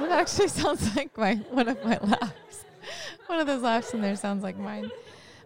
That 0.00 0.12
actually 0.12 0.48
sounds 0.48 0.96
like 0.96 1.16
my 1.18 1.34
one 1.50 1.68
of 1.68 1.84
my 1.84 1.98
laughs. 2.02 2.64
One 3.26 3.38
of 3.38 3.46
those 3.46 3.60
laughs 3.62 3.92
in 3.92 4.00
there 4.00 4.16
sounds 4.16 4.42
like 4.42 4.56
mine. 4.56 4.90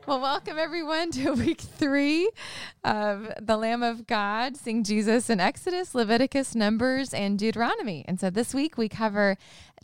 Well, 0.07 0.21
welcome 0.21 0.59
everyone 0.59 1.11
to 1.13 1.33
week 1.35 1.61
three 1.61 2.31
of 2.85 3.33
the 3.41 3.57
Lamb 3.57 3.83
of 3.83 4.07
God, 4.07 4.57
Seeing 4.57 4.85
Jesus 4.85 5.29
in 5.29 5.41
Exodus, 5.41 5.93
Leviticus, 5.93 6.55
Numbers, 6.55 7.13
and 7.13 7.37
Deuteronomy. 7.37 8.05
And 8.07 8.21
so 8.21 8.31
this 8.31 8.55
week 8.55 8.79
we 8.79 8.89
cover 8.89 9.37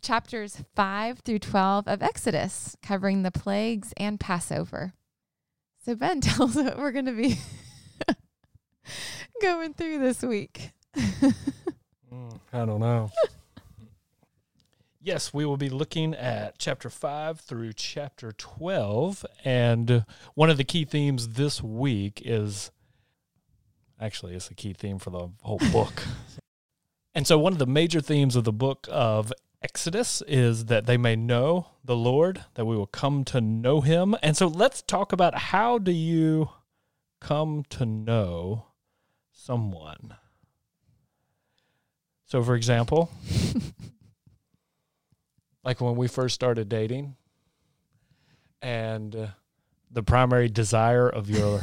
chapters 0.03 0.63
five 0.77 1.19
through 1.21 1.41
12 1.41 1.89
of 1.89 2.01
Exodus, 2.01 2.77
covering 2.81 3.23
the 3.23 3.33
plagues 3.33 3.93
and 3.97 4.21
Passover. 4.21 4.93
So, 5.85 5.97
Ben, 5.97 6.21
tell 6.21 6.45
us 6.45 6.55
what 6.55 6.79
we're 6.79 6.93
going 6.93 7.07
to 7.07 7.13
be 7.13 7.39
going 9.43 9.75
through 9.75 9.99
this 9.99 10.23
week. 10.23 10.71
Mm, 10.97 12.39
I 12.53 12.65
don't 12.65 12.81
know. 12.81 13.11
Yes, 15.01 15.33
we 15.33 15.45
will 15.45 15.57
be 15.57 15.69
looking 15.69 16.15
at 16.15 16.59
chapter 16.59 16.91
5 16.91 17.41
through 17.41 17.73
chapter 17.73 18.33
12. 18.33 19.25
And 19.45 20.05
one 20.35 20.51
of 20.51 20.57
the 20.57 20.65
key 20.65 20.85
themes 20.85 21.31
this 21.31 21.63
week 21.63 22.23
is 22.25 22.71
actually, 24.01 24.35
it's 24.35 24.51
a 24.51 24.55
key 24.55 24.73
theme 24.73 24.99
for 24.99 25.11
the 25.11 25.31
whole 25.43 25.61
book. 25.73 26.03
and 27.15 27.27
so, 27.27 27.39
one 27.39 27.53
of 27.53 27.59
the 27.59 27.67
major 27.67 28.01
themes 28.01 28.37
of 28.37 28.45
the 28.45 28.53
book 28.53 28.87
of 28.91 29.33
Exodus 29.63 30.23
is 30.27 30.67
that 30.67 30.87
they 30.87 30.97
may 30.97 31.17
know 31.17 31.69
the 31.85 31.97
Lord, 31.97 32.45
that 32.55 32.65
we 32.65 32.77
will 32.77 32.87
come 32.87 33.25
to 33.25 33.41
know 33.41 33.81
him. 33.81 34.15
And 34.23 34.37
so, 34.37 34.47
let's 34.47 34.83
talk 34.83 35.13
about 35.13 35.37
how 35.37 35.79
do 35.79 35.93
you 35.93 36.51
come 37.21 37.65
to 37.71 37.87
know 37.87 38.67
someone? 39.33 40.17
So, 42.27 42.43
for 42.43 42.55
example, 42.55 43.11
like 45.65 45.81
when 45.81 45.97
we 45.97 46.09
first 46.09 46.35
started 46.35 46.69
dating, 46.69 47.17
and 48.63 49.15
uh, 49.15 49.27
the 49.91 50.03
primary 50.03 50.49
desire 50.49 51.09
of 51.09 51.29
your 51.29 51.61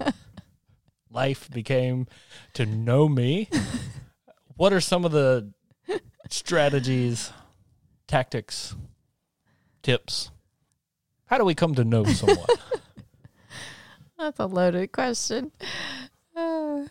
life 1.10 1.50
became 1.50 2.06
to 2.54 2.66
know 2.66 3.08
me, 3.08 3.48
what 4.56 4.72
are 4.72 4.80
some 4.80 5.04
of 5.04 5.12
the 5.12 5.52
strategies, 6.28 7.32
tactics, 8.06 8.74
tips? 9.82 10.30
How 11.26 11.38
do 11.38 11.44
we 11.44 11.54
come 11.54 11.74
to 11.74 11.84
know 11.84 12.04
someone? 12.04 12.46
That's 14.18 14.38
a 14.38 14.46
loaded 14.46 14.92
question. 14.92 15.52
Uh, 16.34 16.84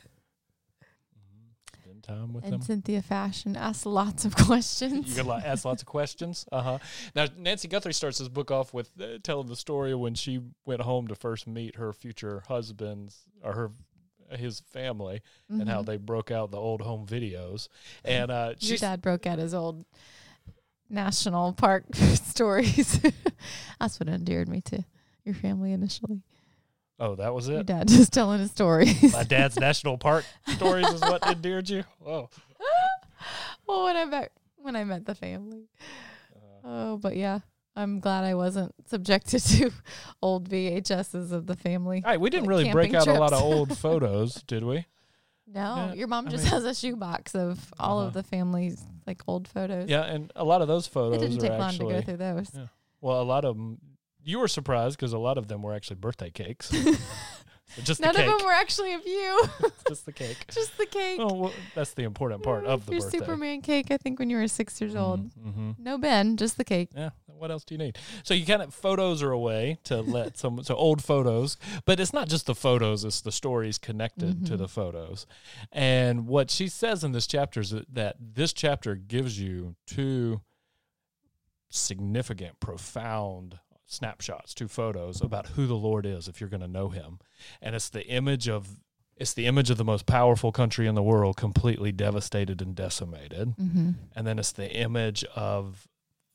time 2.05 2.33
with 2.33 2.43
and 2.45 2.53
them. 2.53 2.61
Cynthia 2.61 3.01
Fashion 3.01 3.55
asks 3.55 3.85
lots 3.85 4.25
of 4.25 4.35
questions. 4.47 5.09
You 5.09 5.23
can 5.23 5.27
li- 5.31 5.41
ask 5.43 5.65
lots 5.65 5.81
of 5.81 5.87
questions. 5.87 6.45
Uh 6.51 6.61
huh. 6.61 6.77
Now, 7.15 7.27
Nancy 7.37 7.67
Guthrie 7.67 7.93
starts 7.93 8.19
this 8.19 8.27
book 8.29 8.51
off 8.51 8.73
with 8.73 8.91
uh, 9.01 9.17
telling 9.23 9.47
the 9.47 9.55
story 9.55 9.91
of 9.91 9.99
when 9.99 10.15
she 10.15 10.39
went 10.65 10.81
home 10.81 11.07
to 11.07 11.15
first 11.15 11.47
meet 11.47 11.75
her 11.77 11.91
future 11.93 12.43
husband's 12.47 13.23
or 13.43 13.53
her 13.53 13.71
his 14.31 14.59
family 14.61 15.21
and 15.49 15.69
how 15.69 15.83
Mhm. 15.83 15.85
they 15.85 15.97
broke 15.97 16.31
out 16.31 16.49
the 16.49 16.57
old 16.57 16.81
home 16.81 17.05
videos. 17.05 17.67
And 18.03 18.31
uh, 18.31 18.53
Your 18.59 18.77
dad 18.77 19.01
broke 19.01 19.27
out 19.27 19.37
his 19.37 19.53
old 19.53 19.85
national 20.89 21.53
park 21.53 21.83
stories. 21.95 22.99
That's 23.79 23.99
what 23.99 24.09
endeared 24.09 24.49
me 24.49 24.61
to 24.61 24.83
your 25.23 25.35
family 25.35 25.71
initially. 25.73 26.21
Oh, 26.99 27.15
that 27.15 27.33
was 27.33 27.47
Your 27.49 27.59
it. 27.59 27.65
dad 27.65 27.87
just 27.89 28.13
telling 28.13 28.39
his 28.39 28.51
stories. 28.51 29.13
My 29.13 29.23
dad's 29.23 29.57
national 29.59 29.97
park 29.97 30.25
stories 30.47 30.87
is 30.89 31.01
what 31.01 31.25
endeared 31.27 31.69
you. 31.69 31.83
Oh, 32.05 32.29
well, 33.67 33.83
when 33.85 33.95
I 33.97 34.05
met 34.05 34.31
when 34.57 34.75
I 34.75 34.83
met 34.83 35.05
the 35.05 35.15
family. 35.15 35.65
Oh, 36.63 36.97
but 36.97 37.15
yeah, 37.15 37.39
I'm 37.75 37.99
glad 37.99 38.23
I 38.23 38.33
wasn't 38.33 38.73
subjected 38.87 39.39
to 39.43 39.71
old 40.21 40.49
VHSs 40.49 41.31
of 41.31 41.45
the 41.45 41.55
family. 41.55 42.01
all 42.03 42.11
right. 42.11 42.19
We 42.19 42.29
didn't 42.29 42.47
really 42.47 42.71
break 42.71 42.93
out 42.93 43.05
camping 43.05 43.17
a 43.17 43.19
lot 43.19 43.33
of 43.33 43.41
old 43.41 43.77
photos, 43.77 44.35
did 44.47 44.63
we? 44.63 44.85
No, 45.47 45.75
Yeah, 45.75 45.93
your 45.93 46.07
mom 46.07 46.27
I 46.27 46.31
just 46.31 46.45
mean- 46.45 46.53
has 46.53 46.63
a 46.65 46.73
shoebox 46.73 47.35
of 47.35 47.71
all 47.79 47.99
Uh-huh. 47.99 48.07
of 48.07 48.13
the 48.13 48.23
family's 48.23 48.83
like 49.05 49.21
old 49.27 49.47
photos. 49.47 49.87
Yeah, 49.87 50.01
and 50.03 50.31
a 50.35 50.43
lot 50.43 50.63
of 50.63 50.67
those 50.67 50.87
photos. 50.87 51.21
it 51.21 51.27
didn't 51.27 51.41
take 51.41 51.51
long 51.51 51.71
to 51.73 51.77
go 51.83 52.01
through 52.01 52.17
those. 52.17 52.49
Yeah. 52.55 52.65
well, 53.01 53.21
a 53.21 53.23
lot 53.23 53.45
of 53.45 53.55
them. 53.55 53.77
You 54.27 54.39
were 54.39 54.47
surprised 54.47 54.97
because 54.97 55.13
a 55.13 55.19
lot 55.19 55.37
of 55.37 55.47
them 55.47 55.61
were 55.61 55.73
actually 55.73 55.97
birthday 55.97 56.31
cakes. 56.31 56.69
just 57.83 58.01
the 58.01 58.07
None 58.07 58.17
of 58.19 58.25
them 58.25 58.43
were 58.43 58.51
actually 58.51 58.93
of 58.93 59.05
you. 59.05 59.45
just 59.87 60.05
the 60.07 60.11
cake. 60.11 60.45
just 60.51 60.75
the 60.79 60.87
cake. 60.87 61.19
Oh, 61.21 61.31
well, 61.33 61.53
that's 61.75 61.93
the 61.93 62.03
important 62.03 62.41
part 62.41 62.65
of 62.65 62.87
the 62.87 62.93
your 62.93 63.01
birthday. 63.01 63.19
Superman 63.19 63.61
cake, 63.61 63.91
I 63.91 63.97
think, 63.97 64.17
when 64.17 64.31
you 64.31 64.37
were 64.37 64.47
six 64.47 64.81
years 64.81 64.95
old. 64.95 65.31
hmm 65.33 65.71
No 65.77 65.99
Ben, 65.99 66.37
just 66.37 66.57
the 66.57 66.63
cake. 66.63 66.89
Yeah. 66.95 67.11
What 67.27 67.51
else 67.51 67.63
do 67.65 67.75
you 67.75 67.77
need? 67.77 67.97
So 68.23 68.33
you 68.33 68.45
kind 68.47 68.61
of 68.63 68.73
photos 68.73 69.21
are 69.21 69.31
a 69.31 69.37
way 69.37 69.77
to 69.83 70.01
let 70.01 70.37
some 70.37 70.63
so 70.63 70.73
old 70.73 71.03
photos, 71.03 71.57
but 71.85 71.99
it's 71.99 72.13
not 72.13 72.29
just 72.29 72.45
the 72.45 72.55
photos; 72.55 73.03
it's 73.03 73.19
the 73.21 73.31
stories 73.31 73.77
connected 73.77 74.45
to 74.47 74.53
Mhm. 74.53 74.57
the 74.57 74.67
photos. 74.69 75.27
And 75.71 76.27
what 76.27 76.49
she 76.49 76.69
says 76.69 77.03
in 77.03 77.11
this 77.11 77.27
chapter 77.27 77.59
is 77.59 77.71
that, 77.71 77.93
that 77.93 78.15
this 78.19 78.53
chapter 78.53 78.95
gives 78.95 79.37
you 79.37 79.75
two 79.85 80.41
significant, 81.69 82.59
profound 82.61 83.59
snapshots, 83.95 84.53
two 84.53 84.67
photos 84.67 85.21
about 85.21 85.47
who 85.47 85.65
the 85.67 85.75
Lord 85.75 86.05
is 86.05 86.27
if 86.27 86.39
you're 86.39 86.49
going 86.49 86.61
to 86.61 86.67
know 86.67 86.89
Him, 86.89 87.19
and 87.61 87.75
it's 87.75 87.89
the 87.89 88.05
image 88.07 88.47
of 88.47 88.79
it's 89.17 89.33
the 89.33 89.45
image 89.45 89.69
of 89.69 89.77
the 89.77 89.85
most 89.85 90.05
powerful 90.05 90.51
country 90.51 90.87
in 90.87 90.95
the 90.95 91.01
world 91.01 91.37
completely 91.37 91.93
devastated 91.93 92.61
and 92.61 92.75
decimated 92.75 93.55
Mm-hmm. 93.57 93.91
and 94.13 94.27
then 94.27 94.37
it's 94.39 94.51
the 94.51 94.69
image 94.75 95.23
of 95.35 95.87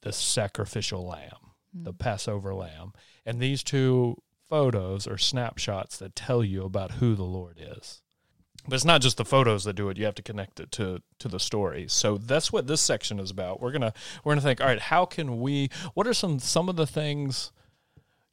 the 0.02 0.12
sacrificial 0.12 1.06
lamb, 1.06 1.52
the 1.74 1.92
Passover 1.92 2.54
lamb. 2.54 2.92
And 3.26 3.38
these 3.38 3.62
two 3.62 4.16
photos 4.48 5.06
are 5.06 5.18
snapshots 5.18 5.98
that 5.98 6.16
tell 6.16 6.42
you 6.42 6.64
about 6.64 6.92
who 6.92 7.14
the 7.14 7.24
Lord 7.24 7.58
is. 7.60 8.00
But 8.66 8.74
it's 8.74 8.84
not 8.84 9.00
just 9.00 9.16
the 9.16 9.24
photos 9.24 9.64
that 9.64 9.74
do 9.74 9.88
it, 9.88 9.96
you 9.96 10.04
have 10.04 10.14
to 10.16 10.22
connect 10.22 10.60
it 10.60 10.70
to 10.72 11.02
to 11.18 11.28
the 11.28 11.40
story 11.40 11.86
So 11.88 12.18
that's 12.18 12.52
what 12.52 12.66
this 12.66 12.80
section 12.80 13.18
is 13.18 13.30
about. 13.30 13.60
We're 13.60 13.72
going 13.72 13.82
to 13.82 13.92
we're 14.24 14.34
to 14.34 14.40
think, 14.40 14.60
all 14.60 14.66
right, 14.66 14.80
how 14.80 15.04
can 15.04 15.40
we 15.40 15.70
what 15.94 16.06
are 16.06 16.14
some 16.14 16.38
some 16.38 16.68
of 16.68 16.76
the 16.76 16.86
things 16.86 17.52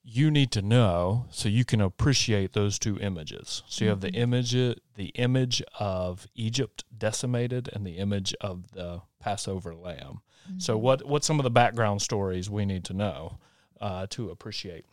you 0.09 0.31
need 0.31 0.51
to 0.51 0.61
know 0.61 1.25
so 1.31 1.49
you 1.49 1.65
can 1.65 1.81
appreciate 1.81 2.53
those 2.53 2.79
two 2.79 2.97
images. 2.99 3.61
So 3.67 3.83
you 3.83 3.89
have 3.89 3.99
the 3.99 4.11
image 4.11 4.53
the 4.53 5.07
image 5.15 5.61
of 5.79 6.27
Egypt 6.33 6.85
decimated 6.97 7.69
and 7.73 7.85
the 7.85 7.97
image 7.97 8.33
of 8.39 8.71
the 8.71 9.01
Passover 9.19 9.75
lamb. 9.75 10.21
So 10.59 10.77
what 10.77 11.05
what's 11.05 11.27
some 11.27 11.39
of 11.39 11.43
the 11.43 11.51
background 11.51 12.01
stories 12.01 12.49
we 12.49 12.65
need 12.65 12.85
to 12.85 12.93
know 12.93 13.37
uh, 13.81 14.07
to 14.11 14.29
appreciate 14.29 14.85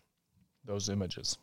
those 0.65 0.89
images? 0.89 1.39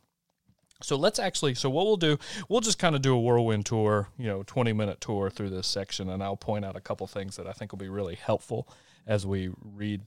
So 0.83 0.95
let's 0.95 1.19
actually 1.19 1.55
so 1.55 1.69
what 1.69 1.85
we'll 1.85 1.97
do 1.97 2.17
we'll 2.49 2.61
just 2.61 2.79
kind 2.79 2.95
of 2.95 3.01
do 3.01 3.13
a 3.13 3.19
whirlwind 3.19 3.65
tour, 3.65 4.09
you 4.17 4.27
know, 4.27 4.43
20 4.43 4.73
minute 4.73 5.01
tour 5.01 5.29
through 5.29 5.49
this 5.49 5.67
section 5.67 6.09
and 6.09 6.23
I'll 6.23 6.37
point 6.37 6.65
out 6.65 6.75
a 6.75 6.81
couple 6.81 7.07
things 7.07 7.35
that 7.37 7.47
I 7.47 7.51
think 7.51 7.71
will 7.71 7.79
be 7.79 7.89
really 7.89 8.15
helpful 8.15 8.67
as 9.05 9.25
we 9.25 9.51
read 9.63 10.01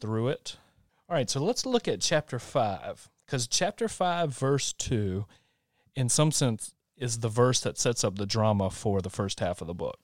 through 0.00 0.28
it. 0.28 0.56
All 1.08 1.16
right, 1.16 1.28
so 1.28 1.42
let's 1.42 1.66
look 1.66 1.88
at 1.88 2.00
chapter 2.00 2.38
5 2.38 3.08
cuz 3.26 3.46
chapter 3.46 3.88
5 3.88 4.34
verse 4.34 4.72
2 4.72 5.26
in 5.94 6.08
some 6.08 6.32
sense 6.32 6.74
is 6.96 7.18
the 7.18 7.28
verse 7.28 7.60
that 7.60 7.78
sets 7.78 8.04
up 8.04 8.16
the 8.16 8.26
drama 8.26 8.70
for 8.70 9.00
the 9.00 9.10
first 9.10 9.40
half 9.40 9.60
of 9.60 9.66
the 9.66 9.74
book. 9.74 9.98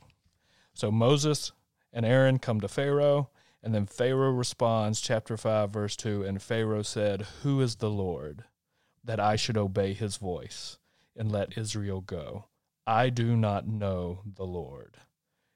So 0.75 0.91
Moses 0.91 1.53
and 1.93 2.05
Aaron 2.05 2.39
come 2.39 2.61
to 2.61 2.69
Pharaoh, 2.69 3.31
and 3.63 3.75
then 3.75 3.87
Pharaoh 3.87 4.31
responds, 4.31 5.01
chapter 5.01 5.37
5, 5.37 5.71
verse 5.71 5.97
2 5.97 6.23
And 6.23 6.43
Pharaoh 6.43 6.83
said, 6.83 7.27
Who 7.43 7.61
is 7.61 7.77
the 7.77 7.91
Lord 7.91 8.45
that 9.07 9.21
I 9.21 9.37
should 9.37 9.57
obey 9.57 9.95
his 9.95 10.17
voice 10.17 10.79
and 11.17 11.33
let 11.33 11.57
Israel 11.57 12.01
go? 12.01 12.47
I 12.87 13.09
do 13.09 13.37
not 13.37 13.67
know 13.67 14.21
the 14.25 14.45
Lord. 14.45 14.99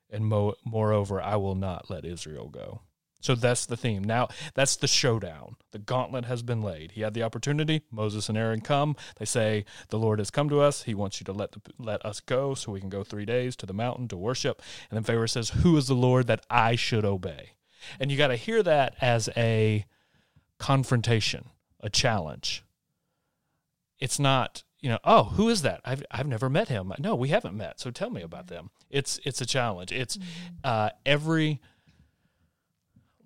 And 0.08 0.26
mo- 0.26 0.56
moreover, 0.64 1.22
I 1.22 1.36
will 1.36 1.54
not 1.54 1.90
let 1.90 2.04
Israel 2.04 2.48
go. 2.48 2.82
So 3.20 3.34
that's 3.34 3.66
the 3.66 3.76
theme. 3.76 4.02
Now, 4.02 4.28
that's 4.54 4.76
the 4.76 4.88
showdown. 4.88 5.56
The 5.72 5.78
gauntlet 5.78 6.24
has 6.24 6.42
been 6.42 6.62
laid. 6.62 6.92
He 6.92 7.02
had 7.02 7.12
the 7.12 7.22
opportunity. 7.22 7.82
Moses 7.90 8.28
and 8.28 8.38
Aaron 8.38 8.62
come. 8.62 8.96
They 9.18 9.26
say, 9.26 9.66
The 9.90 9.98
Lord 9.98 10.18
has 10.18 10.30
come 10.30 10.48
to 10.48 10.60
us. 10.60 10.84
He 10.84 10.94
wants 10.94 11.20
you 11.20 11.24
to 11.26 11.32
let, 11.32 11.52
the, 11.52 11.60
let 11.78 12.04
us 12.04 12.20
go 12.20 12.54
so 12.54 12.72
we 12.72 12.80
can 12.80 12.88
go 12.88 13.04
three 13.04 13.26
days 13.26 13.56
to 13.56 13.66
the 13.66 13.74
mountain 13.74 14.08
to 14.08 14.16
worship. 14.16 14.62
And 14.90 14.96
then 14.96 15.04
Pharaoh 15.04 15.26
says, 15.26 15.50
Who 15.50 15.76
is 15.76 15.86
the 15.86 15.94
Lord 15.94 16.26
that 16.28 16.44
I 16.48 16.76
should 16.76 17.04
obey? 17.04 17.50
And 17.98 18.10
you 18.10 18.16
got 18.16 18.28
to 18.28 18.36
hear 18.36 18.62
that 18.62 18.96
as 19.00 19.28
a 19.36 19.84
confrontation, 20.58 21.50
a 21.80 21.90
challenge. 21.90 22.64
It's 24.00 24.18
not, 24.18 24.62
you 24.80 24.88
know, 24.88 24.98
oh, 25.04 25.24
who 25.24 25.48
is 25.48 25.62
that? 25.62 25.80
I've, 25.84 26.02
I've 26.10 26.26
never 26.26 26.48
met 26.48 26.68
him. 26.68 26.92
No, 26.98 27.14
we 27.14 27.28
haven't 27.28 27.56
met. 27.56 27.80
So 27.80 27.90
tell 27.90 28.10
me 28.10 28.22
about 28.22 28.46
them. 28.48 28.70
It's, 28.88 29.20
it's 29.24 29.40
a 29.40 29.46
challenge. 29.46 29.92
It's 29.92 30.18
uh, 30.64 30.90
every 31.04 31.60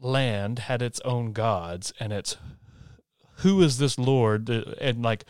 land 0.01 0.61
had 0.61 0.83
its 0.83 1.01
own 1.05 1.33
gods, 1.33 1.93
and 1.99 2.13
it's 2.13 2.37
who 3.39 3.63
is 3.63 3.79
this 3.79 3.99
Lord? 3.99 4.49
And 4.49 5.03
like, 5.03 5.25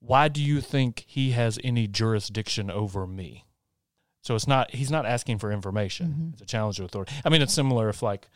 why 0.00 0.28
do 0.28 0.42
you 0.42 0.60
think 0.60 1.04
he 1.06 1.30
has 1.32 1.58
any 1.64 1.86
jurisdiction 1.86 2.70
over 2.70 3.06
me? 3.06 3.44
So 4.22 4.34
it's 4.34 4.46
not 4.46 4.74
he's 4.74 4.90
not 4.90 5.06
asking 5.06 5.38
for 5.38 5.50
information. 5.50 6.08
Mhm. 6.08 6.32
It's 6.34 6.42
a 6.42 6.46
challenge 6.46 6.76
to 6.76 6.84
authority. 6.84 7.12
I 7.24 7.28
mean, 7.30 7.40
it's 7.42 7.54
similar 7.54 7.88
if 7.88 8.02
like 8.02 8.28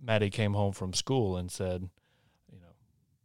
Maddie 0.00 0.30
came 0.30 0.54
home 0.54 0.72
from 0.72 0.92
school 0.92 1.36
and 1.36 1.50
said, 1.50 1.90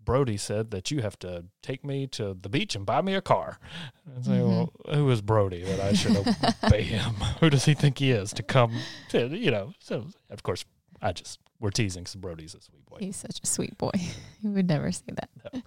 Brody 0.07 0.37
said 0.37 0.71
that 0.71 0.89
you 0.89 1.01
have 1.01 1.19
to 1.19 1.43
take 1.61 1.83
me 1.83 2.07
to 2.07 2.33
the 2.33 2.47
beach 2.47 2.77
and 2.77 2.85
buy 2.85 3.01
me 3.01 3.13
a 3.13 3.21
car. 3.21 3.59
And 4.05 4.23
say, 4.23 4.31
mm-hmm. 4.31 4.49
well, 4.49 4.71
who 4.95 5.09
is 5.11 5.21
Brody 5.21 5.65
that 5.65 5.81
I 5.81 5.91
should 5.91 6.15
obey 6.15 6.81
him? 6.95 7.13
who 7.41 7.49
does 7.49 7.65
he 7.65 7.73
think 7.73 7.99
he 7.99 8.11
is 8.11 8.31
to 8.31 8.41
come 8.41 8.71
to, 9.09 9.27
you 9.27 9.51
know? 9.51 9.73
So 9.79 10.07
of 10.29 10.43
course, 10.43 10.63
I 11.01 11.11
just 11.11 11.41
we're 11.59 11.71
teasing. 11.71 12.05
So 12.05 12.19
Brody's 12.19 12.55
a 12.55 12.61
sweet 12.61 12.85
boy. 12.85 12.97
He's 13.01 13.17
such 13.17 13.41
a 13.43 13.45
sweet 13.45 13.77
boy. 13.77 13.91
He 14.41 14.47
would 14.47 14.69
never 14.69 14.93
say 14.93 15.11
that. 15.13 15.63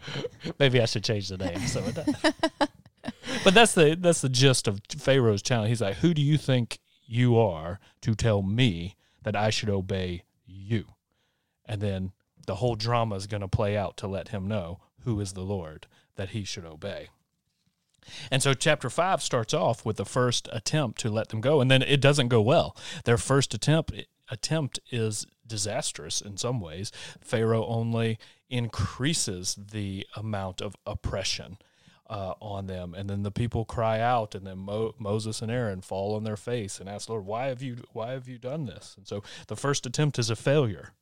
Maybe 0.58 0.80
I 0.80 0.86
should 0.86 1.04
change 1.04 1.28
the 1.28 1.36
name. 1.36 1.58
So 1.66 1.82
but 3.44 3.52
that's 3.52 3.74
the 3.74 3.94
that's 4.00 4.22
the 4.22 4.30
gist 4.30 4.66
of 4.66 4.80
Pharaoh's 4.96 5.42
challenge. 5.42 5.68
He's 5.68 5.82
like, 5.82 5.96
"Who 5.96 6.14
do 6.14 6.22
you 6.22 6.38
think 6.38 6.78
you 7.04 7.36
are 7.36 7.78
to 8.00 8.14
tell 8.14 8.40
me 8.40 8.96
that 9.22 9.36
I 9.36 9.50
should 9.50 9.68
obey 9.68 10.22
you?" 10.46 10.86
And 11.66 11.82
then 11.82 12.12
the 12.46 12.56
whole 12.56 12.74
drama 12.74 13.16
is 13.16 13.26
going 13.26 13.40
to 13.40 13.48
play 13.48 13.76
out 13.76 13.96
to 13.98 14.06
let 14.06 14.28
him 14.28 14.48
know 14.48 14.80
who 15.04 15.20
is 15.20 15.32
the 15.32 15.42
Lord 15.42 15.86
that 16.16 16.30
he 16.30 16.44
should 16.44 16.64
obey. 16.64 17.08
And 18.30 18.42
so 18.42 18.54
chapter 18.54 18.88
5 18.88 19.22
starts 19.22 19.54
off 19.54 19.84
with 19.84 19.96
the 19.96 20.04
first 20.04 20.48
attempt 20.52 21.00
to 21.00 21.10
let 21.10 21.28
them 21.28 21.40
go 21.40 21.60
and 21.60 21.70
then 21.70 21.82
it 21.82 22.00
doesn't 22.00 22.28
go 22.28 22.40
well. 22.40 22.76
Their 23.04 23.18
first 23.18 23.54
attempt 23.54 23.92
attempt 24.30 24.78
is 24.90 25.26
disastrous 25.46 26.20
in 26.20 26.36
some 26.36 26.60
ways. 26.60 26.92
Pharaoh 27.20 27.66
only 27.66 28.18
increases 28.48 29.56
the 29.56 30.06
amount 30.16 30.60
of 30.60 30.76
oppression 30.86 31.58
uh, 32.08 32.34
on 32.40 32.66
them, 32.66 32.92
and 32.92 33.08
then 33.08 33.22
the 33.22 33.30
people 33.30 33.64
cry 33.64 34.00
out, 34.00 34.34
and 34.34 34.44
then 34.46 34.58
Mo- 34.58 34.94
Moses 34.98 35.42
and 35.42 35.50
Aaron 35.50 35.80
fall 35.80 36.16
on 36.16 36.24
their 36.24 36.36
face 36.36 36.80
and 36.80 36.88
ask, 36.88 37.08
"Lord, 37.08 37.24
why 37.24 37.46
have 37.46 37.62
you 37.62 37.84
why 37.92 38.12
have 38.12 38.26
you 38.26 38.36
done 38.36 38.66
this?" 38.66 38.94
And 38.96 39.06
so 39.06 39.22
the 39.46 39.56
first 39.56 39.86
attempt 39.86 40.18
is 40.18 40.28
a 40.28 40.36
failure. 40.36 40.92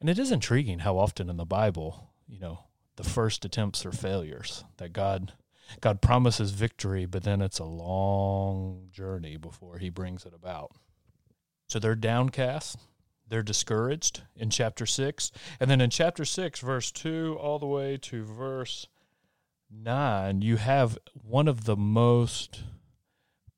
And 0.00 0.08
it 0.10 0.18
is 0.18 0.30
intriguing 0.30 0.80
how 0.80 0.98
often 0.98 1.30
in 1.30 1.36
the 1.36 1.44
Bible, 1.44 2.10
you 2.28 2.38
know, 2.40 2.60
the 2.96 3.04
first 3.04 3.44
attempts 3.44 3.86
are 3.86 3.92
failures. 3.92 4.64
That 4.78 4.92
God 4.92 5.32
God 5.80 6.00
promises 6.00 6.52
victory, 6.52 7.06
but 7.06 7.24
then 7.24 7.42
it's 7.42 7.58
a 7.58 7.64
long 7.64 8.88
journey 8.92 9.36
before 9.36 9.78
He 9.78 9.90
brings 9.90 10.24
it 10.24 10.32
about. 10.34 10.72
So 11.68 11.78
they're 11.78 11.96
downcast, 11.96 12.78
they're 13.28 13.42
discouraged 13.42 14.22
in 14.36 14.50
chapter 14.50 14.86
6. 14.86 15.32
And 15.58 15.70
then 15.70 15.80
in 15.80 15.90
chapter 15.90 16.24
6, 16.24 16.60
verse 16.60 16.92
2, 16.92 17.36
all 17.40 17.58
the 17.58 17.66
way 17.66 17.96
to 18.02 18.24
verse 18.24 18.86
9, 19.70 20.42
you 20.42 20.56
have 20.56 20.98
one 21.12 21.48
of 21.48 21.64
the 21.64 21.76
most 21.76 22.62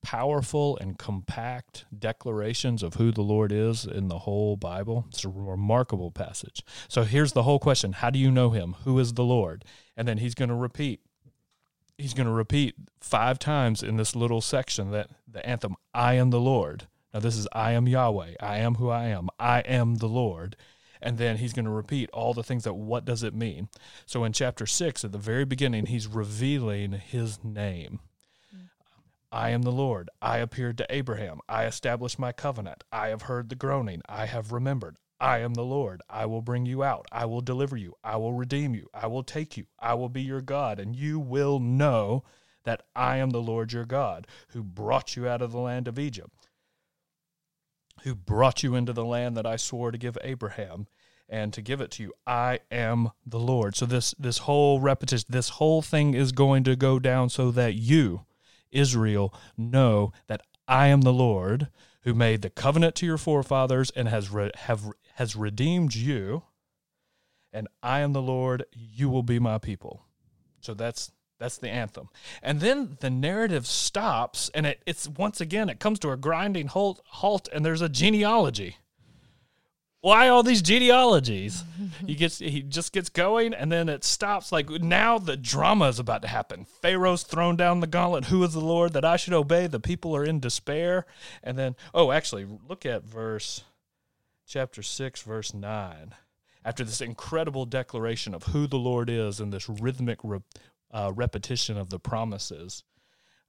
powerful 0.02 0.78
and 0.80 0.98
compact 0.98 1.84
declarations 1.96 2.82
of 2.82 2.94
who 2.94 3.10
the 3.10 3.22
Lord 3.22 3.52
is 3.52 3.84
in 3.84 4.08
the 4.08 4.20
whole 4.20 4.56
Bible. 4.56 5.06
It's 5.08 5.24
a 5.24 5.28
remarkable 5.28 6.10
passage. 6.10 6.62
So 6.88 7.04
here's 7.04 7.32
the 7.32 7.42
whole 7.42 7.58
question 7.58 7.92
How 7.92 8.10
do 8.10 8.18
you 8.18 8.30
know 8.30 8.50
him? 8.50 8.76
Who 8.84 8.98
is 8.98 9.14
the 9.14 9.24
Lord? 9.24 9.64
And 9.96 10.06
then 10.06 10.18
he's 10.18 10.34
going 10.34 10.48
to 10.48 10.54
repeat. 10.54 11.00
He's 11.96 12.14
going 12.14 12.26
to 12.26 12.32
repeat 12.32 12.76
five 13.00 13.38
times 13.38 13.82
in 13.82 13.96
this 13.96 14.14
little 14.14 14.40
section 14.40 14.92
that 14.92 15.10
the 15.26 15.44
anthem, 15.44 15.74
I 15.92 16.14
am 16.14 16.30
the 16.30 16.40
Lord. 16.40 16.86
Now, 17.12 17.20
this 17.20 17.36
is 17.36 17.48
I 17.52 17.72
am 17.72 17.88
Yahweh. 17.88 18.34
I 18.40 18.58
am 18.58 18.76
who 18.76 18.90
I 18.90 19.06
am. 19.06 19.28
I 19.38 19.60
am 19.60 19.96
the 19.96 20.08
Lord. 20.08 20.56
And 21.00 21.18
then 21.18 21.36
he's 21.38 21.52
going 21.52 21.64
to 21.64 21.70
repeat 21.70 22.10
all 22.12 22.34
the 22.34 22.42
things 22.42 22.64
that 22.64 22.74
what 22.74 23.04
does 23.04 23.22
it 23.22 23.34
mean? 23.34 23.68
So 24.06 24.24
in 24.24 24.32
chapter 24.32 24.66
6, 24.66 25.04
at 25.04 25.12
the 25.12 25.18
very 25.18 25.44
beginning, 25.44 25.86
he's 25.86 26.06
revealing 26.06 26.92
his 26.92 27.42
name. 27.42 28.00
I 29.30 29.50
am 29.50 29.62
the 29.62 29.72
Lord. 29.72 30.08
I 30.22 30.38
appeared 30.38 30.78
to 30.78 30.86
Abraham. 30.88 31.40
I 31.48 31.66
established 31.66 32.19
my 32.19 32.32
covenant. 32.32 32.84
I 32.90 33.08
have 33.08 33.22
heard 33.22 33.48
the 33.48 33.54
groaning. 33.54 34.02
I 34.08 34.26
have 34.26 34.52
remembered. 34.52 34.96
I 35.20 35.38
am 35.38 35.54
the 35.54 35.64
Lord. 35.64 36.00
I 36.08 36.26
will 36.26 36.42
bring 36.42 36.64
you 36.64 36.82
out. 36.82 37.06
I 37.10 37.26
will 37.26 37.40
deliver 37.40 37.76
you. 37.76 37.94
I 38.04 38.16
will 38.16 38.32
redeem 38.32 38.75
you. 38.75 38.88
I 38.94 39.06
will 39.08 39.25
take 39.25 39.56
you. 39.56 39.66
I 39.78 39.94
will 39.94 40.08
be 40.08 40.22
your 40.22 40.40
God, 40.40 40.78
and 40.78 40.94
you 40.94 41.19
will 41.19 41.58
know 41.58 42.22
that 42.64 42.82
I 42.94 43.16
am 43.16 43.30
the 43.30 43.42
Lord 43.42 43.72
your 43.72 43.84
God, 43.84 44.26
who 44.48 44.62
brought 44.62 45.16
you 45.16 45.28
out 45.28 45.42
of 45.42 45.52
the 45.52 45.58
land 45.58 45.88
of 45.88 45.98
Egypt, 45.98 46.48
who 48.02 48.14
brought 48.14 48.62
you 48.62 48.75
into 48.75 48.92
the 48.92 49.04
land 49.04 49.36
that 49.36 49.46
I 49.46 49.56
swore 49.56 49.90
to 49.90 49.98
give 49.98 50.16
Abraham 50.22 50.86
and 51.28 51.52
to 51.52 51.62
give 51.62 51.80
it 51.80 51.90
to 51.92 52.02
you. 52.04 52.12
I 52.26 52.60
am 52.70 53.10
the 53.26 53.40
Lord. 53.40 53.76
So 53.76 53.86
this 53.86 54.14
this 54.19 54.38
whole 54.38 54.80
repetition, 54.80 55.26
this 55.28 55.50
whole 55.50 55.82
thing 55.82 56.14
is 56.14 56.32
going 56.32 56.64
to 56.64 56.76
go 56.76 56.98
down 56.98 57.28
so 57.28 57.50
that 57.50 57.75
you 57.75 58.25
Israel 58.70 59.34
know 59.56 60.12
that 60.26 60.42
I 60.66 60.88
am 60.88 61.02
the 61.02 61.12
Lord 61.12 61.68
who 62.02 62.14
made 62.14 62.42
the 62.42 62.50
covenant 62.50 62.94
to 62.96 63.06
your 63.06 63.18
forefathers 63.18 63.90
and 63.90 64.08
has 64.08 64.30
re- 64.30 64.50
have 64.54 64.84
has 65.14 65.34
redeemed 65.34 65.94
you 65.94 66.44
and 67.52 67.68
I 67.82 68.00
am 68.00 68.12
the 68.12 68.22
Lord 68.22 68.64
you 68.72 69.08
will 69.08 69.22
be 69.22 69.38
my 69.38 69.58
people. 69.58 70.04
So 70.60 70.74
that's 70.74 71.12
that's 71.38 71.58
the 71.58 71.68
anthem. 71.68 72.08
And 72.42 72.60
then 72.60 72.96
the 73.00 73.10
narrative 73.10 73.66
stops 73.66 74.50
and 74.54 74.66
it, 74.66 74.82
it's 74.86 75.08
once 75.08 75.40
again 75.40 75.68
it 75.68 75.80
comes 75.80 75.98
to 76.00 76.10
a 76.10 76.16
grinding 76.16 76.68
halt 76.68 77.00
halt 77.06 77.48
and 77.52 77.64
there's 77.64 77.82
a 77.82 77.88
genealogy 77.88 78.76
why 80.00 80.28
all 80.28 80.44
these 80.44 80.62
genealogies? 80.62 81.64
he 82.06 82.14
gets 82.14 82.38
he 82.38 82.62
just 82.62 82.92
gets 82.92 83.08
going 83.08 83.52
and 83.52 83.70
then 83.70 83.88
it 83.88 84.04
stops. 84.04 84.52
Like 84.52 84.70
now 84.70 85.18
the 85.18 85.36
drama 85.36 85.88
is 85.88 85.98
about 85.98 86.22
to 86.22 86.28
happen. 86.28 86.64
Pharaoh's 86.64 87.24
thrown 87.24 87.56
down 87.56 87.80
the 87.80 87.86
gauntlet. 87.86 88.26
Who 88.26 88.42
is 88.44 88.52
the 88.52 88.60
Lord 88.60 88.92
that 88.92 89.04
I 89.04 89.16
should 89.16 89.32
obey? 89.32 89.66
The 89.66 89.80
people 89.80 90.14
are 90.14 90.24
in 90.24 90.40
despair. 90.40 91.04
And 91.42 91.58
then 91.58 91.74
oh 91.92 92.12
actually 92.12 92.46
look 92.68 92.86
at 92.86 93.04
verse 93.04 93.64
chapter 94.46 94.82
six, 94.82 95.22
verse 95.22 95.52
nine. 95.52 96.14
After 96.64 96.84
this 96.84 97.00
incredible 97.00 97.66
declaration 97.66 98.34
of 98.34 98.44
who 98.44 98.66
the 98.66 98.78
Lord 98.78 99.10
is 99.10 99.40
and 99.40 99.52
this 99.52 99.68
rhythmic 99.68 100.18
re, 100.22 100.40
uh, 100.92 101.12
repetition 101.14 101.76
of 101.76 101.88
the 101.88 101.98
promises, 101.98 102.84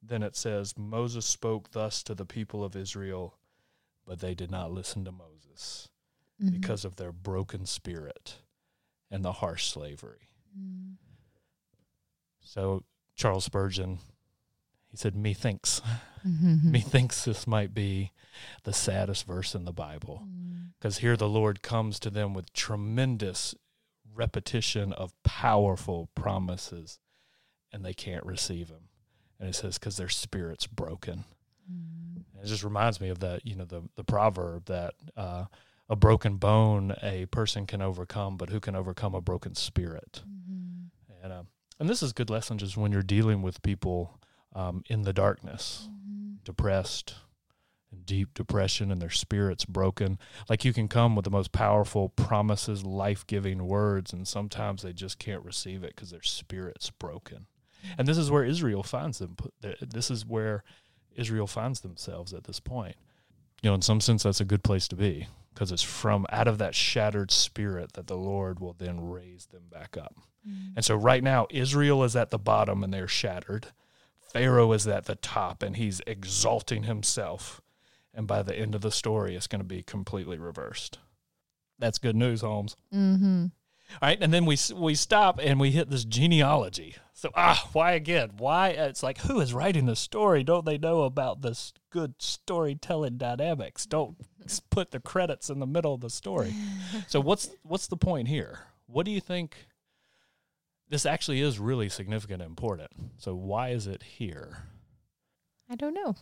then 0.01 0.23
it 0.23 0.35
says 0.35 0.77
Moses 0.77 1.25
spoke 1.25 1.71
thus 1.71 2.01
to 2.03 2.15
the 2.15 2.25
people 2.25 2.63
of 2.63 2.75
Israel, 2.75 3.35
but 4.05 4.19
they 4.19 4.33
did 4.33 4.49
not 4.49 4.71
listen 4.71 5.03
to 5.05 5.11
Moses 5.11 5.89
Mm-hmm. 6.41 6.59
because 6.59 6.85
of 6.85 6.95
their 6.95 7.11
broken 7.11 7.65
spirit 7.65 8.37
and 9.11 9.25
the 9.25 9.33
harsh 9.33 9.67
slavery. 9.67 10.29
Mm-hmm. 10.57 10.93
So 12.41 12.83
Charles 13.15 13.43
Spurgeon, 13.43 13.99
he 14.89 14.97
said, 14.97 15.15
"Methinks, 15.15 15.81
Mm-hmm. 16.27 16.71
methinks 16.71 17.23
this 17.25 17.47
might 17.47 17.73
be 17.73 18.11
the 18.63 18.73
saddest 18.73 19.25
verse 19.25 19.53
in 19.55 19.65
the 19.65 19.71
Bible, 19.73 20.27
because 20.77 20.97
here 20.99 21.15
the 21.17 21.29
Lord 21.29 21.61
comes 21.61 21.99
to 21.99 22.09
them 22.09 22.33
with 22.33 22.51
tremendous 22.53 23.55
repetition 24.13 24.91
of 24.93 25.13
powerful 25.23 26.09
promises, 26.15 26.99
and 27.71 27.83
they 27.85 27.93
can't 27.93 28.25
receive 28.25 28.69
Him." 28.69 28.89
And 29.39 29.49
it 29.49 29.55
says, 29.55 29.77
"Because 29.77 29.97
their 29.97 30.09
spirit's 30.09 30.67
broken." 30.67 31.25
Mm-hmm. 31.71 32.43
It 32.43 32.47
just 32.47 32.63
reminds 32.63 32.99
me 33.01 33.09
of 33.09 33.19
that, 33.19 33.45
you 33.45 33.55
know, 33.55 33.65
the 33.65 33.83
the 33.95 34.03
proverb 34.05 34.65
that. 34.65 34.93
Uh, 35.17 35.45
a 35.89 35.95
broken 35.95 36.35
bone 36.37 36.95
a 37.01 37.25
person 37.27 37.65
can 37.65 37.81
overcome, 37.81 38.37
but 38.37 38.49
who 38.49 38.59
can 38.59 38.75
overcome 38.75 39.15
a 39.15 39.21
broken 39.21 39.55
spirit? 39.55 40.21
Mm-hmm. 40.27 41.23
And 41.23 41.33
uh, 41.33 41.43
and 41.79 41.89
this 41.89 42.03
is 42.03 42.13
good 42.13 42.29
lesson 42.29 42.57
just 42.57 42.77
when 42.77 42.91
you're 42.91 43.01
dealing 43.01 43.41
with 43.41 43.61
people 43.61 44.19
um, 44.53 44.83
in 44.87 45.03
the 45.03 45.13
darkness, 45.13 45.87
Mm-hmm. 45.89 46.35
depressed, 46.43 47.15
in 47.91 48.01
deep 48.01 48.33
depression, 48.33 48.91
and 48.91 49.01
their 49.01 49.09
spirits 49.09 49.65
broken. 49.65 50.19
Like 50.49 50.63
you 50.65 50.73
can 50.73 50.87
come 50.87 51.15
with 51.15 51.25
the 51.25 51.31
most 51.31 51.51
powerful 51.51 52.09
promises, 52.09 52.83
life 52.85 53.25
giving 53.25 53.65
words, 53.67 54.13
and 54.13 54.27
sometimes 54.27 54.83
they 54.83 54.93
just 54.93 55.17
can't 55.19 55.43
receive 55.43 55.83
it 55.83 55.95
because 55.95 56.11
their 56.11 56.21
spirit's 56.21 56.89
broken. 56.89 57.47
And 57.97 58.07
this 58.07 58.17
is 58.17 58.29
where 58.29 58.43
Israel 58.43 58.83
finds 58.83 59.19
them. 59.19 59.37
This 59.81 60.11
is 60.11 60.25
where 60.25 60.63
Israel 61.15 61.47
finds 61.47 61.79
themselves 61.81 62.33
at 62.33 62.43
this 62.43 62.59
point. 62.59 62.95
You 63.61 63.69
know, 63.69 63.75
in 63.75 63.81
some 63.81 64.01
sense, 64.01 64.23
that's 64.23 64.41
a 64.41 64.45
good 64.45 64.63
place 64.63 64.87
to 64.89 64.95
be 64.95 65.27
because 65.53 65.71
it's 65.71 65.83
from 65.83 66.25
out 66.31 66.47
of 66.47 66.57
that 66.59 66.75
shattered 66.75 67.31
spirit 67.31 67.93
that 67.93 68.07
the 68.07 68.17
Lord 68.17 68.59
will 68.59 68.73
then 68.73 69.09
raise 69.09 69.47
them 69.47 69.63
back 69.71 69.97
up. 69.97 70.15
Mm-hmm. 70.47 70.73
And 70.75 70.85
so 70.85 70.95
right 70.95 71.23
now, 71.23 71.47
Israel 71.49 72.03
is 72.03 72.15
at 72.15 72.29
the 72.29 72.39
bottom 72.39 72.83
and 72.83 72.93
they're 72.93 73.07
shattered. 73.07 73.67
Pharaoh 74.31 74.71
is 74.73 74.87
at 74.87 75.05
the 75.05 75.15
top 75.15 75.63
and 75.63 75.75
he's 75.75 76.01
exalting 76.05 76.83
himself. 76.83 77.61
And 78.13 78.27
by 78.27 78.43
the 78.43 78.55
end 78.57 78.75
of 78.75 78.81
the 78.81 78.91
story, 78.91 79.35
it's 79.35 79.47
going 79.47 79.61
to 79.61 79.67
be 79.67 79.83
completely 79.83 80.37
reversed. 80.37 80.99
That's 81.77 81.97
good 81.97 82.15
news, 82.15 82.41
Holmes. 82.41 82.75
Mm-hmm. 82.93 83.47
All 84.01 84.07
right, 84.07 84.17
and 84.21 84.33
then 84.33 84.45
we 84.45 84.57
we 84.75 84.95
stop 84.95 85.39
and 85.41 85.59
we 85.59 85.71
hit 85.71 85.89
this 85.89 86.05
genealogy. 86.05 86.95
So 87.13 87.31
ah, 87.35 87.67
why 87.73 87.93
again? 87.93 88.31
Why 88.37 88.69
it's 88.69 89.03
like 89.03 89.19
who 89.19 89.39
is 89.39 89.53
writing 89.53 89.85
the 89.85 89.95
story? 89.95 90.43
Don't 90.43 90.65
they 90.65 90.77
know 90.77 91.03
about 91.03 91.41
this 91.41 91.73
good 91.89 92.13
storytelling 92.19 93.17
dynamics? 93.17 93.85
Don't 93.85 94.15
put 94.69 94.91
the 94.91 94.99
credits 94.99 95.49
in 95.49 95.59
the 95.59 95.67
middle 95.67 95.93
of 95.93 96.01
the 96.01 96.09
story. 96.09 96.53
so 97.07 97.19
what's 97.21 97.49
what's 97.63 97.87
the 97.87 97.97
point 97.97 98.27
here? 98.27 98.59
What 98.85 99.05
do 99.05 99.11
you 99.11 99.21
think? 99.21 99.67
This 100.87 101.05
actually 101.05 101.41
is 101.41 101.59
really 101.59 101.89
significant 101.89 102.41
and 102.41 102.49
important. 102.49 102.89
So 103.17 103.35
why 103.35 103.69
is 103.69 103.85
it 103.85 104.01
here? 104.01 104.63
I 105.69 105.75
don't 105.75 105.93
know. 105.93 106.15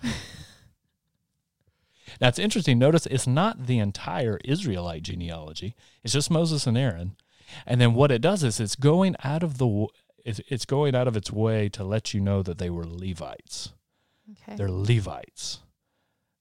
Now 2.22 2.30
it's 2.30 2.40
interesting. 2.40 2.80
Notice 2.80 3.06
it's 3.06 3.28
not 3.28 3.68
the 3.68 3.80
entire 3.80 4.40
Israelite 4.44 5.04
genealogy. 5.04 5.76
It's 6.04 6.14
just 6.14 6.32
Moses 6.32 6.66
and 6.66 6.78
Aaron. 6.78 7.16
And 7.66 7.80
then 7.80 7.94
what 7.94 8.12
it 8.12 8.22
does 8.22 8.44
is 8.44 8.60
it's 8.60 8.76
going 8.76 9.16
out 9.24 9.44
of 9.44 9.58
the 9.58 9.88
it's, 10.24 10.42
it's 10.50 10.66
going 10.66 10.94
out 10.94 11.08
of 11.08 11.16
its 11.16 11.32
way 11.32 11.70
to 11.70 11.84
let 11.84 12.14
you 12.14 12.20
know 12.20 12.44
that 12.44 12.58
they 12.58 12.70
were 12.70 12.86
Levites. 12.86 13.74
Okay. 14.32 14.58
They're 14.58 14.70
Levites. 14.70 15.60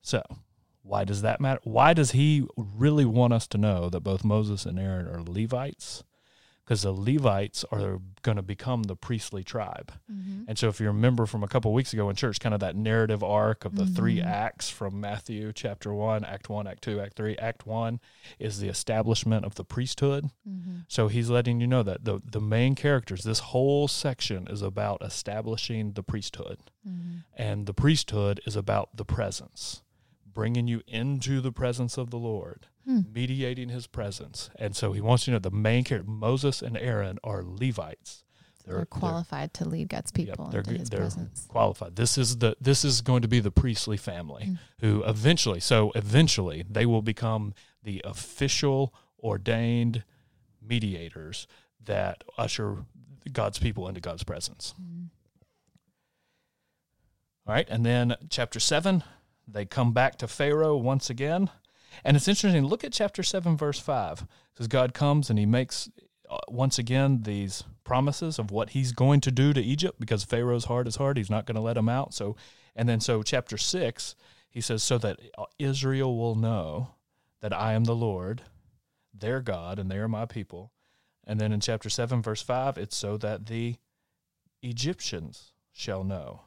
So 0.03 0.23
why 0.83 1.05
does 1.05 1.23
that 1.23 1.41
matter? 1.41 1.61
Why 1.65 1.95
does 1.95 2.13
he 2.13 2.47
really 2.57 3.05
want 3.05 3.33
us 3.33 3.47
to 3.49 3.59
know 3.59 3.89
that 3.91 4.01
both 4.01 4.25
Moses 4.25 4.67
and 4.67 4.79
Aaron 4.79 5.07
are 5.09 5.23
Levites? 5.23 6.05
Because 6.67 6.83
the 6.83 6.91
Levites 6.93 7.65
are 7.71 8.01
going 8.23 8.35
to 8.35 8.43
become 8.43 8.83
the 8.83 8.97
priestly 8.97 9.45
tribe. 9.45 9.93
Mhm. 10.11 10.47
And 10.49 10.59
so, 10.59 10.67
if 10.67 10.81
you 10.81 10.89
remember 10.89 11.25
from 11.25 11.45
a 11.45 11.49
couple 11.49 11.73
weeks 11.73 11.93
ago 11.93 12.11
in 12.11 12.17
church, 12.17 12.41
kind 12.41 12.53
of 12.53 12.59
that 12.59 12.75
narrative 12.75 13.23
arc 13.23 13.65
of 13.65 13.77
the 13.77 13.87
three 13.87 14.17
Mhm. 14.17 14.25
acts 14.27 14.69
from 14.69 15.01
Matthew 15.01 15.53
chapter 15.53 15.95
one, 15.95 16.25
Act 16.25 16.49
one, 16.49 16.67
Act 16.67 16.83
two, 16.83 17.01
Act 17.01 17.15
three. 17.15 17.37
Act 17.37 17.67
one 17.69 18.01
is 18.41 18.59
the 18.59 18.67
establishment 18.69 19.45
of 19.45 19.55
the 19.55 19.65
priesthood. 19.65 20.31
Mhm. 20.49 20.87
So 20.89 21.07
he's 21.07 21.31
letting 21.31 21.61
you 21.61 21.69
know 21.69 21.85
that 21.85 22.05
the 22.05 22.21
the 22.25 22.41
main 22.41 22.75
characters, 22.75 23.23
this 23.23 23.39
whole 23.39 23.87
section 23.87 24.49
is 24.49 24.61
about 24.61 25.03
establishing 25.03 25.93
the 25.93 26.03
priesthood, 26.03 26.59
Mhm. 26.85 27.23
and 27.37 27.67
the 27.67 27.75
priesthood 27.75 28.41
is 28.45 28.57
about 28.57 28.97
the 28.97 29.05
presence, 29.05 29.83
bringing 30.37 30.69
you 30.69 30.83
into 30.87 31.41
the 31.41 31.51
presence 31.51 31.97
of 31.97 32.11
the 32.11 32.19
Lord 32.19 32.67
Hmm. 32.85 33.01
mediating 33.13 33.71
his 33.71 33.87
presence. 33.89 34.49
And 34.57 34.77
so 34.77 34.93
he 34.93 35.01
wants 35.01 35.27
you 35.27 35.33
to 35.33 35.37
know 35.37 35.39
the 35.41 35.51
main 35.51 35.83
character, 35.83 36.09
Moses 36.09 36.63
and 36.63 36.77
Aaron, 36.77 37.19
are 37.25 37.43
Levites. 37.43 38.23
They're, 38.65 38.85
qualified 38.85 39.55
to 39.55 39.65
lead 39.69 39.89
God's 39.89 40.13
Yep, 40.15 40.27
people 40.29 40.47
they're 40.51 40.61
into 40.61 40.75
His 40.79 40.91
they're 40.91 41.01
presence. 41.01 41.47
qualified. 41.49 41.97
This 41.97 42.19
is 42.19 42.39
the 42.39 42.57
this 42.61 42.85
is 42.85 43.01
going 43.01 43.23
to 43.23 43.29
be 43.29 43.41
the 43.41 43.51
priestly 43.51 43.97
family 43.97 44.45
Mm. 44.51 44.59
who 44.81 45.03
eventually 45.05 45.61
so 45.61 45.91
eventually 45.95 46.65
they 46.69 46.85
will 46.87 47.03
become 47.03 47.55
the 47.83 48.01
official 48.05 48.93
ordained 49.21 50.05
mediators 50.61 51.47
that 51.85 52.23
usher 52.37 52.85
God's 53.33 53.59
people 53.59 53.89
into 53.89 54.01
God's 54.01 54.25
presence. 54.25 54.75
Mhm. 54.81 55.09
All 57.47 57.55
right, 57.55 57.69
and 57.71 57.87
then 57.87 58.17
chapter 58.29 58.59
7, 58.59 59.05
they 59.47 59.65
come 59.65 59.93
back 59.93 60.17
to 60.19 60.29
Pharaoh 60.29 60.77
once 60.77 61.11
again. 61.11 61.51
And 62.05 62.17
it's 62.17 62.29
interesting, 62.29 62.65
look 62.65 62.85
at 62.85 62.93
chapter 62.93 63.23
7 63.23 63.57
verse 63.57 63.79
5. 63.79 64.27
Says 64.57 64.69
God 64.69 64.95
comes 64.95 65.31
and 65.31 65.39
he 65.39 65.47
makes 65.47 65.89
uh, 66.29 66.39
once 66.49 66.79
again 66.79 67.23
these 67.23 67.65
promises 67.85 68.39
of 68.39 68.51
what 68.51 68.71
he's 68.71 68.93
going 68.93 69.21
to 69.21 69.31
do 69.31 69.53
to 69.53 69.61
Egypt 69.61 70.01
because 70.01 70.25
Pharaoh's 70.25 70.65
heart 70.65 70.89
is 70.89 70.97
hard, 70.97 71.17
he's 71.17 71.31
not 71.31 71.47
going 71.47 71.55
to 71.57 71.63
let 71.63 71.77
him 71.77 71.89
out. 71.89 72.13
So 72.13 72.37
and 72.75 72.89
then 72.89 73.01
so 73.01 73.23
chapter 73.23 73.57
6, 73.57 74.17
he 74.51 74.61
says 74.61 74.83
so 74.83 74.99
that 74.99 75.21
Israel 75.59 76.17
will 76.17 76.35
know 76.35 76.95
that 77.41 77.53
I 77.53 77.73
am 77.73 77.85
the 77.85 77.95
Lord, 77.95 78.43
their 79.15 79.41
God, 79.41 79.79
and 79.79 79.91
they 79.91 79.99
are 79.99 80.09
my 80.09 80.27
people. 80.27 80.73
And 81.25 81.41
then 81.41 81.53
in 81.53 81.61
chapter 81.61 81.89
7 81.89 82.23
verse 82.23 82.43
5, 82.43 82.77
it's 82.77 82.97
so 82.97 83.17
that 83.19 83.47
the 83.47 83.77
Egyptians 84.63 85.53
shall 85.73 86.05
know 86.05 86.43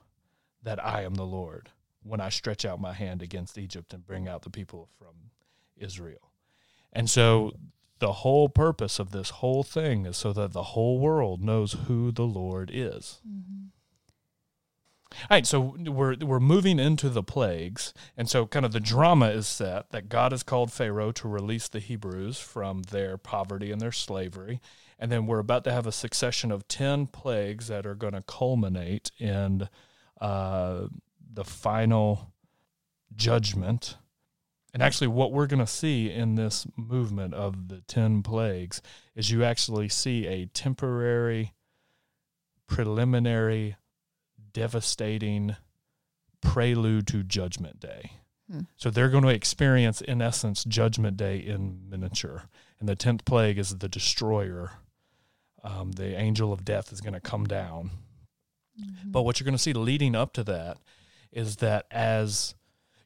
that 0.62 0.84
I 0.84 1.04
am 1.04 1.16
the 1.16 1.26
Lord 1.26 1.70
when 2.04 2.22
I 2.22 2.30
stretch 2.30 2.66
out 2.66 2.80
my 2.80 2.94
hand 2.94 3.22
against 3.22 3.58
Egypt 3.58 3.94
and 3.94 4.06
bring 4.06 4.28
out 4.28 4.44
the 4.44 4.50
people 4.50 4.90
from 4.98 5.32
Israel. 5.78 6.32
And 6.94 7.10
so 7.10 7.54
the 8.00 8.14
whole 8.14 8.50
purpose 8.50 9.00
of 9.00 9.12
this 9.12 9.30
whole 9.30 9.64
thing 9.64 10.06
is 10.06 10.18
so 10.18 10.34
that 10.34 10.54
the 10.54 10.64
whole 10.64 11.00
world 11.00 11.44
knows 11.44 11.74
who 11.88 12.12
the 12.12 12.26
Lord 12.26 12.72
is. 12.74 13.22
Mhm. 13.28 13.70
All 15.12 15.28
right, 15.32 15.48
so 15.48 15.76
we're 15.80 16.16
we're 16.18 16.40
moving 16.40 16.78
into 16.78 17.10
the 17.10 17.24
plagues, 17.24 17.94
and 18.16 18.30
so 18.30 18.46
kind 18.46 18.64
of 18.64 18.74
the 18.74 18.80
drama 18.80 19.30
is 19.30 19.48
set 19.48 19.90
that 19.90 20.08
God 20.08 20.32
has 20.32 20.44
called 20.44 20.72
Pharaoh 20.72 21.12
to 21.14 21.28
release 21.28 21.68
the 21.68 21.80
Hebrews 21.80 22.38
from 22.38 22.84
their 22.84 23.18
poverty 23.18 23.72
and 23.72 23.82
their 23.82 23.92
slavery, 23.92 24.62
and 25.00 25.12
then 25.12 25.26
we're 25.26 25.40
about 25.40 25.64
to 25.64 25.72
have 25.72 25.88
a 25.88 25.92
succession 25.92 26.52
of 26.52 26.68
ten 26.68 27.08
plagues 27.08 27.68
that 27.68 27.88
are 27.88 27.96
going 27.96 28.14
to 28.14 28.22
culminate 28.22 29.12
in 29.18 29.68
uh, 30.22 30.88
the 31.40 31.46
final 31.46 32.34
judgment. 33.16 33.96
And 34.74 34.84
actually, 34.84 35.08
what 35.08 35.32
we're 35.32 35.48
going 35.48 35.66
to 35.66 35.66
see 35.66 36.12
in 36.12 36.36
this 36.36 36.68
movement 36.76 37.34
of 37.34 37.70
the 37.70 37.80
ten 37.88 38.22
plagues 38.24 38.82
is 39.16 39.32
you 39.32 39.46
actually 39.46 39.88
see 39.88 40.28
a 40.28 40.48
temporary, 40.48 41.54
preliminary 42.68 43.78
devastating 44.52 45.56
prelude 46.42 47.08
to 47.08 47.24
Judgment 47.24 47.80
Day. 47.80 48.12
Hmm. 48.52 48.64
So 48.76 48.90
they're 48.90 49.08
going 49.08 49.24
to 49.24 49.30
experience, 49.30 50.02
in 50.02 50.22
essence, 50.22 50.66
Judgment 50.66 51.16
Day 51.16 51.38
in 51.38 51.90
miniature. 51.90 52.50
And 52.82 52.90
the 52.90 52.98
tenth 52.98 53.24
plague 53.24 53.58
is 53.58 53.78
the 53.78 53.88
destroyer. 53.88 54.72
Um, 55.64 55.94
the 55.94 56.20
angel 56.20 56.52
of 56.52 56.66
death 56.66 56.92
is 56.92 57.00
going 57.00 57.14
to 57.14 57.22
come 57.22 57.46
down. 57.46 57.92
Mhm. 58.78 59.14
But 59.14 59.24
what 59.24 59.40
you're 59.40 59.46
going 59.46 59.56
to 59.56 59.64
see 59.64 59.72
leading 59.72 60.16
up 60.16 60.34
to 60.34 60.44
that 60.44 60.80
is 61.32 61.58
that 61.58 61.86
as 61.92 62.56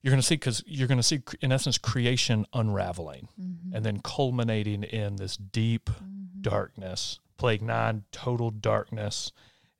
you're 0.01 0.11
going 0.11 0.21
to 0.21 0.25
see, 0.27 0.35
because 0.35 0.63
you're 0.67 0.87
going 0.87 0.97
to 0.97 1.03
see, 1.03 1.21
in 1.41 1.51
essence, 1.51 1.77
creation 1.77 2.45
unraveling 2.53 3.29
Mhm. 3.39 3.73
and 3.73 3.85
then 3.85 3.99
culminating 4.01 4.83
in 4.83 5.15
this 5.15 5.37
deep 5.37 5.89
Mhm. 5.89 6.41
darkness. 6.41 7.19
Plague 7.37 7.61
nine, 7.61 8.03
total 8.11 8.51
darkness. 8.51 9.31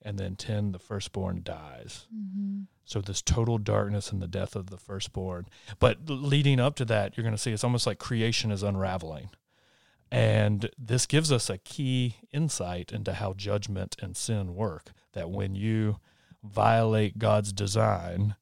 And 0.02 0.18
then 0.18 0.36
10, 0.36 0.72
the 0.74 0.80
firstborn 0.80 1.44
dies. 1.44 2.08
Mhm. 2.14 2.68
So 2.86 3.00
this 3.00 3.22
total 3.22 3.58
darkness 3.58 4.12
and 4.12 4.22
the 4.22 4.28
death 4.28 4.56
of 4.56 4.70
the 4.70 4.78
firstborn. 4.78 5.48
But 5.80 6.10
leading 6.10 6.60
up 6.60 6.76
to 6.76 6.86
that, 6.86 7.16
you're 7.16 7.24
going 7.24 7.36
to 7.36 7.42
see 7.42 7.52
it's 7.52 7.64
almost 7.64 7.88
like 7.88 8.00
creation 8.00 8.52
is 8.52 8.64
unraveling. 8.64 9.30
And 10.12 10.70
this 10.78 11.06
gives 11.06 11.32
us 11.32 11.50
a 11.50 11.58
key 11.58 12.18
insight 12.32 12.92
into 12.92 13.14
how 13.14 13.34
judgment 13.34 13.96
and 14.02 14.16
sin 14.16 14.56
work. 14.56 14.92
That 15.14 15.32
when 15.32 15.56
you 15.56 16.00
violate 16.44 17.18
God's 17.18 17.54
design, 17.54 18.36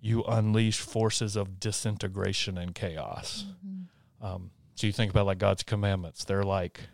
you 0.00 0.22
unleash 0.24 0.78
forces 0.78 1.36
of 1.36 1.58
disintegration 1.58 2.56
and 2.56 2.74
chaos. 2.74 3.46
Mhm. 3.64 3.88
Um, 4.20 4.50
so 4.74 4.86
you 4.86 4.92
think 4.92 5.10
about 5.10 5.26
like 5.26 5.38
God's 5.38 5.62
commandments; 5.64 6.24
they're 6.24 6.44
like 6.44 6.88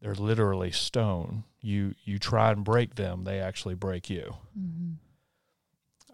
they're 0.00 0.14
literally 0.14 0.70
stone. 0.70 1.44
You 1.60 1.94
you 2.04 2.18
try 2.18 2.50
and 2.50 2.64
break 2.64 2.94
them, 2.94 3.24
they 3.24 3.40
actually 3.40 3.74
break 3.74 4.08
you. 4.08 4.36
Mhm. 4.58 4.96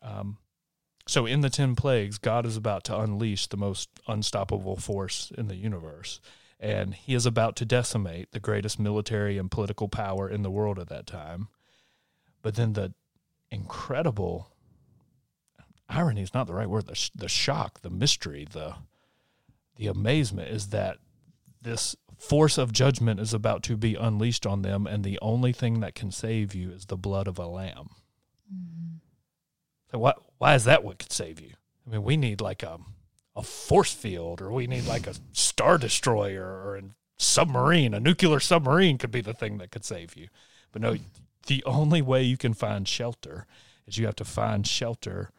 Um, 0.03 0.39
so 1.07 1.27
in 1.27 1.43
the 1.43 1.51
ten 1.51 1.77
plagues, 1.77 2.19
God 2.19 2.47
is 2.47 2.57
about 2.57 2.83
to 2.85 2.99
unleash 2.99 3.47
the 3.47 3.57
most 3.57 3.89
unstoppable 4.09 4.77
force 4.77 5.31
in 5.37 5.49
the 5.49 5.57
universe, 5.57 6.21
and 6.59 6.95
He 6.95 7.15
is 7.15 7.27
about 7.27 7.57
to 7.57 7.65
decimate 7.65 8.33
the 8.33 8.41
greatest 8.41 8.79
military 8.79 9.39
and 9.39 9.51
political 9.51 9.89
power 9.89 10.29
in 10.29 10.43
the 10.43 10.51
world 10.51 10.79
at 10.79 10.89
that 10.89 11.07
time. 11.07 11.49
But 12.43 12.57
then 12.57 12.73
the 12.73 12.95
incredible 13.55 14.51
irony 15.89 16.23
is 16.23 16.35
not 16.35 16.47
the 16.47 16.55
right 16.55 16.69
word. 16.69 16.87
The, 16.87 17.11
the 17.15 17.29
shock, 17.29 17.81
the 17.83 17.91
mystery, 17.91 18.47
the 18.51 18.75
the 19.77 19.87
amazement 19.89 20.51
is 20.51 20.69
that 20.69 20.99
this 21.61 21.97
force 22.17 22.59
of 22.59 22.73
judgment 22.73 23.19
is 23.19 23.35
about 23.35 23.63
to 23.65 23.77
be 23.77 23.97
unleashed 23.97 24.47
on 24.47 24.63
them, 24.63 24.87
and 24.87 25.03
the 25.03 25.19
only 25.21 25.53
thing 25.53 25.81
that 25.81 25.95
can 25.95 26.11
save 26.13 26.55
you 26.55 26.71
is 26.71 26.87
the 26.87 26.97
blood 26.97 27.27
of 27.27 27.39
a 27.39 27.47
lamb. 27.47 27.89
Mhm. 28.53 29.01
So 29.91 29.99
why 29.99 30.13
why 30.39 30.55
is 30.55 30.65
that 30.65 30.85
what 30.85 30.99
could 30.99 31.13
save 31.13 31.41
you? 31.41 31.55
I 31.87 31.91
mean, 31.91 32.03
we 32.03 32.17
need 32.17 32.41
like 32.41 32.63
a 32.63 32.79
a 33.37 33.43
force 33.43 33.93
field, 33.93 34.41
or 34.41 34.53
we 34.53 34.67
need 34.67 34.87
like 34.87 35.07
a 35.07 35.15
star 35.33 35.77
destroyer, 35.77 36.45
or 36.45 36.77
a 36.77 36.83
submarine. 37.19 37.93
A 37.95 38.01
nuclear 38.01 38.39
submarine 38.41 38.97
could 38.99 39.11
be 39.11 39.21
the 39.21 39.35
thing 39.35 39.59
that 39.59 39.71
could 39.71 39.85
save 39.85 40.17
you. 40.17 40.29
But 40.71 40.83
no, 40.83 40.97
the 41.47 41.63
only 41.65 42.03
way 42.03 42.23
you 42.23 42.37
can 42.37 42.55
find 42.55 42.87
shelter 42.89 43.47
is 43.87 43.99
you 43.99 44.07
have 44.07 44.17
to 44.17 44.25
find 44.25 44.67
shelter 44.67 45.31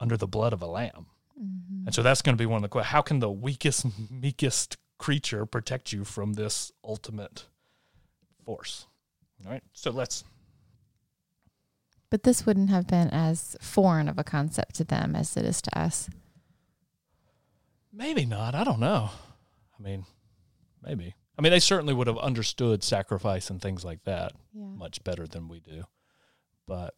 under 0.00 0.16
the 0.16 0.26
blood 0.26 0.52
of 0.52 0.62
a 0.62 0.66
lamb. 0.66 1.06
Mhm. 1.40 1.86
And 1.86 1.94
so 1.94 2.02
that's 2.02 2.22
going 2.22 2.36
to 2.36 2.42
be 2.42 2.46
one 2.46 2.56
of 2.58 2.62
the 2.62 2.68
questions. 2.68 2.92
How 2.92 3.02
can 3.02 3.18
the 3.20 3.30
weakest, 3.30 3.86
meekest 4.10 4.76
creature 4.98 5.46
protect 5.46 5.92
you 5.92 6.04
from 6.04 6.34
this 6.34 6.72
ultimate 6.84 7.46
force? 8.44 8.86
All 9.44 9.50
right. 9.50 9.62
So 9.72 9.90
let's 9.90 10.24
But 12.10 12.24
this 12.24 12.44
wouldn't 12.44 12.68
have 12.68 12.86
been 12.86 13.08
as 13.08 13.56
foreign 13.62 14.06
of 14.06 14.18
a 14.18 14.24
concept 14.24 14.74
to 14.76 14.84
them 14.84 15.16
as 15.16 15.34
it 15.36 15.46
is 15.46 15.62
to 15.62 15.78
us. 15.78 16.10
Maybe 17.90 18.26
not. 18.26 18.54
I 18.54 18.64
don't 18.64 18.80
know. 18.80 19.10
I 19.78 19.82
mean, 19.82 20.04
maybe. 20.82 21.14
I 21.38 21.42
mean, 21.42 21.50
they 21.52 21.60
certainly 21.60 21.94
would 21.94 22.06
have 22.06 22.18
understood 22.18 22.82
sacrifice 22.84 23.48
and 23.50 23.60
things 23.60 23.84
like 23.84 24.04
that 24.04 24.32
Yeah. 24.52 24.64
much 24.66 25.02
better 25.04 25.26
than 25.26 25.48
we 25.48 25.60
do. 25.60 25.84
But 26.66 26.94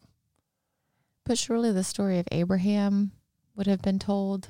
But 1.25 1.37
surely 1.37 1.71
the 1.71 1.83
story 1.83 2.19
of 2.19 2.27
Abraham 2.31 3.11
would 3.55 3.65
have 3.67 3.81
been 3.81 3.97
told, 3.99 4.49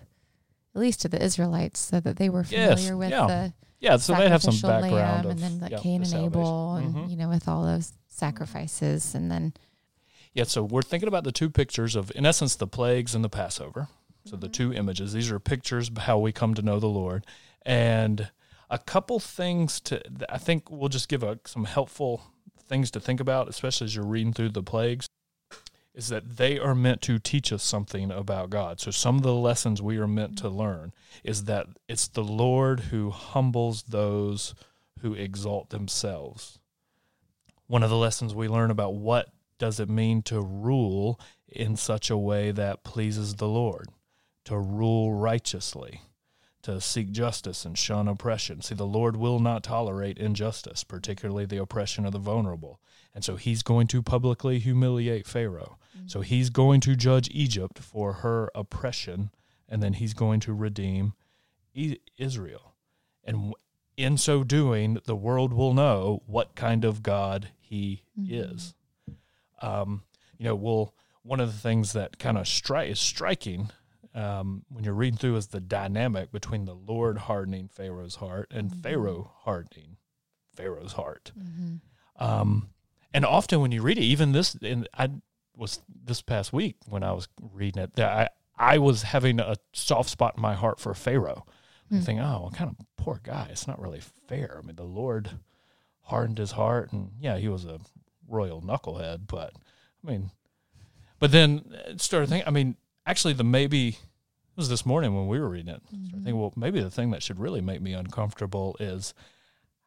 at 0.73 0.81
least 0.81 1.01
to 1.01 1.07
the 1.09 1.21
Israelites, 1.23 1.79
so 1.79 1.99
that 1.99 2.17
they 2.17 2.29
were 2.29 2.43
Yes, 2.49 2.79
familiar 2.79 2.97
with 2.97 3.11
yeah. 3.11 3.27
the 3.27 3.53
yeah, 3.79 3.97
so 3.97 4.15
they 4.15 4.29
have 4.29 4.41
some 4.41 4.55
background 4.61 4.91
lamb, 4.91 5.25
of 5.25 5.31
and 5.31 5.39
then 5.39 5.59
like 5.59 5.71
yeah, 5.71 5.77
Cain 5.79 6.01
the 6.01 6.15
and. 6.15 6.25
Abel, 6.25 6.75
and 6.75 6.95
Mhm. 6.95 7.09
you 7.09 7.15
know, 7.15 7.29
with 7.29 7.47
all 7.47 7.63
those 7.63 7.93
sacrifices, 8.07 9.13
and 9.15 9.29
then 9.31 9.53
Yeah, 10.33 10.43
so 10.43 10.63
we're 10.63 10.81
thinking 10.81 11.07
about 11.07 11.23
the 11.23 11.31
two 11.31 11.49
pictures 11.49 11.95
of, 11.95 12.11
in 12.13 12.25
essence, 12.25 12.55
the 12.55 12.67
plagues 12.67 13.15
and 13.15 13.23
the 13.23 13.29
Passover. 13.29 13.87
So 14.25 14.35
the 14.35 14.49
two 14.49 14.73
images, 14.73 15.13
these 15.13 15.31
are 15.31 15.39
pictures 15.39 15.87
of 15.87 15.97
how 15.99 16.17
we 16.17 16.31
come 16.33 16.55
to 16.55 16.61
know 16.61 16.79
the 16.79 16.87
Lord. 16.87 17.25
And 17.61 18.31
a 18.69 18.79
couple 18.79 19.19
things 19.19 19.79
to, 19.81 20.01
I 20.29 20.37
think 20.37 20.69
we'll 20.69 20.89
just 20.89 21.09
give 21.09 21.23
a, 21.23 21.39
some 21.45 21.65
helpful 21.65 22.21
things 22.67 22.91
to 22.91 22.99
think 22.99 23.19
about, 23.19 23.47
especially 23.47 23.85
as 23.85 23.95
you're 23.95 24.05
reading 24.05 24.33
through 24.33 24.49
the 24.49 24.63
plagues, 24.63 25.07
is 25.93 26.09
that 26.09 26.37
they 26.37 26.59
are 26.59 26.75
meant 26.75 27.01
to 27.03 27.19
teach 27.19 27.53
us 27.53 27.63
something 27.63 28.11
about 28.11 28.49
God. 28.49 28.81
So 28.81 28.91
some 28.91 29.17
of 29.17 29.23
the 29.23 29.33
lessons 29.33 29.81
we 29.81 29.97
are 29.97 30.07
meant 30.07 30.37
to 30.39 30.49
learn 30.49 30.93
is 31.23 31.45
that 31.45 31.67
it's 31.87 32.07
the 32.07 32.23
Lord 32.23 32.81
who 32.81 33.11
humbles 33.11 33.83
those 33.83 34.55
who 34.99 35.13
exalt 35.13 35.69
themselves. 35.69 36.59
One 37.67 37.83
of 37.83 37.89
the 37.89 37.95
lessons 37.97 38.35
we 38.35 38.47
learn 38.47 38.71
about 38.71 38.95
what 38.95 39.29
does 39.57 39.79
it 39.79 39.89
mean 39.89 40.21
to 40.23 40.41
rule 40.41 41.19
in 41.47 41.77
such 41.77 42.09
a 42.09 42.17
way 42.17 42.51
that 42.51 42.83
pleases 42.83 43.35
the 43.35 43.47
Lord, 43.47 43.87
to 44.45 44.57
rule 44.57 45.13
righteously, 45.13 46.01
to 46.65 46.81
seek 46.81 47.11
justice 47.11 47.63
and 47.63 47.77
shun 47.77 48.07
oppression. 48.07 48.59
See, 48.59 48.73
the 48.73 48.87
Lord 48.87 49.15
will 49.15 49.39
not 49.39 49.63
tolerate 49.63 50.17
injustice, 50.17 50.83
particularly 50.83 51.45
the 51.45 51.61
oppression 51.61 52.07
of 52.07 52.11
the 52.11 52.17
vulnerable. 52.17 52.79
And 53.13 53.23
so 53.23 53.35
he's 53.35 53.61
going 53.61 53.85
to 53.87 54.01
publicly 54.01 54.57
humiliate 54.57 55.27
Pharaoh. 55.27 55.77
Mm-hmm. 55.95 56.07
So 56.07 56.21
he's 56.21 56.49
going 56.49 56.81
to 56.81 56.95
judge 56.95 57.29
Egypt 57.31 57.77
for 57.77 58.13
her 58.13 58.49
oppression, 58.55 59.29
and 59.69 59.83
then 59.83 59.93
he's 59.93 60.15
going 60.15 60.39
to 60.39 60.53
redeem 60.53 61.13
Israel. 62.17 62.73
And 63.23 63.53
in 63.95 64.17
so 64.17 64.43
doing, 64.43 64.97
the 65.05 65.15
world 65.15 65.53
will 65.53 65.75
know 65.75 66.23
what 66.25 66.55
kind 66.55 66.83
of 66.83 67.03
God 67.03 67.49
he 67.59 68.01
mm-hmm. 68.19 68.33
is. 68.33 68.73
Um, 69.61 70.01
you 70.39 70.45
know, 70.45 70.55
we'll, 70.55 70.95
one 71.21 71.39
of 71.39 71.53
the 71.53 71.59
things 71.59 71.93
that 71.93 72.17
kind 72.17 72.39
of 72.39 72.45
stri- 72.45 72.89
is 72.89 72.99
striking 72.99 73.69
um, 74.15 74.63
when 74.69 74.83
you're 74.83 74.93
reading 74.93 75.17
through 75.17 75.35
is 75.35 75.47
the 75.47 75.59
dynamic 75.59 76.31
between 76.31 76.65
the 76.65 76.73
Lord 76.73 77.17
hardening 77.17 77.67
Pharaoh's 77.67 78.15
heart 78.15 78.51
and 78.51 78.69
mm-hmm. 78.69 78.81
Pharaoh 78.81 79.31
hardening 79.39 79.97
Pharaoh's 80.55 80.93
heart. 80.93 81.31
Mm-hmm. 81.37 82.23
Um, 82.23 82.69
and 83.13 83.25
often 83.25 83.59
when 83.59 83.71
you 83.71 83.81
read 83.81 83.97
it, 83.97 84.03
even 84.03 84.31
this, 84.31 84.55
and 84.55 84.87
I 84.97 85.09
was 85.55 85.79
this 86.03 86.21
past 86.21 86.53
week 86.53 86.77
when 86.87 87.03
I 87.03 87.11
was 87.11 87.27
reading 87.53 87.83
it, 87.83 87.95
that 87.95 88.09
I 88.09 88.29
I 88.57 88.77
was 88.77 89.03
having 89.03 89.39
a 89.39 89.57
soft 89.73 90.09
spot 90.09 90.35
in 90.37 90.41
my 90.41 90.53
heart 90.53 90.79
for 90.79 90.93
Pharaoh. 90.93 91.45
Mm. 91.91 92.03
Thinking, 92.03 92.19
oh, 92.19 92.41
well, 92.41 92.51
kind 92.51 92.69
of 92.69 92.85
poor 92.97 93.19
guy. 93.21 93.47
It's 93.51 93.67
not 93.67 93.79
really 93.79 93.99
fair. 93.99 94.59
I 94.61 94.65
mean, 94.65 94.75
the 94.75 94.83
Lord 94.83 95.29
hardened 96.01 96.37
his 96.37 96.51
heart, 96.51 96.91
and 96.91 97.11
yeah, 97.19 97.37
he 97.37 97.47
was 97.47 97.65
a 97.65 97.79
royal 98.27 98.61
knucklehead, 98.61 99.27
but 99.27 99.53
I 100.03 100.09
mean, 100.09 100.31
but 101.19 101.31
then 101.31 101.63
started 101.97 102.29
thinking. 102.29 102.47
I 102.47 102.51
mean, 102.51 102.75
actually, 103.05 103.33
the 103.33 103.43
maybe 103.43 103.89
it 103.89 104.57
was 104.57 104.69
this 104.69 104.85
morning 104.85 105.15
when 105.15 105.27
we 105.27 105.39
were 105.39 105.49
reading 105.49 105.73
it. 105.73 105.81
Mm-hmm. 105.93 106.19
I 106.19 106.23
think, 106.23 106.37
well, 106.37 106.53
maybe 106.55 106.81
the 106.81 106.89
thing 106.89 107.11
that 107.11 107.23
should 107.23 107.39
really 107.39 107.61
make 107.61 107.81
me 107.81 107.93
uncomfortable 107.93 108.75
is 108.79 109.13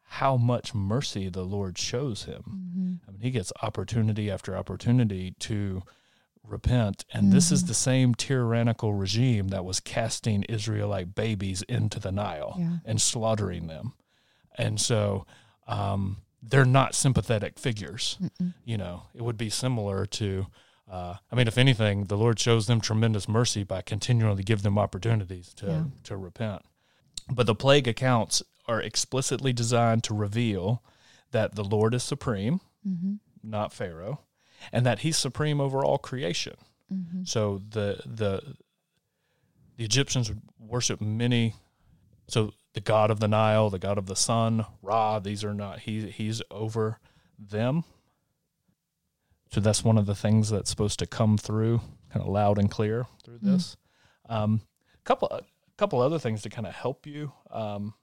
how 0.03 0.37
much 0.37 0.73
mercy 0.73 1.29
the 1.29 1.43
Lord 1.43 1.77
shows 1.77 2.25
him. 2.25 2.43
Mm-hmm. 2.47 2.93
I 3.07 3.11
mean, 3.11 3.21
he 3.21 3.31
gets 3.31 3.51
opportunity 3.61 4.29
after 4.29 4.55
opportunity 4.55 5.35
to 5.39 5.83
repent. 6.43 7.05
And 7.13 7.25
mm-hmm. 7.25 7.33
this 7.33 7.51
is 7.51 7.61
mm-hmm. 7.61 7.67
the 7.67 7.73
same 7.73 8.15
tyrannical 8.15 8.93
regime 8.93 9.49
that 9.49 9.65
was 9.65 9.79
casting 9.79 10.43
Israelite 10.43 11.15
babies 11.15 11.61
into 11.63 11.99
the 11.99 12.11
Nile 12.11 12.55
yeah. 12.57 12.77
and 12.85 13.01
slaughtering 13.01 13.67
them. 13.67 13.93
And 14.57 14.79
so 14.79 15.25
um, 15.67 16.17
they're 16.41 16.65
not 16.65 16.95
sympathetic 16.95 17.59
figures. 17.59 18.17
Mm-mm. 18.21 18.53
You 18.65 18.77
know, 18.77 19.03
it 19.13 19.23
would 19.23 19.37
be 19.37 19.49
similar 19.49 20.05
to. 20.05 20.47
Uh, 20.89 21.15
I 21.31 21.35
mean, 21.35 21.47
if 21.47 21.57
anything, 21.57 22.05
the 22.05 22.17
Lord 22.17 22.39
shows 22.39 22.67
them 22.67 22.81
tremendous 22.81 23.29
mercy 23.29 23.63
by 23.63 23.81
continually 23.81 24.43
give 24.43 24.63
them 24.63 24.79
opportunities 24.79 25.53
to 25.55 25.65
yeah. 25.67 25.83
to 26.05 26.17
repent. 26.17 26.63
But 27.29 27.45
the 27.45 27.55
plague 27.55 27.87
accounts 27.87 28.41
are 28.67 28.81
explicitly 28.81 29.53
designed 29.53 30.03
to 30.05 30.13
reveal 30.13 30.83
that 31.31 31.55
the 31.55 31.63
Lord 31.63 31.93
is 31.93 32.03
supreme, 32.03 32.61
mm-hmm. 32.87 33.15
not 33.43 33.71
Pharaoh, 33.71 34.21
and 34.71 34.85
that 34.85 34.99
he's 34.99 35.17
supreme 35.17 35.61
over 35.61 35.83
all 35.85 35.99
creation. 35.99 36.55
Mm-hmm. 36.91 37.23
So 37.25 37.61
the 37.69 38.01
the 38.05 38.55
the 39.77 39.85
Egyptians 39.85 40.31
worship 40.59 41.01
many 41.01 41.55
so 42.27 42.53
the 42.73 42.81
god 42.81 43.11
of 43.11 43.19
the 43.19 43.27
Nile, 43.27 43.69
the 43.69 43.79
god 43.79 43.97
of 43.97 44.07
the 44.07 44.15
sun, 44.15 44.65
Ra, 44.81 45.19
these 45.19 45.43
are 45.43 45.53
not 45.53 45.79
he 45.79 46.09
he's 46.09 46.41
over 46.49 46.99
them. 47.37 47.83
So 49.51 49.59
that's 49.59 49.83
one 49.83 49.97
of 49.97 50.05
the 50.05 50.15
things 50.15 50.49
that's 50.49 50.69
supposed 50.69 50.99
to 50.99 51.07
come 51.07 51.37
through 51.37 51.81
kind 52.11 52.23
of 52.23 52.27
loud 52.27 52.57
and 52.57 52.69
clear 52.69 53.07
through 53.23 53.37
mm-hmm. 53.37 53.53
this. 53.53 53.77
Um, 54.27 54.61
couple 55.03 55.27
a 55.29 55.41
couple 55.77 55.99
other 56.01 56.19
things 56.19 56.41
to 56.43 56.49
kind 56.49 56.67
of 56.67 56.73
help 56.73 57.07
you 57.07 57.31
um, 57.51 57.93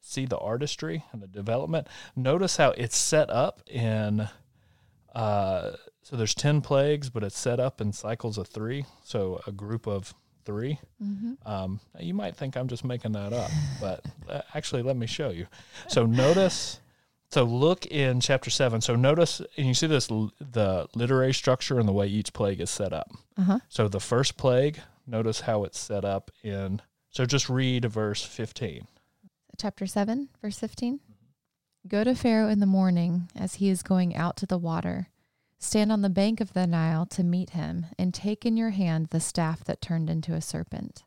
see 0.00 0.26
the 0.26 0.38
artistry 0.38 1.04
and 1.12 1.22
the 1.22 1.26
development. 1.26 1.88
Notice 2.14 2.56
how 2.56 2.70
it's 2.70 2.96
set 2.96 3.30
up 3.30 3.62
in. 3.66 4.28
Uh, 5.14 5.72
so 6.02 6.16
there's 6.16 6.34
ten 6.34 6.60
plagues, 6.60 7.08
but 7.10 7.22
it's 7.22 7.38
set 7.38 7.60
up 7.60 7.80
in 7.80 7.92
cycles 7.92 8.38
of 8.38 8.48
three. 8.48 8.84
So 9.04 9.40
a 9.46 9.52
group 9.52 9.86
of 9.86 10.14
3 10.46 10.80
mm-hmm. 11.02 11.32
um, 11.44 11.80
you 11.98 12.14
might 12.14 12.34
think 12.34 12.56
I'm 12.56 12.66
just 12.66 12.82
making 12.82 13.12
that 13.12 13.32
up, 13.32 13.50
but 13.80 14.04
uh, 14.28 14.40
actually, 14.54 14.82
let 14.82 14.96
me 14.96 15.06
show 15.06 15.28
you. 15.30 15.46
So 15.88 16.06
notice. 16.06 16.80
So 17.32 17.44
look 17.44 17.86
in 17.86 18.20
chapter 18.20 18.50
seven. 18.50 18.80
So 18.80 18.96
notice, 18.96 19.40
and 19.56 19.66
you 19.66 19.74
see 19.74 19.86
this 19.86 20.08
the 20.08 20.88
literary 20.94 21.32
structure 21.32 21.78
and 21.78 21.88
the 21.88 21.92
way 21.92 22.06
each 22.06 22.32
plague 22.32 22.60
is 22.60 22.70
set 22.70 22.92
up. 22.92 23.10
Uh-huh. 23.36 23.60
So 23.68 23.88
the 23.88 24.00
first 24.00 24.36
plague, 24.36 24.80
notice 25.06 25.40
how 25.40 25.64
it's 25.64 25.78
set 25.78 26.04
up 26.04 26.30
in. 26.42 26.82
So 27.10 27.26
just 27.26 27.48
read 27.48 27.84
verse 27.84 28.22
fifteen 28.22 28.86
chapter 29.60 29.86
7, 29.86 30.28
verse 30.40 30.58
15. 30.58 31.00
Go 31.86 32.02
to 32.02 32.14
Pharaoh 32.14 32.48
in 32.48 32.60
the 32.60 32.66
morning 32.66 33.28
as 33.36 33.56
he 33.56 33.68
is 33.68 33.82
going 33.82 34.16
out 34.16 34.36
to 34.38 34.46
the 34.46 34.58
water. 34.58 35.08
Stand 35.58 35.92
on 35.92 36.00
the 36.00 36.08
bank 36.08 36.40
of 36.40 36.54
the 36.54 36.66
Nile 36.66 37.04
to 37.06 37.22
meet 37.22 37.50
him, 37.50 37.86
and 37.98 38.14
take 38.14 38.46
in 38.46 38.56
your 38.56 38.70
hand 38.70 39.08
the 39.10 39.20
staff 39.20 39.62
that 39.64 39.82
turned 39.82 40.08
into 40.08 40.32
a 40.32 40.40
serpent. 40.40 41.04